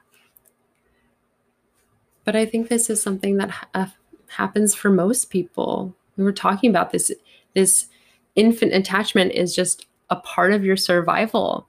But 2.23 2.37
I 2.37 2.47
think 2.47 2.69
this 2.69 2.89
is 2.89 3.03
something 3.03 3.37
that 3.39 3.51
ha- 3.51 3.95
happens 4.35 4.75
for 4.75 4.91
most 4.91 5.31
people. 5.31 5.95
We 6.17 6.25
were 6.25 6.33
talking 6.33 6.71
about 6.71 6.91
this 6.91 7.11
this 7.55 7.87
infant 8.35 8.75
attachment 8.75 9.33
is 9.33 9.55
just 9.55 9.87
a 10.11 10.17
part 10.17 10.53
of 10.53 10.65
your 10.65 10.77
survival. 10.77 11.69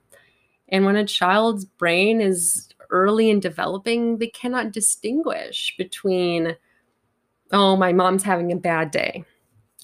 And 0.68 0.84
when 0.84 0.96
a 0.96 1.04
child's 1.04 1.64
brain 1.64 2.20
is 2.20 2.68
early 2.90 3.30
in 3.30 3.40
developing, 3.40 4.18
they 4.18 4.26
cannot 4.28 4.72
distinguish 4.72 5.74
between, 5.78 6.56
oh, 7.52 7.76
my 7.76 7.92
mom's 7.92 8.24
having 8.24 8.50
a 8.50 8.56
bad 8.56 8.90
day 8.90 9.24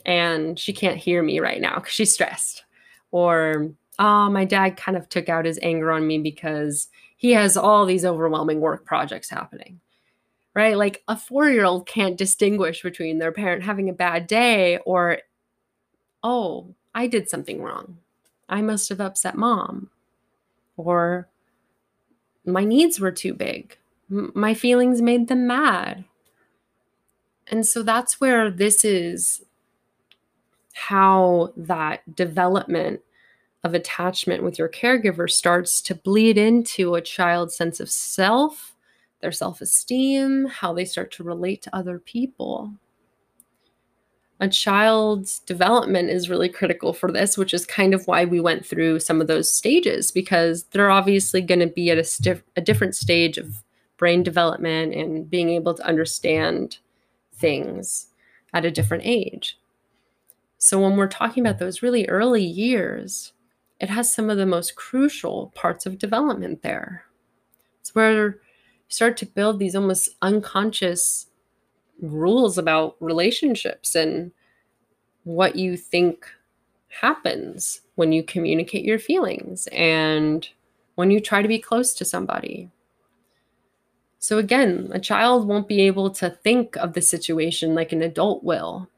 and 0.05 0.59
she 0.59 0.73
can't 0.73 0.97
hear 0.97 1.23
me 1.23 1.41
right 1.41 1.61
now 1.61 1.77
because 1.77 1.93
she's 1.93 2.13
stressed. 2.13 2.65
Or, 3.11 3.71
oh, 3.99 4.31
my 4.31 4.45
dad 4.45 4.77
kind 4.77 4.97
of 4.97 5.09
took 5.09 5.29
out 5.29 5.45
his 5.45 5.59
anger 5.63 5.93
on 5.93 6.07
me 6.07 6.19
because 6.19 6.89
he 7.17 7.31
has 7.33 7.57
all 7.57 7.87
these 7.87 8.05
overwhelming 8.05 8.61
work 8.61 8.85
projects 8.85 9.31
happening. 9.31 9.81
Right? 10.55 10.77
Like 10.77 11.03
a 11.09 11.17
four 11.17 11.49
year 11.49 11.65
old 11.65 11.87
can't 11.87 12.19
distinguish 12.19 12.83
between 12.83 13.19
their 13.19 13.33
parent 13.33 13.63
having 13.63 13.89
a 13.89 13.95
bad 13.95 14.27
day 14.27 14.79
or, 14.79 15.19
oh, 16.23 16.75
I 16.95 17.07
did 17.07 17.29
something 17.29 17.63
wrong. 17.63 17.99
I 18.49 18.61
must 18.61 18.91
have 18.91 19.01
upset 19.01 19.35
mom. 19.35 19.89
Or, 20.77 21.29
my 22.45 22.65
needs 22.65 23.01
were 23.01 23.13
too 23.13 23.35
big. 23.35 23.79
My 24.09 24.53
feelings 24.53 25.01
made 25.01 25.29
them 25.29 25.47
mad. 25.47 26.05
And 27.47 27.67
so 27.67 27.83
that's 27.83 28.21
where 28.21 28.51
this 28.51 28.85
is 28.85 29.43
how 30.75 31.53
that 31.57 32.15
development 32.15 33.01
of 33.65 33.75
attachment 33.75 34.43
with 34.43 34.59
your 34.59 34.69
caregiver 34.69 35.31
starts 35.31 35.81
to 35.83 35.95
bleed 35.95 36.37
into 36.37 36.95
a 36.95 37.01
child's 37.01 37.57
sense 37.57 37.79
of 37.79 37.91
self, 37.91 38.72
their 39.23 39.33
self 39.33 39.61
esteem, 39.61 40.47
how 40.47 40.75
they 40.75 40.85
start 40.85 41.11
to 41.13 41.25
relate 41.25 41.63
to 41.63 41.75
other 41.75 41.99
people 41.99 42.75
a 44.43 44.49
child's 44.49 45.39
development 45.39 46.11
is 46.11 46.29
really 46.29 46.49
critical 46.49 46.93
for 46.93 47.13
this, 47.13 47.39
which 47.39 47.55
is 47.55 47.65
kind 47.65 47.95
of 47.95 48.09
why 48.09 48.25
we 48.25 48.41
went 48.41 48.67
through 48.67 48.99
some 48.99 49.21
of 49.21 49.29
those 49.29 49.49
stages 49.49 50.11
because 50.11 50.65
they're 50.65 50.91
obviously 50.91 51.41
going 51.41 51.61
to 51.61 51.69
be 51.69 51.93
at 51.93 51.99
a, 51.99 52.03
stif- 52.03 52.43
a 52.57 52.61
different 52.61 52.97
stage 52.97 53.39
of 53.39 53.63
brain 53.99 54.25
development 54.25 54.95
and 54.95 55.31
being 55.31 55.51
able 55.51 55.75
to 55.75 55.87
understand 55.87 56.79
things 57.33 58.09
at 58.53 58.65
a 58.65 58.71
different 58.71 59.05
age. 59.07 59.61
So, 60.59 60.81
when 60.81 60.97
we're 60.97 61.07
talking 61.07 61.47
about 61.47 61.61
those 61.61 61.81
really 61.81 62.09
early 62.09 62.45
years, 62.45 63.33
it 63.79 63.91
has 63.91 64.13
some 64.13 64.29
of 64.29 64.39
the 64.39 64.47
most 64.47 64.75
crucial 64.75 65.53
parts 65.55 65.87
of 65.87 65.99
development 65.99 66.63
there. 66.63 67.05
It's 67.81 67.95
where 67.95 68.41
start 68.93 69.17
to 69.17 69.25
build 69.25 69.59
these 69.59 69.75
almost 69.75 70.11
unconscious 70.21 71.29
rules 72.03 72.59
about 72.59 72.95
relationships 73.01 73.95
and 73.95 74.31
what 75.25 75.57
you 75.57 75.79
think 75.79 76.27
happens 77.01 77.81
when 77.95 78.13
you 78.13 78.23
communicate 78.23 78.85
your 78.85 78.99
feelings 78.99 79.67
and 79.73 80.51
when 80.97 81.11
you 81.11 81.21
try 81.21 81.41
to 81.41 81.49
be 81.49 81.59
close 81.59 81.95
to 81.95 82.05
somebody. 82.05 82.71
So, 84.19 84.37
again, 84.37 84.91
a 84.93 85.01
child 85.01 85.49
won't 85.49 85.69
be 85.69 85.81
able 85.81 86.11
to 86.11 86.29
think 86.29 86.77
of 86.77 86.93
the 86.93 87.01
situation 87.01 87.75
like 87.75 87.93
an 87.93 88.03
adult 88.03 88.45
will. 88.45 88.91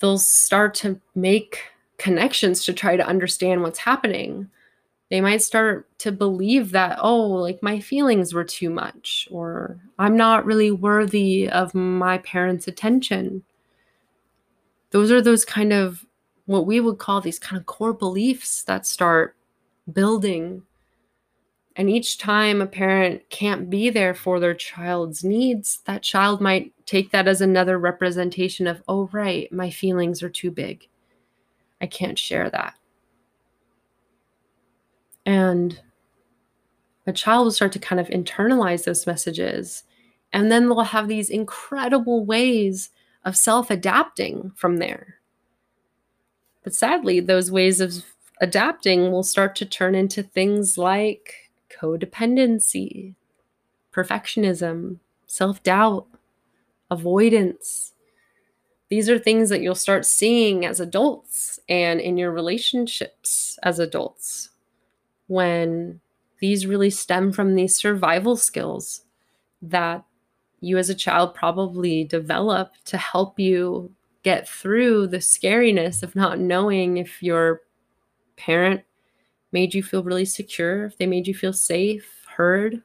They'll 0.00 0.18
start 0.18 0.74
to 0.74 1.00
make 1.14 1.62
connections 1.96 2.62
to 2.66 2.74
try 2.74 2.96
to 2.96 3.06
understand 3.06 3.62
what's 3.62 3.78
happening 3.78 4.50
they 5.10 5.20
might 5.20 5.42
start 5.42 5.88
to 5.98 6.12
believe 6.12 6.70
that, 6.70 6.98
oh, 7.02 7.26
like 7.26 7.62
my 7.62 7.80
feelings 7.80 8.32
were 8.32 8.44
too 8.44 8.70
much, 8.70 9.26
or 9.30 9.78
I'm 9.98 10.16
not 10.16 10.46
really 10.46 10.70
worthy 10.70 11.48
of 11.48 11.74
my 11.74 12.18
parents' 12.18 12.68
attention. 12.68 13.42
Those 14.90 15.10
are 15.10 15.20
those 15.20 15.44
kind 15.44 15.72
of 15.72 16.06
what 16.46 16.66
we 16.66 16.80
would 16.80 16.98
call 16.98 17.20
these 17.20 17.38
kind 17.38 17.58
of 17.58 17.66
core 17.66 17.92
beliefs 17.92 18.62
that 18.64 18.86
start 18.86 19.36
building. 19.92 20.62
And 21.74 21.90
each 21.90 22.18
time 22.18 22.60
a 22.60 22.66
parent 22.66 23.28
can't 23.30 23.68
be 23.70 23.90
there 23.90 24.14
for 24.14 24.38
their 24.38 24.54
child's 24.54 25.24
needs, 25.24 25.80
that 25.86 26.02
child 26.02 26.40
might 26.40 26.72
take 26.86 27.10
that 27.10 27.26
as 27.26 27.40
another 27.40 27.78
representation 27.78 28.66
of, 28.66 28.82
oh, 28.86 29.08
right, 29.12 29.50
my 29.52 29.70
feelings 29.70 30.22
are 30.22 30.30
too 30.30 30.50
big. 30.50 30.88
I 31.80 31.86
can't 31.86 32.18
share 32.18 32.50
that. 32.50 32.74
And 35.26 35.80
a 37.06 37.12
child 37.12 37.44
will 37.44 37.52
start 37.52 37.72
to 37.72 37.78
kind 37.78 38.00
of 38.00 38.08
internalize 38.08 38.84
those 38.84 39.06
messages. 39.06 39.84
And 40.32 40.50
then 40.50 40.68
they'll 40.68 40.82
have 40.82 41.08
these 41.08 41.28
incredible 41.28 42.24
ways 42.24 42.90
of 43.24 43.36
self 43.36 43.70
adapting 43.70 44.52
from 44.54 44.76
there. 44.78 45.16
But 46.62 46.74
sadly, 46.74 47.20
those 47.20 47.50
ways 47.50 47.80
of 47.80 48.04
adapting 48.40 49.10
will 49.10 49.22
start 49.22 49.56
to 49.56 49.66
turn 49.66 49.94
into 49.94 50.22
things 50.22 50.78
like 50.78 51.50
codependency, 51.70 53.14
perfectionism, 53.92 54.98
self 55.26 55.62
doubt, 55.62 56.06
avoidance. 56.90 57.92
These 58.88 59.08
are 59.08 59.18
things 59.18 59.48
that 59.50 59.62
you'll 59.62 59.74
start 59.74 60.04
seeing 60.04 60.64
as 60.64 60.80
adults 60.80 61.60
and 61.68 62.00
in 62.00 62.16
your 62.18 62.32
relationships 62.32 63.58
as 63.62 63.78
adults 63.78 64.49
when 65.30 66.00
these 66.40 66.66
really 66.66 66.90
stem 66.90 67.30
from 67.30 67.54
these 67.54 67.76
survival 67.76 68.36
skills 68.36 69.02
that 69.62 70.04
you 70.60 70.76
as 70.76 70.90
a 70.90 70.94
child 70.94 71.34
probably 71.34 72.02
developed 72.02 72.84
to 72.84 72.98
help 72.98 73.38
you 73.38 73.92
get 74.24 74.48
through 74.48 75.06
the 75.06 75.18
scariness 75.18 76.02
of 76.02 76.16
not 76.16 76.40
knowing 76.40 76.96
if 76.96 77.22
your 77.22 77.60
parent 78.36 78.82
made 79.52 79.72
you 79.72 79.84
feel 79.84 80.02
really 80.02 80.24
secure, 80.24 80.86
if 80.86 80.98
they 80.98 81.06
made 81.06 81.28
you 81.28 81.34
feel 81.34 81.52
safe, 81.52 82.26
heard. 82.36 82.82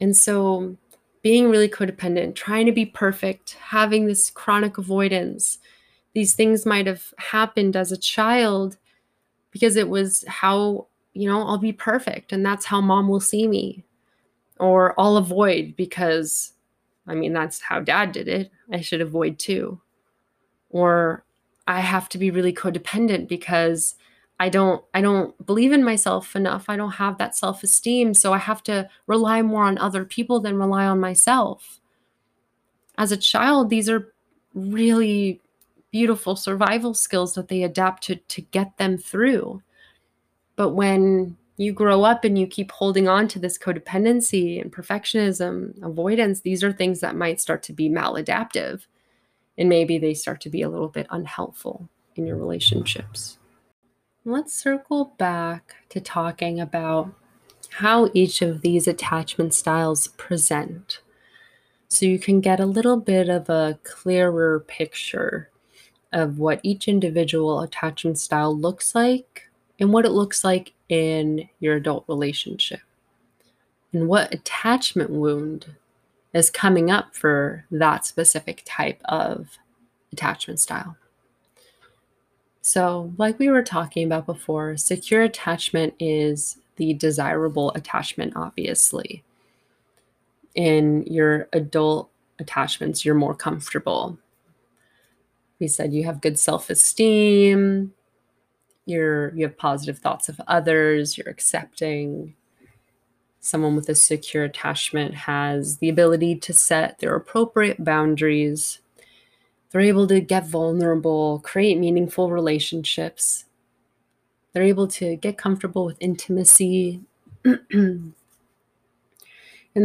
And 0.00 0.16
so, 0.16 0.76
being 1.22 1.50
really 1.50 1.68
codependent, 1.68 2.36
trying 2.36 2.66
to 2.66 2.72
be 2.72 2.86
perfect, 2.86 3.54
having 3.54 4.06
this 4.06 4.30
chronic 4.30 4.78
avoidance, 4.78 5.58
these 6.14 6.34
things 6.34 6.64
might 6.64 6.86
have 6.86 7.12
happened 7.18 7.74
as 7.74 7.90
a 7.90 7.96
child 7.96 8.78
because 9.52 9.76
it 9.76 9.88
was 9.88 10.24
how, 10.26 10.88
you 11.12 11.28
know, 11.28 11.46
I'll 11.46 11.58
be 11.58 11.72
perfect 11.72 12.32
and 12.32 12.44
that's 12.44 12.64
how 12.64 12.80
mom 12.80 13.08
will 13.08 13.20
see 13.20 13.46
me. 13.46 13.84
Or 14.58 14.98
I'll 14.98 15.16
avoid 15.16 15.76
because, 15.76 16.52
I 17.06 17.14
mean, 17.14 17.32
that's 17.32 17.60
how 17.60 17.80
dad 17.80 18.12
did 18.12 18.28
it. 18.28 18.50
I 18.72 18.80
should 18.80 19.00
avoid 19.00 19.38
too. 19.38 19.80
Or 20.70 21.24
I 21.66 21.80
have 21.80 22.08
to 22.10 22.18
be 22.18 22.30
really 22.30 22.52
codependent 22.52 23.28
because 23.28 23.94
I 24.40 24.48
don't 24.48 24.84
I 24.92 25.00
don't 25.00 25.46
believe 25.46 25.70
in 25.70 25.84
myself 25.84 26.34
enough. 26.34 26.64
I 26.68 26.76
don't 26.76 26.92
have 26.92 27.18
that 27.18 27.36
self-esteem, 27.36 28.14
so 28.14 28.32
I 28.32 28.38
have 28.38 28.62
to 28.64 28.88
rely 29.06 29.42
more 29.42 29.64
on 29.64 29.78
other 29.78 30.04
people 30.04 30.40
than 30.40 30.56
rely 30.56 30.84
on 30.84 30.98
myself. 30.98 31.80
As 32.98 33.12
a 33.12 33.16
child, 33.16 33.70
these 33.70 33.88
are 33.88 34.12
really 34.54 35.40
beautiful 35.92 36.34
survival 36.34 36.94
skills 36.94 37.34
that 37.34 37.48
they 37.48 37.62
adapt 37.62 38.02
to 38.04 38.16
to 38.16 38.40
get 38.40 38.76
them 38.78 38.98
through. 38.98 39.62
But 40.56 40.70
when 40.70 41.36
you 41.56 41.72
grow 41.72 42.02
up 42.02 42.24
and 42.24 42.38
you 42.38 42.46
keep 42.46 42.72
holding 42.72 43.06
on 43.06 43.28
to 43.28 43.38
this 43.38 43.58
codependency 43.58 44.60
and 44.60 44.72
perfectionism, 44.72 45.80
avoidance, 45.82 46.40
these 46.40 46.64
are 46.64 46.72
things 46.72 47.00
that 47.00 47.14
might 47.14 47.40
start 47.40 47.62
to 47.64 47.72
be 47.72 47.88
maladaptive. 47.88 48.86
And 49.58 49.68
maybe 49.68 49.98
they 49.98 50.14
start 50.14 50.40
to 50.42 50.50
be 50.50 50.62
a 50.62 50.70
little 50.70 50.88
bit 50.88 51.06
unhelpful 51.10 51.88
in 52.16 52.26
your 52.26 52.36
relationships. 52.36 53.38
let's 54.24 54.52
circle 54.54 55.14
back 55.18 55.74
to 55.88 56.00
talking 56.00 56.60
about 56.60 57.12
how 57.70 58.10
each 58.14 58.42
of 58.42 58.60
these 58.60 58.86
attachment 58.86 59.52
styles 59.54 60.08
present 60.08 61.00
so 61.88 62.06
you 62.06 62.18
can 62.18 62.40
get 62.40 62.60
a 62.60 62.66
little 62.66 62.98
bit 62.98 63.28
of 63.28 63.48
a 63.48 63.78
clearer 63.82 64.60
picture 64.60 65.50
of 66.12 66.38
what 66.38 66.60
each 66.62 66.88
individual 66.88 67.60
attachment 67.60 68.18
style 68.18 68.56
looks 68.56 68.94
like 68.94 69.48
and 69.78 69.92
what 69.92 70.04
it 70.04 70.10
looks 70.10 70.44
like 70.44 70.72
in 70.88 71.48
your 71.60 71.76
adult 71.76 72.04
relationship. 72.06 72.80
And 73.92 74.08
what 74.08 74.32
attachment 74.32 75.10
wound 75.10 75.74
is 76.32 76.50
coming 76.50 76.90
up 76.90 77.14
for 77.14 77.64
that 77.70 78.06
specific 78.06 78.62
type 78.64 79.00
of 79.04 79.58
attachment 80.12 80.60
style. 80.60 80.96
So, 82.62 83.12
like 83.18 83.38
we 83.38 83.50
were 83.50 83.62
talking 83.62 84.06
about 84.06 84.24
before, 84.24 84.76
secure 84.76 85.22
attachment 85.22 85.94
is 85.98 86.58
the 86.76 86.94
desirable 86.94 87.72
attachment, 87.72 88.34
obviously. 88.36 89.24
In 90.54 91.02
your 91.06 91.48
adult 91.52 92.08
attachments, 92.38 93.04
you're 93.04 93.14
more 93.14 93.34
comfortable. 93.34 94.18
We 95.62 95.68
said 95.68 95.94
you 95.94 96.02
have 96.04 96.20
good 96.20 96.38
self 96.38 96.68
esteem, 96.70 97.94
you're, 98.84 99.32
you 99.34 99.44
have 99.44 99.56
positive 99.56 99.98
thoughts 99.98 100.28
of 100.28 100.40
others, 100.48 101.16
you're 101.16 101.30
accepting. 101.30 102.34
Someone 103.38 103.76
with 103.76 103.88
a 103.88 103.94
secure 103.94 104.44
attachment 104.44 105.14
has 105.14 105.78
the 105.78 105.88
ability 105.88 106.36
to 106.36 106.52
set 106.52 106.98
their 106.98 107.14
appropriate 107.14 107.84
boundaries 107.84 108.80
they're 109.72 109.80
able 109.80 110.06
to 110.08 110.20
get 110.20 110.46
vulnerable, 110.46 111.40
create 111.40 111.78
meaningful 111.78 112.30
relationships. 112.30 113.46
They're 114.52 114.62
able 114.62 114.86
to 114.88 115.16
get 115.16 115.38
comfortable 115.38 115.86
with 115.86 115.96
intimacy. 115.98 117.00
and 117.44 118.12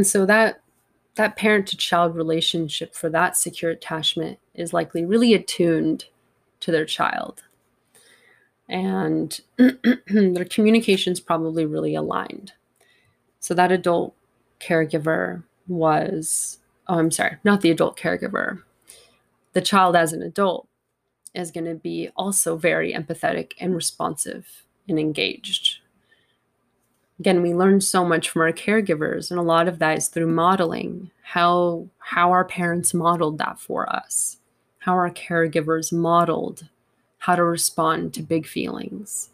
so 0.04 0.26
that 0.26 0.60
that 1.16 1.38
parent 1.38 1.68
to 1.68 1.78
child 1.78 2.16
relationship 2.16 2.94
for 2.94 3.10
that 3.10 3.38
secure 3.38 3.72
attachment 3.72 4.40
is 4.58 4.74
likely 4.74 5.06
really 5.06 5.34
attuned 5.34 6.06
to 6.60 6.72
their 6.72 6.86
child. 6.86 7.44
And 8.68 9.40
their 10.08 10.46
communication 10.46 11.14
is 11.14 11.20
probably 11.22 11.66
really 11.66 11.96
aligned. 11.96 12.52
So 13.40 13.54
that 13.54 13.72
adult 13.72 14.14
caregiver 14.60 15.44
was, 15.68 16.60
oh, 16.88 17.00
I'm 17.00 17.12
sorry, 17.12 17.38
not 17.44 17.62
the 17.62 17.72
adult 17.72 17.98
caregiver, 17.98 18.64
the 19.54 19.62
child 19.62 19.96
as 19.96 20.12
an 20.14 20.22
adult 20.22 20.68
is 21.34 21.52
going 21.52 21.66
to 21.66 21.76
be 21.76 22.10
also 22.16 22.58
very 22.58 22.94
empathetic 22.94 23.54
and 23.60 23.76
responsive 23.76 24.64
and 24.88 25.00
engaged. 25.00 25.80
Again, 27.20 27.42
we 27.42 27.54
learn 27.54 27.82
so 27.82 28.06
much 28.06 28.30
from 28.30 28.44
our 28.44 28.52
caregivers, 28.52 29.32
and 29.32 29.40
a 29.40 29.44
lot 29.44 29.68
of 29.68 29.80
that 29.80 29.98
is 29.98 30.08
through 30.08 30.28
modeling 30.28 31.12
how 31.24 31.88
how 31.98 32.32
our 32.32 32.46
parents 32.46 32.94
modeled 32.94 33.40
that 33.40 33.60
for 33.60 33.90
us, 33.90 34.38
how 34.88 34.94
our 34.94 35.12
caregivers 35.12 35.94
modeled 35.94 36.68
how 37.20 37.36
to 37.36 37.44
respond 37.44 38.14
to 38.14 38.24
big 38.24 38.48
feelings, 38.48 39.30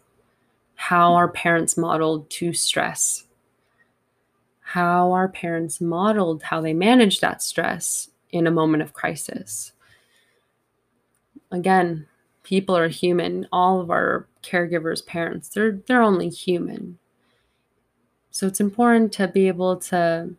how 0.74 1.14
our 1.14 1.28
parents 1.28 1.76
modeled 1.76 2.28
to 2.28 2.52
stress, 2.52 3.24
how 4.60 5.12
our 5.12 5.28
parents 5.28 5.80
modeled 5.80 6.42
how 6.42 6.60
they 6.60 6.74
managed 6.74 7.22
that 7.22 7.42
stress 7.42 8.10
in 8.30 8.46
a 8.46 8.50
moment 8.50 8.82
of 8.82 8.92
crisis 8.92 9.72
again, 11.54 12.06
people 12.42 12.76
are 12.76 12.88
human. 12.88 13.46
All 13.52 13.80
of 13.80 13.90
our 13.90 14.26
caregivers, 14.42 15.04
parents, 15.04 15.48
they're 15.48 15.80
they're 15.86 16.02
only 16.02 16.28
human. 16.28 16.98
So 18.30 18.46
it's 18.46 18.60
important 18.60 19.12
to 19.14 19.28
be 19.28 19.48
able 19.48 19.76
to 19.76 20.34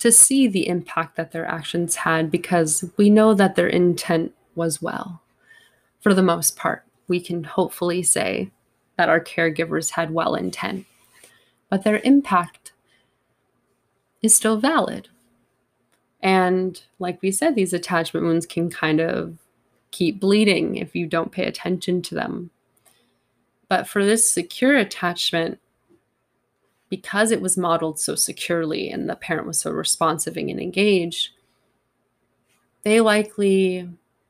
to 0.00 0.10
see 0.10 0.48
the 0.48 0.66
impact 0.66 1.16
that 1.16 1.30
their 1.30 1.46
actions 1.46 1.94
had 1.94 2.30
because 2.30 2.84
we 2.96 3.08
know 3.08 3.34
that 3.34 3.54
their 3.54 3.68
intent 3.68 4.34
was 4.54 4.82
well. 4.82 5.22
For 6.00 6.14
the 6.14 6.22
most 6.22 6.56
part, 6.56 6.84
we 7.06 7.20
can 7.20 7.44
hopefully 7.44 8.02
say 8.02 8.50
that 8.96 9.10
our 9.10 9.20
caregivers 9.20 9.90
had 9.90 10.10
well 10.10 10.34
intent, 10.34 10.86
but 11.68 11.84
their 11.84 12.00
impact 12.02 12.72
is 14.22 14.34
still 14.34 14.56
valid. 14.56 15.08
And 16.22 16.82
like 16.98 17.20
we 17.22 17.30
said, 17.30 17.54
these 17.54 17.72
attachment 17.72 18.24
wounds 18.24 18.46
can 18.46 18.70
kind 18.70 19.00
of 19.00 19.36
keep 19.90 20.20
bleeding 20.20 20.76
if 20.76 20.94
you 20.94 21.06
don't 21.06 21.32
pay 21.32 21.44
attention 21.44 22.00
to 22.02 22.14
them. 22.14 22.50
But 23.68 23.86
for 23.86 24.04
this 24.04 24.30
secure 24.30 24.76
attachment, 24.76 25.58
because 26.90 27.30
it 27.30 27.40
was 27.40 27.56
modeled 27.56 27.98
so 27.98 28.14
securely 28.14 28.90
and 28.90 29.08
the 29.08 29.16
parent 29.16 29.46
was 29.46 29.60
so 29.60 29.70
responsive 29.70 30.36
and 30.36 30.50
engaged, 30.50 31.30
they 32.82 33.00
likely, 33.00 33.88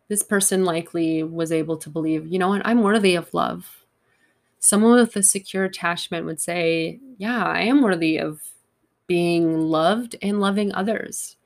this 0.08 0.22
person 0.22 0.64
likely 0.64 1.22
was 1.22 1.50
able 1.50 1.76
to 1.78 1.90
believe, 1.90 2.26
you 2.26 2.38
know 2.38 2.48
what, 2.48 2.62
I'm 2.64 2.82
worthy 2.82 3.16
of 3.16 3.32
love. 3.34 3.84
Someone 4.58 4.94
with 4.94 5.16
a 5.16 5.22
secure 5.22 5.64
attachment 5.64 6.26
would 6.26 6.40
say, 6.40 7.00
yeah, 7.16 7.44
I 7.44 7.62
am 7.62 7.82
worthy 7.82 8.18
of 8.18 8.42
being 9.06 9.58
loved 9.58 10.16
and 10.22 10.40
loving 10.40 10.72
others 10.74 11.36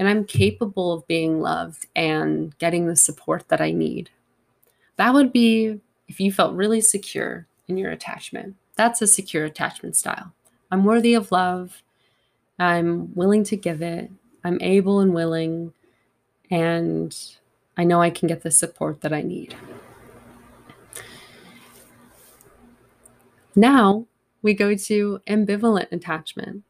and 0.00 0.08
I'm 0.08 0.24
capable 0.24 0.92
of 0.92 1.06
being 1.06 1.40
loved 1.40 1.86
and 1.94 2.56
getting 2.58 2.86
the 2.86 2.96
support 2.96 3.48
that 3.48 3.60
I 3.60 3.70
need. 3.70 4.08
That 4.96 5.12
would 5.12 5.30
be 5.30 5.78
if 6.08 6.18
you 6.20 6.32
felt 6.32 6.56
really 6.56 6.80
secure 6.80 7.46
in 7.68 7.76
your 7.76 7.90
attachment. 7.90 8.56
That's 8.76 9.02
a 9.02 9.06
secure 9.06 9.44
attachment 9.44 9.96
style. 9.96 10.32
I'm 10.70 10.84
worthy 10.84 11.14
of 11.14 11.32
love. 11.32 11.82
I'm 12.58 13.14
willing 13.14 13.44
to 13.44 13.56
give 13.56 13.82
it. 13.82 14.10
I'm 14.44 14.60
able 14.60 15.00
and 15.00 15.14
willing. 15.14 15.72
And 16.50 17.16
I 17.76 17.84
know 17.84 18.00
I 18.00 18.10
can 18.10 18.28
get 18.28 18.42
the 18.42 18.50
support 18.50 19.00
that 19.00 19.12
I 19.12 19.22
need. 19.22 19.54
Now 23.56 24.06
we 24.42 24.54
go 24.54 24.74
to 24.74 25.20
ambivalent 25.26 25.92
attachment 25.92 26.64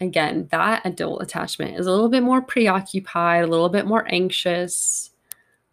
again, 0.00 0.48
that 0.50 0.84
adult 0.84 1.22
attachment 1.22 1.78
is 1.78 1.86
a 1.86 1.90
little 1.90 2.08
bit 2.08 2.22
more 2.22 2.42
preoccupied, 2.42 3.44
a 3.44 3.46
little 3.46 3.68
bit 3.68 3.86
more 3.86 4.06
anxious. 4.08 5.10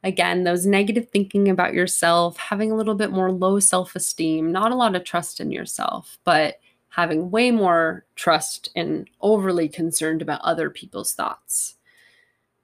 Again, 0.03 0.43
those 0.43 0.65
negative 0.65 1.09
thinking 1.09 1.49
about 1.49 1.73
yourself, 1.73 2.37
having 2.37 2.71
a 2.71 2.75
little 2.75 2.95
bit 2.95 3.11
more 3.11 3.31
low 3.31 3.59
self 3.59 3.95
esteem, 3.95 4.51
not 4.51 4.71
a 4.71 4.75
lot 4.75 4.95
of 4.95 5.03
trust 5.03 5.39
in 5.39 5.51
yourself, 5.51 6.17
but 6.23 6.59
having 6.91 7.31
way 7.31 7.51
more 7.51 8.05
trust 8.15 8.69
and 8.75 9.09
overly 9.21 9.69
concerned 9.69 10.21
about 10.21 10.41
other 10.41 10.69
people's 10.69 11.13
thoughts. 11.13 11.75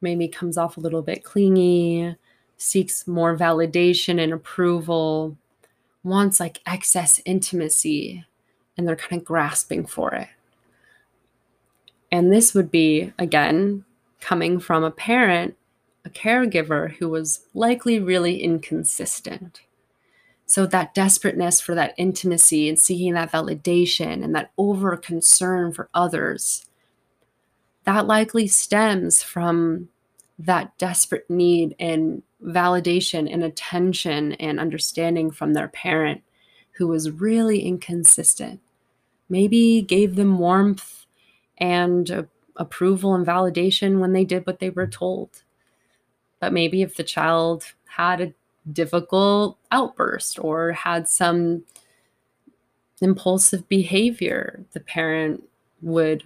Maybe 0.01 0.27
comes 0.27 0.57
off 0.57 0.77
a 0.77 0.81
little 0.81 1.01
bit 1.01 1.23
clingy, 1.23 2.15
seeks 2.57 3.07
more 3.07 3.37
validation 3.37 4.21
and 4.21 4.33
approval, 4.33 5.37
wants 6.03 6.39
like 6.39 6.61
excess 6.65 7.21
intimacy, 7.25 8.25
and 8.77 8.87
they're 8.87 8.97
kind 8.97 9.21
of 9.21 9.25
grasping 9.25 9.85
for 9.85 10.13
it. 10.13 10.27
And 12.11 12.31
this 12.31 12.53
would 12.53 12.69
be, 12.69 13.13
again, 13.17 13.85
coming 14.19 14.59
from 14.59 14.83
a 14.83 14.91
parent, 14.91 15.55
a 16.03 16.09
caregiver 16.09 16.91
who 16.95 17.09
was 17.09 17.45
likely 17.53 17.99
really 17.99 18.41
inconsistent. 18.41 19.61
So, 20.49 20.65
that 20.67 20.93
desperateness 20.93 21.59
for 21.59 21.75
that 21.75 21.93
intimacy 21.97 22.69
and 22.69 22.79
seeking 22.79 23.13
that 23.13 23.31
validation 23.31 24.23
and 24.23 24.33
that 24.33 24.51
over 24.57 24.95
concern 24.95 25.73
for 25.73 25.89
others, 25.93 26.65
that 27.83 28.07
likely 28.07 28.47
stems 28.47 29.21
from 29.21 29.89
that 30.39 30.77
desperate 30.77 31.29
need 31.29 31.75
and 31.79 32.23
validation 32.43 33.31
and 33.31 33.43
attention 33.43 34.33
and 34.33 34.59
understanding 34.59 35.31
from 35.31 35.53
their 35.53 35.67
parent 35.67 36.21
who 36.73 36.87
was 36.87 37.11
really 37.11 37.61
inconsistent. 37.61 38.61
Maybe 39.29 39.81
gave 39.81 40.15
them 40.15 40.37
warmth 40.37 41.05
and 41.57 42.27
approval 42.55 43.15
and 43.15 43.25
validation 43.25 43.99
when 43.99 44.13
they 44.13 44.23
did 44.23 44.45
what 44.45 44.59
they 44.59 44.69
were 44.69 44.87
told. 44.87 45.43
But 46.39 46.53
maybe 46.53 46.81
if 46.81 46.95
the 46.95 47.03
child 47.03 47.73
had 47.85 48.21
a 48.21 48.33
difficult 48.71 49.57
outburst 49.71 50.39
or 50.39 50.73
had 50.73 51.07
some 51.07 51.63
impulsive 53.01 53.67
behavior, 53.67 54.65
the 54.73 54.79
parent 54.79 55.43
would 55.81 56.23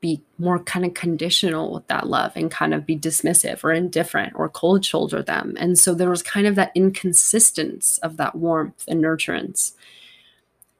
be 0.00 0.22
more 0.38 0.58
kind 0.58 0.84
of 0.84 0.94
conditional 0.94 1.72
with 1.72 1.86
that 1.88 2.06
love 2.06 2.32
and 2.36 2.50
kind 2.50 2.74
of 2.74 2.84
be 2.84 2.96
dismissive 2.96 3.64
or 3.64 3.72
indifferent 3.72 4.34
or 4.36 4.48
cold 4.48 4.84
shoulder 4.84 5.22
them. 5.22 5.54
And 5.58 5.78
so 5.78 5.94
there 5.94 6.10
was 6.10 6.22
kind 6.22 6.46
of 6.46 6.54
that 6.56 6.72
inconsistence 6.74 7.98
of 7.98 8.16
that 8.18 8.34
warmth 8.34 8.84
and 8.86 9.02
nurturance. 9.02 9.72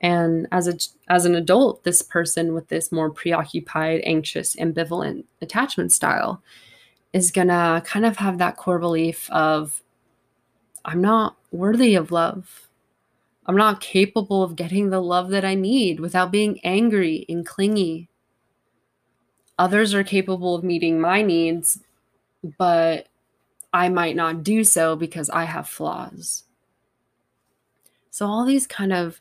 And 0.00 0.46
as 0.52 0.68
a 0.68 0.76
as 1.08 1.24
an 1.24 1.34
adult, 1.34 1.82
this 1.84 2.02
person 2.02 2.52
with 2.52 2.68
this 2.68 2.92
more 2.92 3.10
preoccupied, 3.10 4.02
anxious, 4.04 4.54
ambivalent 4.56 5.24
attachment 5.40 5.92
style 5.92 6.42
is 7.14 7.30
gonna 7.30 7.82
kind 7.86 8.04
of 8.04 8.18
have 8.18 8.36
that 8.38 8.58
core 8.58 8.78
belief 8.78 9.30
of 9.30 9.82
I'm 10.86 11.00
not 11.00 11.36
worthy 11.50 11.96
of 11.96 12.12
love. 12.12 12.68
I'm 13.44 13.56
not 13.56 13.80
capable 13.80 14.42
of 14.44 14.54
getting 14.54 14.90
the 14.90 15.02
love 15.02 15.30
that 15.30 15.44
I 15.44 15.54
need 15.54 15.98
without 15.98 16.30
being 16.30 16.60
angry 16.64 17.26
and 17.28 17.44
clingy. 17.44 18.08
Others 19.58 19.94
are 19.94 20.04
capable 20.04 20.54
of 20.54 20.62
meeting 20.62 21.00
my 21.00 21.22
needs, 21.22 21.80
but 22.56 23.08
I 23.72 23.88
might 23.88 24.14
not 24.14 24.44
do 24.44 24.62
so 24.62 24.94
because 24.94 25.28
I 25.30 25.44
have 25.44 25.68
flaws. 25.68 26.44
So, 28.10 28.26
all 28.26 28.44
these 28.44 28.66
kind 28.66 28.92
of 28.92 29.20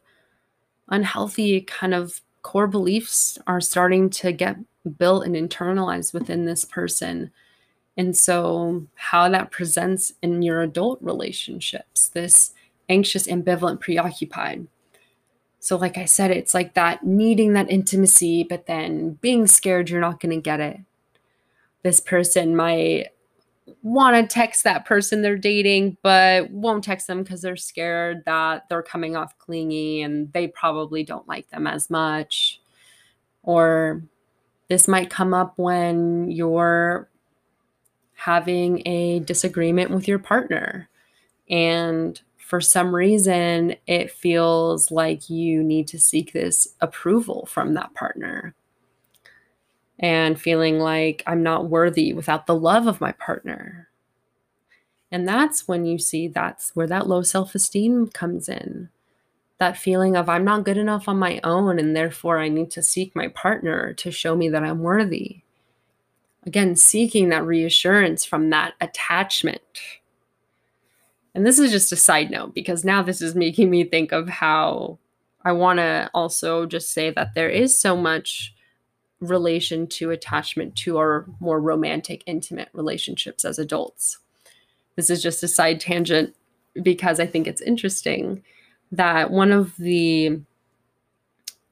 unhealthy 0.90 1.62
kind 1.62 1.96
of 1.96 2.22
core 2.44 2.68
beliefs 2.68 3.40
are 3.48 3.60
starting 3.60 4.10
to 4.12 4.32
get 4.32 4.58
built 5.00 5.26
and 5.26 5.36
internalized 5.36 6.14
within 6.14 6.46
this 6.46 6.64
person. 6.64 7.32
And 7.98 8.16
so, 8.16 8.86
how 8.96 9.30
that 9.30 9.52
presents 9.52 10.14
in 10.22 10.42
your 10.42 10.62
adult 10.62 11.00
relationships, 11.02 12.10
this 12.10 12.54
anxious, 12.90 13.28
ambivalent, 13.28 13.80
preoccupied. 13.80 14.68
So, 15.60 15.78
like 15.78 15.98
I 15.98 16.06
said, 16.06 16.32
it's 16.32 16.54
like 16.54 16.74
that 16.74 17.06
needing 17.06 17.54
that 17.54 17.72
intimacy, 17.72 18.44
but 18.44 18.66
then 18.66 19.14
being 19.22 19.48
scared 19.48 19.90
you're 19.90 20.02
not 20.02 20.20
going 20.20 20.36
to 20.36 20.42
get 20.42 20.60
it. 20.60 20.78
This 21.84 22.00
person 22.00 22.56
might 22.56 23.08
want 23.82 24.16
to 24.16 24.34
text 24.34 24.64
that 24.64 24.86
person 24.86 25.22
they're 25.22 25.38
dating, 25.38 25.98
but 26.04 26.50
won't 26.52 26.84
text 26.84 27.08
them 27.08 27.24
because 27.24 27.42
they're 27.42 27.56
scared 27.56 28.24
that 28.26 28.68
they're 28.70 28.84
coming 28.84 29.16
off 29.16 29.38
clingy 29.38 30.02
and 30.02 30.32
they 30.34 30.48
probably 30.48 31.04
don't 31.04 31.28
like 31.28 31.50
them 31.50 31.66
as 31.66 31.90
much. 31.90 32.62
Or 33.44 34.04
this 34.68 34.88
might 34.88 35.10
come 35.10 35.34
up 35.34 35.54
when 35.58 36.30
you're 36.30 37.10
having 38.16 38.86
a 38.88 39.20
disagreement 39.20 39.92
with 39.92 40.08
your 40.08 40.20
partner 40.20 40.90
and 41.50 42.22
for 42.38 42.60
some 42.62 42.96
reason 42.96 43.76
it 43.88 44.10
feels 44.12 44.90
like 44.90 45.30
you 45.30 45.64
need 45.64 45.88
to 45.88 46.00
seek 46.00 46.34
this 46.34 46.68
approval 46.82 47.46
from 47.46 47.74
that 47.74 47.94
partner 47.94 48.56
and 50.00 50.40
feeling 50.40 50.80
like 50.80 51.24
I'm 51.26 51.44
not 51.44 51.70
worthy 51.70 52.14
without 52.14 52.48
the 52.48 52.56
love 52.56 52.88
of 52.88 53.02
my 53.02 53.12
partner. 53.14 53.90
And 55.12 55.28
that's 55.28 55.68
when 55.68 55.86
you 55.86 55.98
see 55.98 56.28
that's 56.28 56.76
where 56.76 56.88
that 56.88 57.08
low 57.08 57.22
self 57.22 57.56
esteem 57.56 58.08
comes 58.08 58.50
in. 58.50 58.90
That 59.58 59.78
feeling 59.78 60.18
of 60.18 60.28
I'm 60.28 60.44
not 60.44 60.66
good 60.66 60.78
enough 60.78 61.08
on 61.08 61.18
my 61.18 61.40
own, 61.44 61.80
and 61.80 61.96
therefore 61.96 62.40
I 62.40 62.50
need 62.50 62.72
to 62.72 62.84
seek 62.84 63.16
my 63.16 63.30
partner 63.30 63.94
to 63.94 64.12
show 64.12 64.36
me 64.36 64.50
that 64.50 64.64
I'm 64.64 64.80
worthy. 64.80 65.44
Again, 66.46 66.76
seeking 66.76 67.30
that 67.30 67.46
reassurance 67.46 68.24
from 68.24 68.52
that 68.52 68.74
attachment. 68.82 69.62
And 71.34 71.46
this 71.46 71.60
is 71.60 71.72
just 71.72 71.92
a 71.92 71.98
side 71.98 72.30
note 72.30 72.54
because 72.54 72.86
now 72.86 73.02
this 73.02 73.22
is 73.22 73.36
making 73.36 73.70
me 73.70 73.84
think 73.84 74.12
of 74.12 74.30
how 74.30 75.00
I 75.44 75.52
want 75.52 75.78
to 75.80 76.10
also 76.14 76.66
just 76.66 76.92
say 76.92 77.10
that 77.12 77.34
there 77.36 77.50
is 77.50 77.78
so 77.78 77.96
much 77.98 78.54
relation 79.20 79.88
to 79.88 80.12
attachment 80.12 80.76
to 80.76 80.98
our 80.98 81.26
more 81.40 81.60
romantic, 81.60 82.24
intimate 82.26 82.70
relationships 82.74 83.46
as 83.46 83.60
adults. 83.60 84.20
This 84.96 85.10
is 85.10 85.22
just 85.22 85.44
a 85.44 85.48
side 85.48 85.80
tangent 85.80 86.36
because 86.82 87.20
I 87.20 87.26
think 87.26 87.48
it's 87.48 87.62
interesting 87.62 88.44
that 88.92 89.32
one 89.32 89.52
of 89.52 89.76
the 89.78 90.40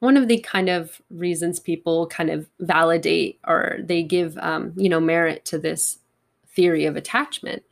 one 0.03 0.17
of 0.17 0.27
the 0.27 0.39
kind 0.39 0.67
of 0.67 1.01
reasons 1.09 1.61
people 1.61 2.07
kind 2.07 2.29
of 2.29 2.49
validate 2.59 3.39
or 3.47 3.77
they 3.81 4.03
give 4.03 4.37
um, 4.39 4.73
you 4.75 4.89
know 4.89 4.99
merit 4.99 5.45
to 5.45 5.57
this 5.57 5.99
theory 6.49 6.85
of 6.85 6.97
attachment 6.97 7.63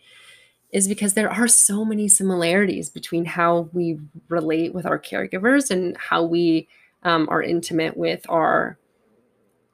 is 0.72 0.88
because 0.88 1.14
there 1.14 1.30
are 1.30 1.50
so 1.50 1.84
many 1.84 2.08
similarities 2.08 2.90
between 2.90 3.26
how 3.26 3.70
we 3.74 4.00
relate 4.30 4.74
with 4.74 4.86
our 4.86 4.98
caregivers 4.98 5.70
and 5.70 5.98
how 5.98 6.24
we 6.24 6.70
um, 7.04 7.28
are 7.30 7.44
intimate 7.44 7.98
with 7.98 8.26
our 8.30 8.78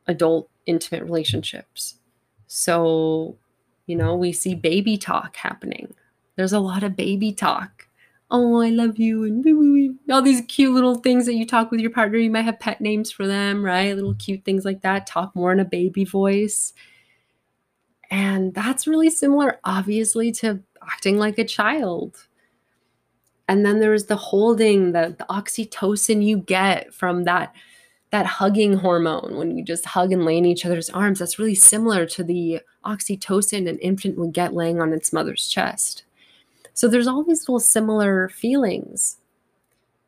adult 0.07 0.49
intimate 0.65 1.03
relationships. 1.03 1.99
So, 2.47 3.37
you 3.85 3.95
know, 3.95 4.15
we 4.15 4.31
see 4.31 4.55
baby 4.55 4.97
talk 4.97 5.35
happening. 5.35 5.93
There's 6.35 6.53
a 6.53 6.59
lot 6.59 6.81
of 6.81 6.95
baby 6.95 7.31
talk. 7.33 7.76
Oh, 8.29 8.61
I 8.61 8.69
love 8.69 8.99
you, 8.99 9.23
and 9.23 9.97
all 10.11 10.21
these 10.21 10.41
cute 10.49 10.73
little 10.73 10.95
things 10.95 11.25
that 11.25 11.35
you 11.35 11.45
talk 11.45 11.71
with 11.71 11.79
your 11.79 11.91
partner. 11.91 12.17
You 12.17 12.29
might 12.29 12.41
have 12.41 12.59
pet 12.59 12.81
names 12.81 13.09
for 13.09 13.25
them, 13.25 13.63
right? 13.63 13.95
Little 13.95 14.11
mm-hmm. 14.11 14.17
cute 14.17 14.43
things 14.43 14.65
like 14.65 14.81
that. 14.81 15.07
Talk 15.07 15.33
more 15.33 15.53
in 15.53 15.61
a 15.61 15.65
baby 15.65 16.03
voice. 16.03 16.73
And 18.09 18.53
that's 18.53 18.87
really 18.87 19.09
similar, 19.09 19.59
obviously, 19.63 20.31
to 20.33 20.61
acting 20.81 21.17
like 21.17 21.37
a 21.37 21.45
child. 21.45 22.27
And 23.47 23.65
then 23.65 23.79
there's 23.79 24.05
the 24.05 24.17
holding, 24.17 24.91
the, 24.91 25.15
the 25.17 25.25
oxytocin 25.29 26.23
you 26.23 26.37
get 26.37 26.93
from 26.93 27.23
that 27.23 27.53
that 28.09 28.25
hugging 28.25 28.77
hormone 28.77 29.35
when 29.35 29.57
you 29.57 29.63
just 29.63 29.85
hug 29.85 30.13
and 30.13 30.23
lay 30.23 30.37
in 30.37 30.45
each 30.45 30.65
other's 30.65 30.89
arms 30.91 31.19
that's 31.19 31.37
really 31.37 31.55
similar 31.55 32.05
to 32.05 32.23
the 32.23 32.61
oxytocin 32.85 33.67
an 33.67 33.77
infant 33.79 34.17
would 34.17 34.31
get 34.31 34.53
laying 34.53 34.79
on 34.79 34.93
its 34.93 35.11
mother's 35.11 35.49
chest 35.49 36.03
so 36.77 36.87
there's 36.87 37.07
all 37.07 37.23
these 37.23 37.41
little 37.47 37.59
similar 37.59 38.29
feelings 38.29 39.17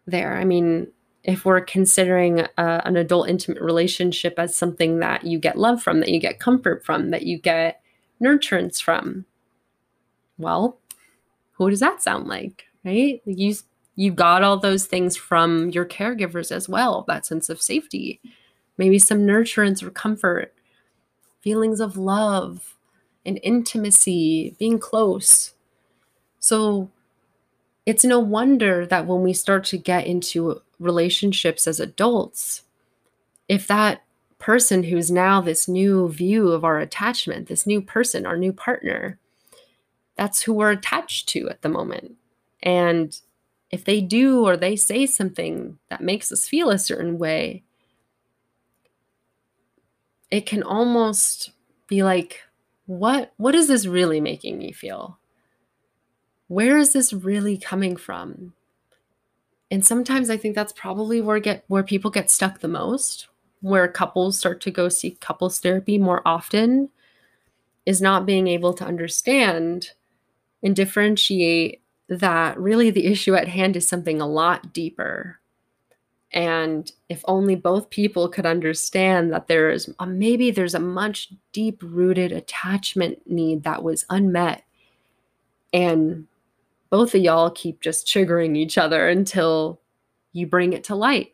there. 0.06 0.38
I 0.38 0.46
mean 0.46 0.88
if 1.24 1.44
we're 1.44 1.62
considering 1.62 2.42
uh, 2.58 2.82
an 2.86 2.96
adult 2.96 3.28
intimate 3.28 3.62
relationship 3.62 4.36
as 4.38 4.56
something 4.56 5.00
that 5.00 5.26
you 5.26 5.38
get 5.38 5.58
love 5.58 5.82
from 5.82 6.00
that 6.00 6.10
you 6.10 6.20
get 6.20 6.40
comfort 6.40 6.86
from 6.86 7.10
that 7.10 7.24
you 7.24 7.38
get 7.38 7.82
nurturance 8.24 8.82
from 8.82 9.26
well 10.38 10.80
who 11.52 11.70
does 11.70 11.82
that 11.82 12.02
sound 12.02 12.28
like 12.28 12.70
right? 12.84 13.22
You 13.26 13.56
you 13.96 14.12
got 14.12 14.44
all 14.44 14.58
those 14.58 14.86
things 14.86 15.18
from 15.18 15.70
your 15.72 15.86
caregivers 15.86 16.52
as 16.52 16.70
well 16.70 17.04
that 17.08 17.26
sense 17.26 17.50
of 17.50 17.62
safety. 17.62 18.22
Maybe 18.78 18.98
some 18.98 19.20
nurturance 19.20 19.84
or 19.84 19.90
comfort 19.90 20.54
feelings 21.42 21.80
of 21.80 21.98
love 21.98 22.78
and 23.26 23.40
intimacy 23.44 24.56
being 24.58 24.80
close 24.80 25.54
so 26.40 26.90
it's 27.86 28.06
no 28.06 28.20
wonder 28.20 28.86
that 28.86 29.06
when 29.08 29.24
we 29.24 29.34
start 29.34 29.64
to 29.66 29.78
get 29.78 30.06
into 30.06 30.62
relationships 30.80 31.68
as 31.68 31.80
adults 31.80 32.64
if 33.48 33.68
that 33.68 34.04
person 34.40 34.84
who's 34.84 35.12
now 35.12 35.42
this 35.42 35.68
new 35.68 36.10
view 36.10 36.50
of 36.50 36.64
our 36.64 36.80
attachment 36.80 37.48
this 37.48 37.68
new 37.68 37.82
person 37.82 38.26
our 38.26 38.38
new 38.38 38.54
partner 38.54 39.20
that's 40.16 40.42
who 40.42 40.54
we're 40.54 40.72
attached 40.72 41.28
to 41.30 41.50
at 41.50 41.62
the 41.62 41.70
moment 41.70 42.16
and 42.64 43.20
if 43.72 43.84
they 43.86 44.02
do 44.02 44.46
or 44.46 44.58
they 44.58 44.76
say 44.76 45.06
something 45.06 45.78
that 45.90 46.02
makes 46.02 46.32
us 46.32 46.48
feel 46.48 46.70
a 46.70 46.80
certain 46.80 47.18
way, 47.18 47.64
it 50.32 50.46
can 50.46 50.64
almost 50.64 51.52
be 51.88 52.04
like, 52.04 52.42
what 52.86 53.34
what 53.38 53.54
is 53.54 53.68
this 53.68 53.86
really 53.86 54.20
making 54.20 54.58
me 54.58 54.72
feel? 54.72 55.19
Where 56.50 56.78
is 56.80 56.94
this 56.94 57.14
really 57.14 57.58
coming 57.58 57.96
from? 57.96 58.54
And 59.70 59.86
sometimes 59.86 60.32
I 60.32 60.38
think 60.38 60.56
that's 60.56 60.74
probably 60.74 61.22
where 61.22 61.40
get 61.40 61.64
where 61.68 61.84
people 61.84 62.10
get 62.10 62.32
stuck 62.32 62.60
the 62.60 62.68
most, 62.68 63.28
where 63.62 63.88
couples 63.88 64.40
start 64.40 64.60
to 64.62 64.72
go 64.72 64.90
seek 64.90 65.22
couples 65.22 65.60
therapy 65.60 66.00
more 66.00 66.24
often 66.26 66.90
is 67.86 68.02
not 68.02 68.26
being 68.26 68.48
able 68.48 68.74
to 68.74 68.84
understand 68.84 69.92
and 70.64 70.76
differentiate 70.76 71.82
that 72.08 72.60
really 72.60 72.90
the 72.90 73.06
issue 73.06 73.36
at 73.36 73.48
hand 73.48 73.76
is 73.76 73.88
something 73.88 74.20
a 74.20 74.28
lot 74.28 74.74
deeper. 74.74 75.40
And 76.32 76.92
if 77.10 77.24
only 77.28 77.54
both 77.56 77.92
people 77.92 78.28
could 78.28 78.48
understand 78.48 79.32
that 79.34 79.48
there 79.48 79.70
is 79.70 79.94
a, 80.00 80.08
maybe 80.08 80.50
there's 80.50 80.74
a 80.74 80.80
much 80.80 81.30
deep 81.54 81.80
rooted 81.84 82.32
attachment 82.32 83.30
need 83.30 83.64
that 83.64 83.84
was 83.84 84.06
unmet. 84.10 84.64
And 85.72 86.26
both 86.90 87.14
of 87.16 87.22
y'all 87.22 87.52
keep 87.52 87.82
just 87.82 88.08
triggering 88.08 88.58
each 88.58 88.78
other 88.78 89.08
until 89.08 89.80
you 90.34 90.48
bring 90.48 90.74
it 90.74 90.84
to 90.86 90.96
light. 90.96 91.34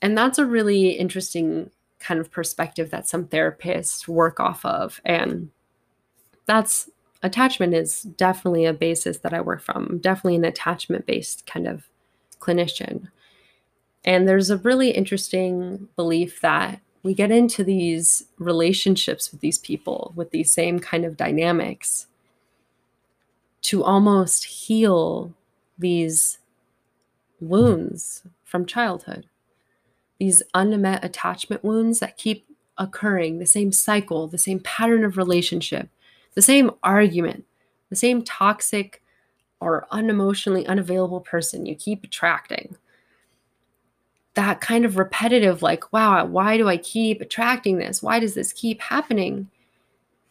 And 0.00 0.16
that's 0.16 0.38
a 0.38 0.46
really 0.46 0.90
interesting 0.90 1.70
kind 1.98 2.20
of 2.20 2.30
perspective 2.30 2.90
that 2.90 3.08
some 3.08 3.26
therapists 3.26 4.06
work 4.06 4.40
off 4.40 4.64
of. 4.64 5.00
And 5.04 5.50
that's 6.46 6.90
attachment 7.22 7.74
is 7.74 8.02
definitely 8.02 8.66
a 8.66 8.74
basis 8.74 9.18
that 9.18 9.32
I 9.32 9.40
work 9.40 9.62
from. 9.62 9.98
Definitely 9.98 10.36
an 10.36 10.44
attachment 10.44 11.06
based 11.06 11.46
kind 11.46 11.66
of 11.66 11.88
clinician. 12.38 13.08
And 14.04 14.28
there's 14.28 14.50
a 14.50 14.58
really 14.58 14.90
interesting 14.90 15.88
belief 15.96 16.42
that 16.42 16.80
we 17.02 17.14
get 17.14 17.30
into 17.30 17.64
these 17.64 18.24
relationships 18.38 19.30
with 19.30 19.40
these 19.40 19.58
people 19.58 20.12
with 20.16 20.30
these 20.30 20.52
same 20.52 20.78
kind 20.80 21.04
of 21.04 21.16
dynamics 21.16 22.06
to 23.64 23.84
almost 23.84 24.44
heal 24.44 25.34
these 25.78 26.38
wounds 27.40 28.22
from 28.44 28.64
childhood, 28.64 29.26
these 30.18 30.42
unmet 30.54 31.04
attachment 31.04 31.64
wounds 31.64 31.98
that 31.98 32.16
keep 32.16 32.46
occurring, 32.78 33.38
the 33.38 33.46
same 33.46 33.72
cycle, 33.72 34.26
the 34.28 34.38
same 34.38 34.60
pattern 34.60 35.04
of 35.04 35.16
relationship 35.16 35.88
the 36.34 36.42
same 36.42 36.70
argument, 36.82 37.44
the 37.90 37.96
same 37.96 38.22
toxic 38.22 39.02
or 39.60 39.86
unemotionally 39.92 40.66
unavailable 40.66 41.20
person 41.20 41.66
you 41.66 41.74
keep 41.74 42.04
attracting. 42.04 42.76
That 44.34 44.60
kind 44.60 44.84
of 44.84 44.96
repetitive, 44.96 45.62
like, 45.62 45.92
wow, 45.92 46.24
why 46.26 46.56
do 46.56 46.68
I 46.68 46.76
keep 46.76 47.20
attracting 47.20 47.78
this? 47.78 48.02
Why 48.02 48.18
does 48.18 48.34
this 48.34 48.52
keep 48.52 48.80
happening? 48.80 49.48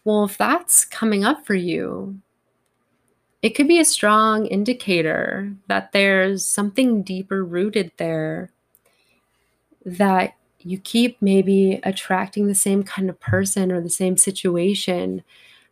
Well, 0.03 0.25
if 0.25 0.37
that's 0.37 0.83
coming 0.83 1.23
up 1.23 1.45
for 1.45 1.55
you, 1.55 2.19
it 3.43 3.55
could 3.55 3.67
be 3.67 3.79
a 3.79 3.85
strong 3.85 4.45
indicator 4.45 5.53
that 5.67 5.91
there's 5.91 6.47
something 6.47 7.03
deeper 7.03 7.43
rooted 7.43 7.91
there 7.97 8.49
that 9.85 10.35
you 10.59 10.77
keep 10.79 11.21
maybe 11.21 11.81
attracting 11.83 12.47
the 12.47 12.55
same 12.55 12.83
kind 12.83 13.09
of 13.09 13.19
person 13.19 13.69
or 13.69 13.81
the 13.81 13.89
same 13.89 14.15
situation 14.15 15.21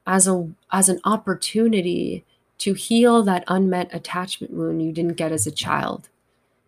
as 0.05 0.27
a 0.27 0.49
as 0.73 0.89
an 0.89 0.99
opportunity 1.05 2.25
to 2.57 2.73
heal 2.73 3.23
that 3.23 3.45
unmet 3.47 3.89
attachment 3.93 4.53
wound 4.53 4.83
you 4.83 4.91
didn't 4.91 5.15
get 5.15 5.31
as 5.31 5.47
a 5.47 5.51
child. 5.51 6.09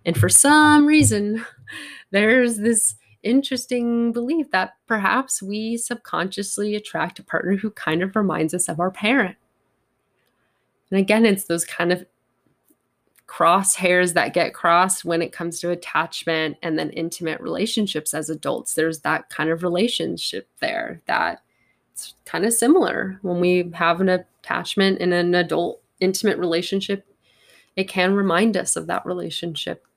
And 0.05 0.17
for 0.17 0.29
some 0.29 0.85
reason, 0.85 1.45
there's 2.11 2.57
this 2.57 2.95
interesting 3.23 4.13
belief 4.13 4.51
that 4.51 4.75
perhaps 4.87 5.41
we 5.41 5.75
subconsciously 5.75 6.75
attract 6.75 7.19
a 7.19 7.23
partner 7.23 7.57
who 7.57 7.71
kind 7.71 8.01
of 8.01 8.15
reminds 8.15 8.53
us 8.53 8.69
of 8.69 8.79
our 8.79 8.91
parent. 8.91 9.35
And 10.93 10.99
again, 10.99 11.25
it's 11.25 11.45
those 11.45 11.65
kind 11.65 11.91
of 11.91 12.05
crosshairs 13.25 14.13
that 14.13 14.35
get 14.35 14.53
crossed 14.53 15.03
when 15.03 15.23
it 15.23 15.31
comes 15.31 15.59
to 15.59 15.71
attachment 15.71 16.55
and 16.61 16.77
then 16.77 16.91
intimate 16.91 17.41
relationships 17.41 18.13
as 18.13 18.29
adults. 18.29 18.75
There's 18.75 18.99
that 18.99 19.27
kind 19.31 19.49
of 19.49 19.63
relationship 19.63 20.47
there 20.61 21.01
that 21.07 21.41
it's 21.93 22.13
kind 22.25 22.45
of 22.45 22.53
similar. 22.53 23.17
When 23.23 23.39
we 23.39 23.71
have 23.73 24.01
an 24.01 24.09
attachment 24.09 24.99
in 24.99 25.13
an 25.13 25.33
adult 25.33 25.81
intimate 25.99 26.37
relationship, 26.37 27.07
it 27.75 27.85
can 27.85 28.13
remind 28.13 28.55
us 28.55 28.75
of 28.75 28.85
that 28.85 29.03
relationship 29.03 29.87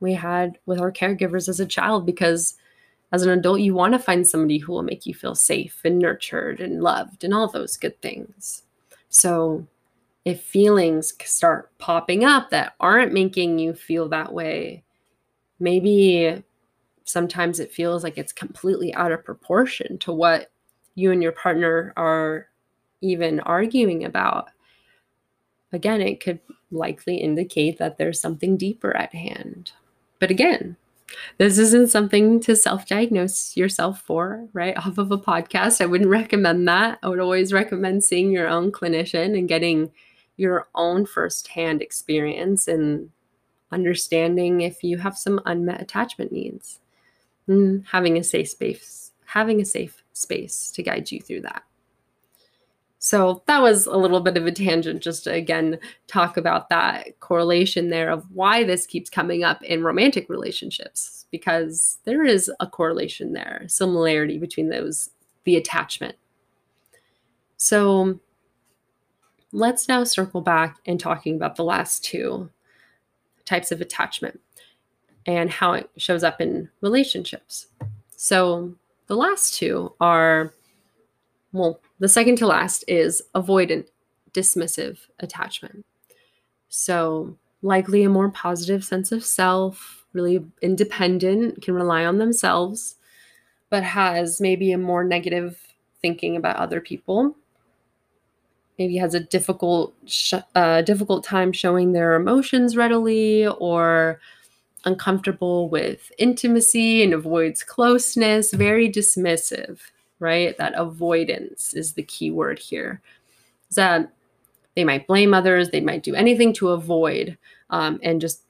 we 0.00 0.12
had 0.12 0.58
with 0.66 0.78
our 0.78 0.92
caregivers 0.92 1.48
as 1.48 1.60
a 1.60 1.66
child 1.66 2.04
because 2.04 2.56
as 3.10 3.22
an 3.22 3.30
adult 3.30 3.60
you 3.60 3.72
want 3.72 3.94
to 3.94 3.98
find 3.98 4.28
somebody 4.28 4.58
who 4.58 4.70
will 4.70 4.82
make 4.82 5.06
you 5.06 5.14
feel 5.14 5.34
safe 5.34 5.80
and 5.82 5.98
nurtured 5.98 6.60
and 6.60 6.82
loved 6.82 7.24
and 7.24 7.32
all 7.32 7.48
those 7.48 7.78
good 7.78 7.98
things. 8.02 8.64
So 9.08 9.66
if 10.28 10.42
feelings 10.42 11.14
start 11.24 11.70
popping 11.78 12.22
up 12.22 12.50
that 12.50 12.74
aren't 12.80 13.14
making 13.14 13.58
you 13.58 13.72
feel 13.72 14.10
that 14.10 14.30
way, 14.30 14.84
maybe 15.58 16.44
sometimes 17.04 17.58
it 17.58 17.72
feels 17.72 18.04
like 18.04 18.18
it's 18.18 18.34
completely 18.34 18.92
out 18.92 19.10
of 19.10 19.24
proportion 19.24 19.96
to 19.96 20.12
what 20.12 20.50
you 20.94 21.12
and 21.12 21.22
your 21.22 21.32
partner 21.32 21.94
are 21.96 22.48
even 23.00 23.40
arguing 23.40 24.04
about. 24.04 24.50
Again, 25.72 26.02
it 26.02 26.20
could 26.20 26.40
likely 26.70 27.16
indicate 27.16 27.78
that 27.78 27.96
there's 27.96 28.20
something 28.20 28.58
deeper 28.58 28.94
at 28.94 29.14
hand. 29.14 29.72
But 30.18 30.30
again, 30.30 30.76
this 31.38 31.56
isn't 31.56 31.90
something 31.90 32.38
to 32.40 32.54
self 32.54 32.84
diagnose 32.86 33.56
yourself 33.56 34.02
for, 34.02 34.46
right? 34.52 34.76
Off 34.76 34.98
of 34.98 35.10
a 35.10 35.16
podcast. 35.16 35.80
I 35.80 35.86
wouldn't 35.86 36.10
recommend 36.10 36.68
that. 36.68 36.98
I 37.02 37.08
would 37.08 37.18
always 37.18 37.50
recommend 37.50 38.04
seeing 38.04 38.30
your 38.30 38.46
own 38.46 38.72
clinician 38.72 39.38
and 39.38 39.48
getting 39.48 39.90
your 40.38 40.68
own 40.74 41.04
firsthand 41.04 41.82
experience 41.82 42.66
and 42.66 43.10
understanding 43.70 44.62
if 44.62 44.82
you 44.82 44.96
have 44.96 45.18
some 45.18 45.40
unmet 45.44 45.82
attachment 45.82 46.32
needs. 46.32 46.80
And 47.46 47.84
having 47.86 48.16
a 48.16 48.24
safe 48.24 48.48
space 48.48 49.08
having 49.28 49.60
a 49.60 49.64
safe 49.64 50.02
space 50.14 50.70
to 50.70 50.82
guide 50.82 51.12
you 51.12 51.20
through 51.20 51.42
that. 51.42 51.62
So 52.98 53.42
that 53.46 53.60
was 53.60 53.86
a 53.86 53.96
little 53.96 54.20
bit 54.20 54.38
of 54.38 54.46
a 54.46 54.52
tangent 54.52 55.02
just 55.02 55.24
to 55.24 55.32
again 55.32 55.78
talk 56.06 56.36
about 56.36 56.70
that 56.70 57.20
correlation 57.20 57.90
there 57.90 58.10
of 58.10 58.24
why 58.32 58.64
this 58.64 58.86
keeps 58.86 59.10
coming 59.10 59.44
up 59.44 59.62
in 59.62 59.84
romantic 59.84 60.30
relationships 60.30 61.26
because 61.30 61.98
there 62.04 62.24
is 62.24 62.50
a 62.58 62.66
correlation 62.66 63.34
there 63.34 63.64
similarity 63.68 64.38
between 64.38 64.70
those 64.70 65.10
the 65.44 65.56
attachment. 65.56 66.16
So 67.58 68.18
let's 69.52 69.88
now 69.88 70.04
circle 70.04 70.40
back 70.40 70.76
and 70.86 71.00
talking 71.00 71.36
about 71.36 71.56
the 71.56 71.64
last 71.64 72.04
two 72.04 72.50
types 73.44 73.72
of 73.72 73.80
attachment 73.80 74.40
and 75.26 75.50
how 75.50 75.72
it 75.72 75.90
shows 75.96 76.22
up 76.22 76.40
in 76.40 76.68
relationships. 76.80 77.66
So 78.16 78.74
the 79.06 79.16
last 79.16 79.54
two 79.54 79.94
are, 80.00 80.52
well, 81.52 81.80
the 81.98 82.08
second 82.08 82.36
to 82.36 82.46
last 82.46 82.84
is 82.88 83.22
avoidant 83.34 83.86
dismissive 84.32 84.98
attachment. 85.20 85.84
So, 86.68 87.36
likely 87.62 88.04
a 88.04 88.10
more 88.10 88.30
positive 88.30 88.84
sense 88.84 89.10
of 89.10 89.24
self, 89.24 90.04
really 90.12 90.44
independent, 90.62 91.62
can 91.62 91.74
rely 91.74 92.04
on 92.04 92.18
themselves, 92.18 92.96
but 93.70 93.82
has 93.82 94.40
maybe 94.40 94.70
a 94.72 94.78
more 94.78 95.02
negative 95.02 95.58
thinking 96.00 96.36
about 96.36 96.56
other 96.56 96.80
people 96.80 97.34
maybe 98.78 98.96
has 98.96 99.14
a 99.14 99.20
difficult 99.20 99.94
sh- 100.06 100.34
uh, 100.54 100.82
difficult 100.82 101.24
time 101.24 101.52
showing 101.52 101.92
their 101.92 102.14
emotions 102.14 102.76
readily 102.76 103.46
or 103.46 104.20
uncomfortable 104.84 105.68
with 105.68 106.12
intimacy 106.18 107.02
and 107.02 107.12
avoids 107.12 107.62
closeness 107.62 108.52
very 108.52 108.90
dismissive 108.90 109.80
right? 110.18 110.56
That 110.58 110.74
avoidance 110.74 111.74
is 111.74 111.92
the 111.92 112.02
key 112.02 112.30
word 112.30 112.58
here. 112.58 113.00
Is 113.70 113.76
that 113.76 114.12
they 114.76 114.84
might 114.84 115.06
blame 115.06 115.34
others 115.34 115.70
they 115.70 115.80
might 115.80 116.02
do 116.02 116.14
anything 116.14 116.52
to 116.54 116.70
avoid 116.70 117.36
um, 117.70 117.98
and 118.02 118.20
just 118.20 118.42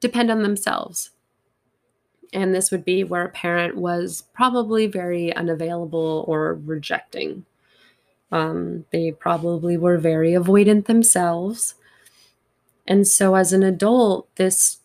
depend 0.00 0.30
on 0.30 0.42
themselves. 0.42 1.10
And 2.32 2.54
this 2.54 2.70
would 2.70 2.84
be 2.84 3.04
where 3.04 3.24
a 3.24 3.30
parent 3.30 3.76
was 3.76 4.24
probably 4.34 4.86
very 4.86 5.34
unavailable 5.34 6.24
or 6.26 6.54
rejecting 6.64 7.44
um, 8.32 8.84
they 8.92 9.12
probably 9.12 9.76
were 9.76 9.98
very 9.98 10.32
avoidant 10.32 10.86
themselves. 10.86 11.74
And 12.86 13.06
so 13.06 13.34
as 13.34 13.52
an 13.52 13.62
adult, 13.62 14.34
this 14.36 14.78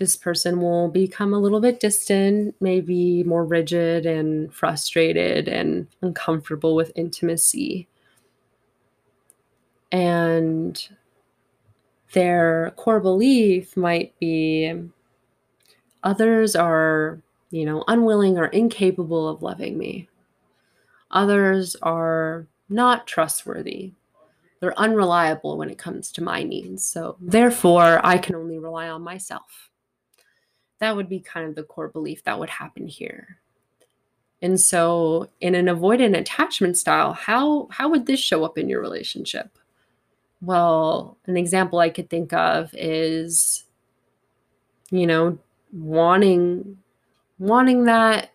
this 0.00 0.16
person 0.16 0.62
will 0.62 0.88
become 0.88 1.34
a 1.34 1.38
little 1.38 1.60
bit 1.60 1.78
distant, 1.78 2.54
maybe 2.58 3.22
more 3.22 3.44
rigid 3.44 4.06
and 4.06 4.52
frustrated 4.52 5.46
and 5.46 5.86
uncomfortable 6.00 6.74
with 6.74 6.90
intimacy. 6.96 7.86
And 9.92 10.88
their 12.14 12.72
core 12.76 13.00
belief 13.00 13.76
might 13.76 14.18
be 14.18 14.74
others 16.02 16.56
are, 16.56 17.20
you 17.50 17.66
know, 17.66 17.84
unwilling 17.86 18.38
or 18.38 18.46
incapable 18.46 19.28
of 19.28 19.42
loving 19.42 19.76
me. 19.76 20.08
Others 21.10 21.76
are 21.82 22.46
not 22.70 23.06
trustworthy. 23.06 23.92
They're 24.60 24.78
unreliable 24.78 25.56
when 25.56 25.70
it 25.70 25.78
comes 25.78 26.12
to 26.12 26.22
my 26.22 26.42
needs. 26.42 26.84
So, 26.84 27.16
therefore, 27.20 28.00
I 28.04 28.18
can 28.18 28.34
only 28.34 28.58
rely 28.58 28.88
on 28.88 29.02
myself. 29.02 29.70
That 30.78 30.96
would 30.96 31.08
be 31.08 31.20
kind 31.20 31.48
of 31.48 31.54
the 31.54 31.62
core 31.62 31.88
belief 31.88 32.24
that 32.24 32.38
would 32.38 32.50
happen 32.50 32.86
here. 32.86 33.38
And 34.42 34.60
so, 34.60 35.30
in 35.40 35.54
an 35.54 35.66
avoidant 35.66 36.16
attachment 36.16 36.78
style, 36.78 37.12
how, 37.12 37.68
how 37.70 37.88
would 37.88 38.06
this 38.06 38.20
show 38.20 38.44
up 38.44 38.56
in 38.56 38.68
your 38.68 38.80
relationship? 38.80 39.58
Well, 40.42 41.18
an 41.26 41.36
example 41.36 41.78
I 41.78 41.90
could 41.90 42.08
think 42.08 42.32
of 42.32 42.74
is, 42.74 43.64
you 44.90 45.06
know, 45.06 45.38
wanting 45.72 46.78
wanting 47.38 47.84
that 47.84 48.30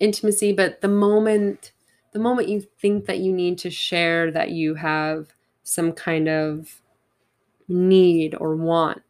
intimacy, 0.00 0.52
but 0.52 0.80
the 0.80 0.88
moment 0.88 1.72
the 2.14 2.20
moment 2.20 2.48
you 2.48 2.60
think 2.78 3.06
that 3.06 3.18
you 3.18 3.32
need 3.32 3.58
to 3.58 3.70
share 3.70 4.30
that 4.30 4.52
you 4.52 4.76
have 4.76 5.34
some 5.64 5.92
kind 5.92 6.28
of 6.28 6.80
need 7.66 8.36
or 8.36 8.54
want, 8.54 9.02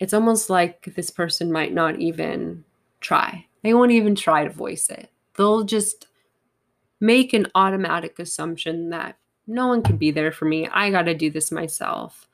it's 0.00 0.14
almost 0.14 0.48
like 0.48 0.94
this 0.96 1.10
person 1.10 1.52
might 1.52 1.74
not 1.74 2.00
even 2.00 2.64
try. 3.00 3.46
They 3.62 3.74
won't 3.74 3.92
even 3.92 4.14
try 4.14 4.44
to 4.44 4.50
voice 4.50 4.88
it. 4.88 5.10
They'll 5.36 5.64
just 5.64 6.06
make 6.98 7.34
an 7.34 7.46
automatic 7.54 8.18
assumption 8.18 8.88
that 8.90 9.16
no 9.46 9.66
one 9.66 9.82
can 9.82 9.98
be 9.98 10.10
there 10.10 10.32
for 10.32 10.46
me. 10.46 10.66
I 10.68 10.90
got 10.90 11.02
to 11.02 11.14
do 11.14 11.30
this 11.30 11.52
myself. 11.52 12.26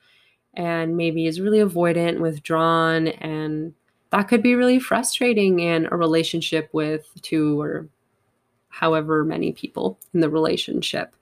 And 0.55 0.97
maybe 0.97 1.27
is 1.27 1.41
really 1.41 1.59
avoidant, 1.59 2.21
withdrawn, 2.21 3.09
and 3.09 3.75
that 4.11 4.29
could 4.29 4.41
be 4.41 4.55
really 4.55 4.79
frustrating 4.79 5.59
in 5.59 5.89
a 5.91 5.97
relationship 5.97 6.69
with 6.73 7.09
two 7.23 7.61
or 7.61 7.89
however 8.75 9.25
many 9.25 9.53
people 9.53 9.99
in 10.13 10.21
the 10.21 10.29
relationship. 10.29 11.15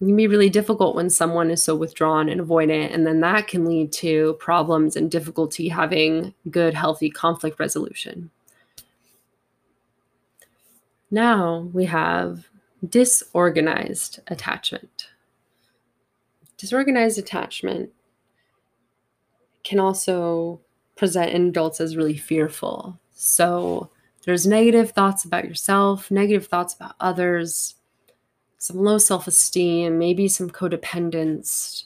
It 0.00 0.04
can 0.04 0.16
be 0.16 0.26
really 0.26 0.50
difficult 0.50 0.94
when 0.94 1.10
someone 1.10 1.50
is 1.50 1.62
so 1.62 1.74
withdrawn 1.74 2.28
and 2.28 2.40
avoidant, 2.40 2.94
and 2.94 3.06
then 3.06 3.20
that 3.20 3.48
can 3.48 3.64
lead 3.64 3.92
to 3.94 4.36
problems 4.38 4.94
and 4.94 5.10
difficulty 5.10 5.68
having 5.68 6.34
good, 6.50 6.74
healthy 6.74 7.10
conflict 7.10 7.58
resolution. 7.58 8.30
Now 11.10 11.70
we 11.72 11.86
have 11.86 12.46
disorganized 12.86 14.20
attachment. 14.28 15.08
disorganized 16.58 17.18
attachment 17.18 17.90
can 19.64 19.78
also 19.78 20.60
present 20.94 21.32
in 21.32 21.48
adults 21.48 21.80
as 21.80 21.96
really 21.96 22.16
fearful. 22.16 22.98
So 23.12 23.90
there's 24.26 24.46
negative 24.46 24.90
thoughts 24.90 25.24
about 25.24 25.44
yourself, 25.44 26.10
negative 26.10 26.48
thoughts 26.48 26.74
about 26.74 26.96
others, 26.98 27.76
some 28.58 28.78
low 28.78 28.98
self 28.98 29.28
esteem, 29.28 29.98
maybe 29.98 30.26
some 30.26 30.50
codependence, 30.50 31.84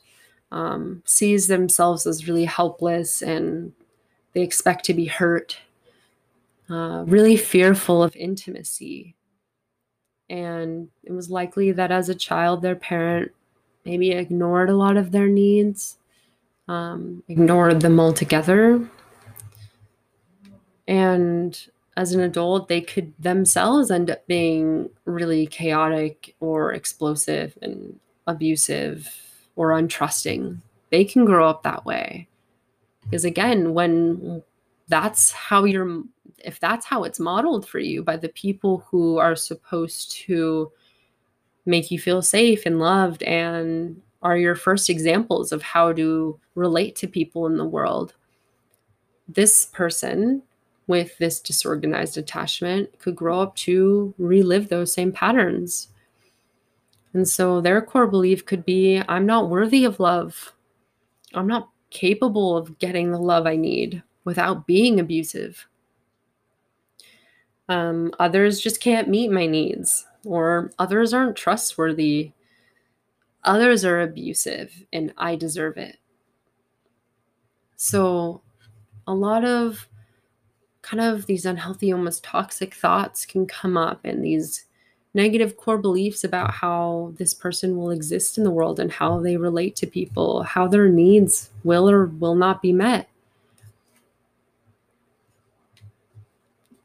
um, 0.50 1.02
sees 1.04 1.46
themselves 1.46 2.06
as 2.06 2.26
really 2.26 2.46
helpless 2.46 3.22
and 3.22 3.72
they 4.32 4.40
expect 4.40 4.86
to 4.86 4.94
be 4.94 5.04
hurt, 5.04 5.58
uh, 6.70 7.04
really 7.06 7.36
fearful 7.36 8.02
of 8.02 8.16
intimacy. 8.16 9.14
And 10.30 10.88
it 11.04 11.12
was 11.12 11.30
likely 11.30 11.72
that 11.72 11.92
as 11.92 12.08
a 12.08 12.14
child, 12.14 12.62
their 12.62 12.76
parent 12.76 13.32
maybe 13.84 14.12
ignored 14.12 14.70
a 14.70 14.76
lot 14.76 14.96
of 14.96 15.12
their 15.12 15.28
needs, 15.28 15.98
um, 16.68 17.22
ignored 17.28 17.82
them 17.82 18.00
altogether. 18.00 18.88
And 20.88 21.60
as 22.00 22.12
an 22.12 22.20
adult, 22.22 22.68
they 22.68 22.80
could 22.80 23.12
themselves 23.18 23.90
end 23.90 24.10
up 24.10 24.26
being 24.26 24.88
really 25.04 25.46
chaotic 25.46 26.34
or 26.40 26.72
explosive 26.72 27.58
and 27.60 28.00
abusive 28.26 29.06
or 29.54 29.72
untrusting. 29.72 30.56
They 30.88 31.04
can 31.04 31.26
grow 31.26 31.46
up 31.46 31.62
that 31.62 31.84
way. 31.84 32.26
Because 33.02 33.26
again, 33.26 33.74
when 33.74 34.42
that's 34.88 35.30
how 35.32 35.64
you're, 35.64 36.02
if 36.42 36.58
that's 36.58 36.86
how 36.86 37.04
it's 37.04 37.20
modeled 37.20 37.68
for 37.68 37.80
you 37.80 38.02
by 38.02 38.16
the 38.16 38.30
people 38.30 38.82
who 38.90 39.18
are 39.18 39.36
supposed 39.36 40.12
to 40.12 40.72
make 41.66 41.90
you 41.90 41.98
feel 41.98 42.22
safe 42.22 42.64
and 42.64 42.78
loved 42.78 43.22
and 43.24 44.00
are 44.22 44.38
your 44.38 44.54
first 44.54 44.88
examples 44.88 45.52
of 45.52 45.60
how 45.60 45.92
to 45.92 46.40
relate 46.54 46.96
to 46.96 47.06
people 47.06 47.46
in 47.46 47.58
the 47.58 47.64
world, 47.66 48.14
this 49.28 49.66
person 49.66 50.42
with 50.86 51.16
this 51.18 51.40
disorganized 51.40 52.18
attachment 52.18 52.98
could 52.98 53.14
grow 53.14 53.40
up 53.40 53.54
to 53.56 54.14
relive 54.18 54.68
those 54.68 54.92
same 54.92 55.12
patterns. 55.12 55.88
And 57.12 57.28
so 57.28 57.60
their 57.60 57.80
core 57.80 58.06
belief 58.06 58.44
could 58.44 58.64
be 58.64 59.02
I'm 59.08 59.26
not 59.26 59.48
worthy 59.48 59.84
of 59.84 60.00
love. 60.00 60.52
I'm 61.34 61.46
not 61.46 61.70
capable 61.90 62.56
of 62.56 62.78
getting 62.78 63.10
the 63.10 63.18
love 63.18 63.46
I 63.46 63.56
need 63.56 64.02
without 64.24 64.66
being 64.66 65.00
abusive. 65.00 65.66
Um, 67.68 68.12
others 68.18 68.60
just 68.60 68.80
can't 68.80 69.08
meet 69.08 69.30
my 69.30 69.46
needs, 69.46 70.06
or 70.24 70.72
others 70.78 71.14
aren't 71.14 71.36
trustworthy. 71.36 72.32
Others 73.44 73.84
are 73.84 74.00
abusive, 74.00 74.84
and 74.92 75.12
I 75.16 75.36
deserve 75.36 75.76
it. 75.76 75.98
So, 77.76 78.42
a 79.06 79.14
lot 79.14 79.44
of 79.44 79.88
kind 80.82 81.00
of 81.00 81.26
these 81.26 81.44
unhealthy, 81.44 81.92
almost 81.92 82.24
toxic 82.24 82.74
thoughts 82.74 83.26
can 83.26 83.46
come 83.46 83.76
up, 83.76 84.00
and 84.04 84.24
these 84.24 84.64
negative 85.12 85.56
core 85.56 85.78
beliefs 85.78 86.24
about 86.24 86.52
how 86.52 87.12
this 87.18 87.34
person 87.34 87.76
will 87.76 87.90
exist 87.90 88.38
in 88.38 88.44
the 88.44 88.50
world 88.50 88.78
and 88.78 88.92
how 88.92 89.20
they 89.20 89.36
relate 89.36 89.76
to 89.76 89.86
people, 89.86 90.42
how 90.42 90.68
their 90.68 90.88
needs 90.88 91.50
will 91.64 91.90
or 91.90 92.06
will 92.06 92.34
not 92.34 92.62
be 92.62 92.72
met. 92.72 93.08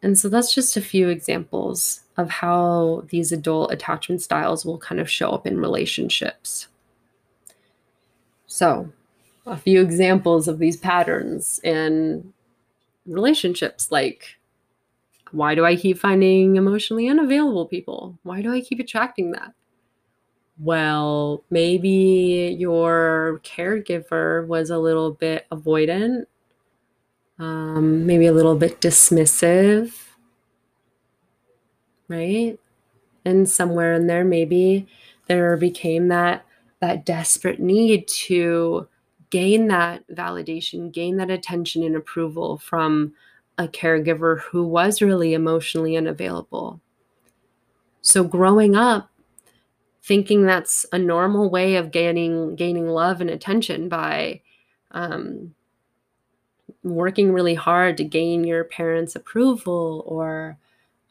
And 0.01 0.19
so 0.19 0.29
that's 0.29 0.53
just 0.53 0.77
a 0.77 0.81
few 0.81 1.09
examples 1.09 2.01
of 2.17 2.29
how 2.29 3.05
these 3.09 3.31
adult 3.31 3.71
attachment 3.71 4.21
styles 4.21 4.63
will 4.63 4.77
kind 4.77 5.01
of 5.01 5.09
show 5.09 5.31
up 5.31 5.47
in 5.47 5.59
relationships. 5.59 6.67
So, 8.45 8.91
a 9.47 9.57
few 9.57 9.81
examples 9.81 10.47
of 10.47 10.59
these 10.59 10.77
patterns 10.77 11.59
in 11.63 12.33
relationships 13.05 13.91
like 13.91 14.37
why 15.31 15.55
do 15.55 15.65
I 15.65 15.75
keep 15.75 15.97
finding 15.97 16.55
emotionally 16.55 17.07
unavailable 17.09 17.65
people? 17.65 18.17
Why 18.23 18.41
do 18.41 18.53
I 18.53 18.61
keep 18.61 18.79
attracting 18.79 19.31
that? 19.31 19.53
Well, 20.57 21.43
maybe 21.49 22.55
your 22.57 23.41
caregiver 23.43 24.47
was 24.47 24.69
a 24.69 24.77
little 24.77 25.11
bit 25.11 25.45
avoidant, 25.51 26.27
um, 27.39 28.05
maybe 28.05 28.27
a 28.27 28.33
little 28.33 28.55
bit 28.55 28.79
dismissive, 28.79 29.91
right? 32.07 32.57
And 33.25 33.49
somewhere 33.49 33.93
in 33.93 34.07
there, 34.07 34.25
maybe 34.25 34.87
there 35.27 35.57
became 35.57 36.07
that 36.09 36.45
that 36.81 37.05
desperate 37.05 37.59
need 37.59 38.07
to 38.07 38.87
gain 39.35 39.67
that 39.67 40.07
validation, 40.07 40.93
gain 40.93 41.17
that 41.17 41.29
attention 41.29 41.83
and 41.83 41.93
approval 41.93 42.57
from 42.57 43.13
a 43.57 43.67
caregiver 43.67 44.39
who 44.39 44.65
was 44.65 45.01
really 45.01 45.33
emotionally 45.33 45.97
unavailable. 45.97 46.79
So 48.01 48.23
growing 48.23 48.77
up 48.77 49.09
thinking 50.01 50.45
that's 50.45 50.85
a 50.93 50.97
normal 50.97 51.49
way 51.49 51.75
of 51.75 51.91
gaining 51.91 52.55
gaining 52.55 52.87
love 52.87 53.19
and 53.19 53.29
attention 53.29 53.89
by 53.89 54.39
um, 54.91 55.53
working 56.81 57.33
really 57.33 57.55
hard 57.55 57.97
to 57.97 58.05
gain 58.05 58.45
your 58.45 58.63
parents' 58.63 59.17
approval 59.17 60.05
or 60.07 60.57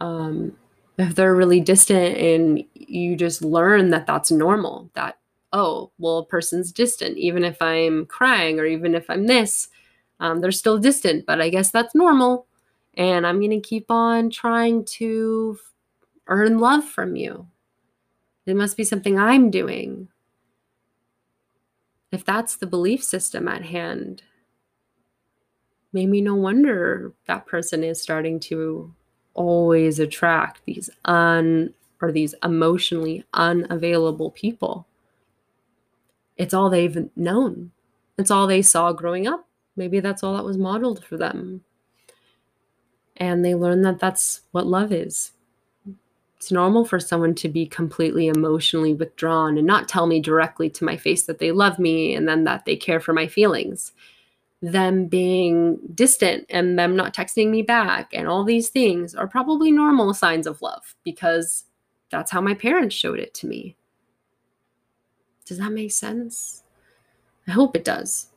um, 0.01 0.57
if 0.97 1.15
they're 1.15 1.35
really 1.35 1.61
distant 1.61 2.17
and 2.17 2.65
you 2.73 3.17
just 3.17 3.43
learn 3.43 3.91
that 3.91 4.07
that's 4.07 4.31
normal 4.31 4.89
that 4.95 5.19
oh 5.55 5.91
well 5.99 6.19
a 6.19 6.27
person's 6.27 6.71
distant 6.71 7.17
even 7.17 7.45
if 7.45 7.61
i'm 7.63 8.05
crying 8.07 8.61
or 8.61 8.67
even 8.67 8.95
if 8.95 9.09
i'm 9.09 9.27
this 9.27 9.69
um, 10.21 10.41
they're 10.41 10.53
still 10.53 10.79
distant, 10.79 11.27
but 11.27 11.41
I 11.41 11.51
guess 11.51 11.71
that's 11.71 11.95
normal. 11.95 12.47
And 12.95 13.27
I'm 13.27 13.41
going 13.41 13.51
to 13.51 13.61
keep 13.61 13.91
on 13.91 14.31
trying 14.31 14.85
to 14.87 15.59
earn 16.29 16.59
love 16.59 16.85
from 16.85 17.17
you. 17.17 17.47
It 18.47 18.57
must 18.57 18.77
be 18.77 18.85
something 18.85 19.19
I'm 19.19 19.51
doing. 19.51 20.09
If 22.13 22.25
that's 22.25 22.57
the 22.57 22.67
belief 22.67 23.03
system 23.03 23.49
at 23.49 23.65
hand, 23.65 24.23
maybe 25.93 26.21
no 26.21 26.37
wonder 26.37 27.13
that 27.27 27.47
person 27.47 27.83
is 27.83 28.01
starting 28.01 28.39
to 28.41 28.95
always 29.35 29.99
attract 29.99 30.63
these 30.65 30.89
un 31.07 31.75
or 32.01 32.13
these 32.13 32.35
emotionally 32.45 33.25
unavailable 33.35 34.31
people. 34.31 34.87
It's 36.37 36.55
all 36.55 36.71
they've 36.71 37.09
known. 37.17 37.71
It's 38.19 38.31
all 38.31 38.47
they 38.47 38.63
saw 38.63 38.93
growing 38.93 39.27
up. 39.27 39.47
Maybe 39.77 40.01
that's 40.01 40.23
all 40.23 40.37
that 40.37 40.45
was 40.45 40.59
modeled 40.59 41.05
for 41.05 41.17
them. 41.17 41.63
And 43.17 43.45
they 43.45 43.55
learn 43.55 43.83
that 43.83 43.99
that's 43.99 44.43
what 44.53 44.67
love 44.67 44.93
is. 44.93 45.33
It's 46.37 46.53
normal 46.53 46.85
for 46.85 47.01
someone 47.01 47.35
to 47.37 47.49
be 47.49 47.67
completely 47.67 48.27
emotionally 48.29 48.93
withdrawn 48.93 49.57
and 49.57 49.67
not 49.67 49.89
tell 49.89 50.07
me 50.07 50.21
directly 50.21 50.69
to 50.71 50.85
my 50.85 50.97
face 50.97 51.23
that 51.25 51.39
they 51.39 51.53
love 51.53 51.79
me 51.79 52.15
and 52.15 52.29
then 52.29 52.45
that 52.45 52.67
they 52.67 52.77
care 52.77 53.01
for 53.01 53.13
my 53.13 53.27
feelings. 53.27 53.93
Them 54.61 55.07
being 55.07 55.79
distant 55.95 56.47
and 56.51 56.79
them 56.79 56.97
not 56.97 57.15
texting 57.15 57.51
me 57.51 57.63
back 57.63 58.11
and 58.13 58.29
all 58.29 58.45
these 58.45 58.69
things 58.69 59.15
are 59.15 59.27
probably 59.27 59.73
normal 59.73 60.13
signs 60.13 60.47
of 60.47 60.61
love 60.61 60.95
because 61.05 61.65
that's 62.11 62.31
how 62.31 62.41
my 62.41 62.55
parents 62.55 62.95
showed 62.95 63.21
it 63.21 63.33
to 63.35 63.47
me. 63.47 63.77
Does 65.45 65.59
that 65.59 65.73
make 65.73 65.93
sense? 65.93 66.63
I 67.47 67.51
hope 67.51 67.77
it 67.77 67.85
does 67.85 68.29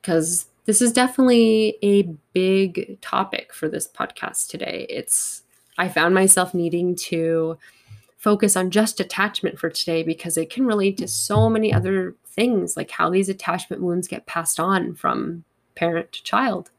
because 0.00 0.46
this 0.66 0.80
is 0.82 0.92
definitely 0.92 1.76
a 1.82 2.02
big 2.32 3.00
topic 3.00 3.52
for 3.52 3.68
this 3.68 3.88
podcast 3.88 4.48
today. 4.48 4.86
It's 4.88 5.42
I 5.76 5.88
found 5.88 6.14
myself 6.14 6.54
needing 6.54 6.94
to 6.96 7.58
focus 8.16 8.56
on 8.56 8.70
just 8.70 9.00
attachment 9.00 9.58
for 9.58 9.68
today 9.68 10.02
because 10.02 10.36
it 10.36 10.50
can 10.50 10.66
relate 10.66 10.96
to 10.98 11.08
so 11.08 11.50
many 11.50 11.72
other 11.72 12.14
things 12.26 12.76
like 12.76 12.90
how 12.90 13.10
these 13.10 13.28
attachment 13.28 13.82
wounds 13.82 14.08
get 14.08 14.26
passed 14.26 14.58
on 14.58 14.94
from 14.94 15.44
parent 15.74 16.12
to 16.12 16.22
child. 16.22 16.70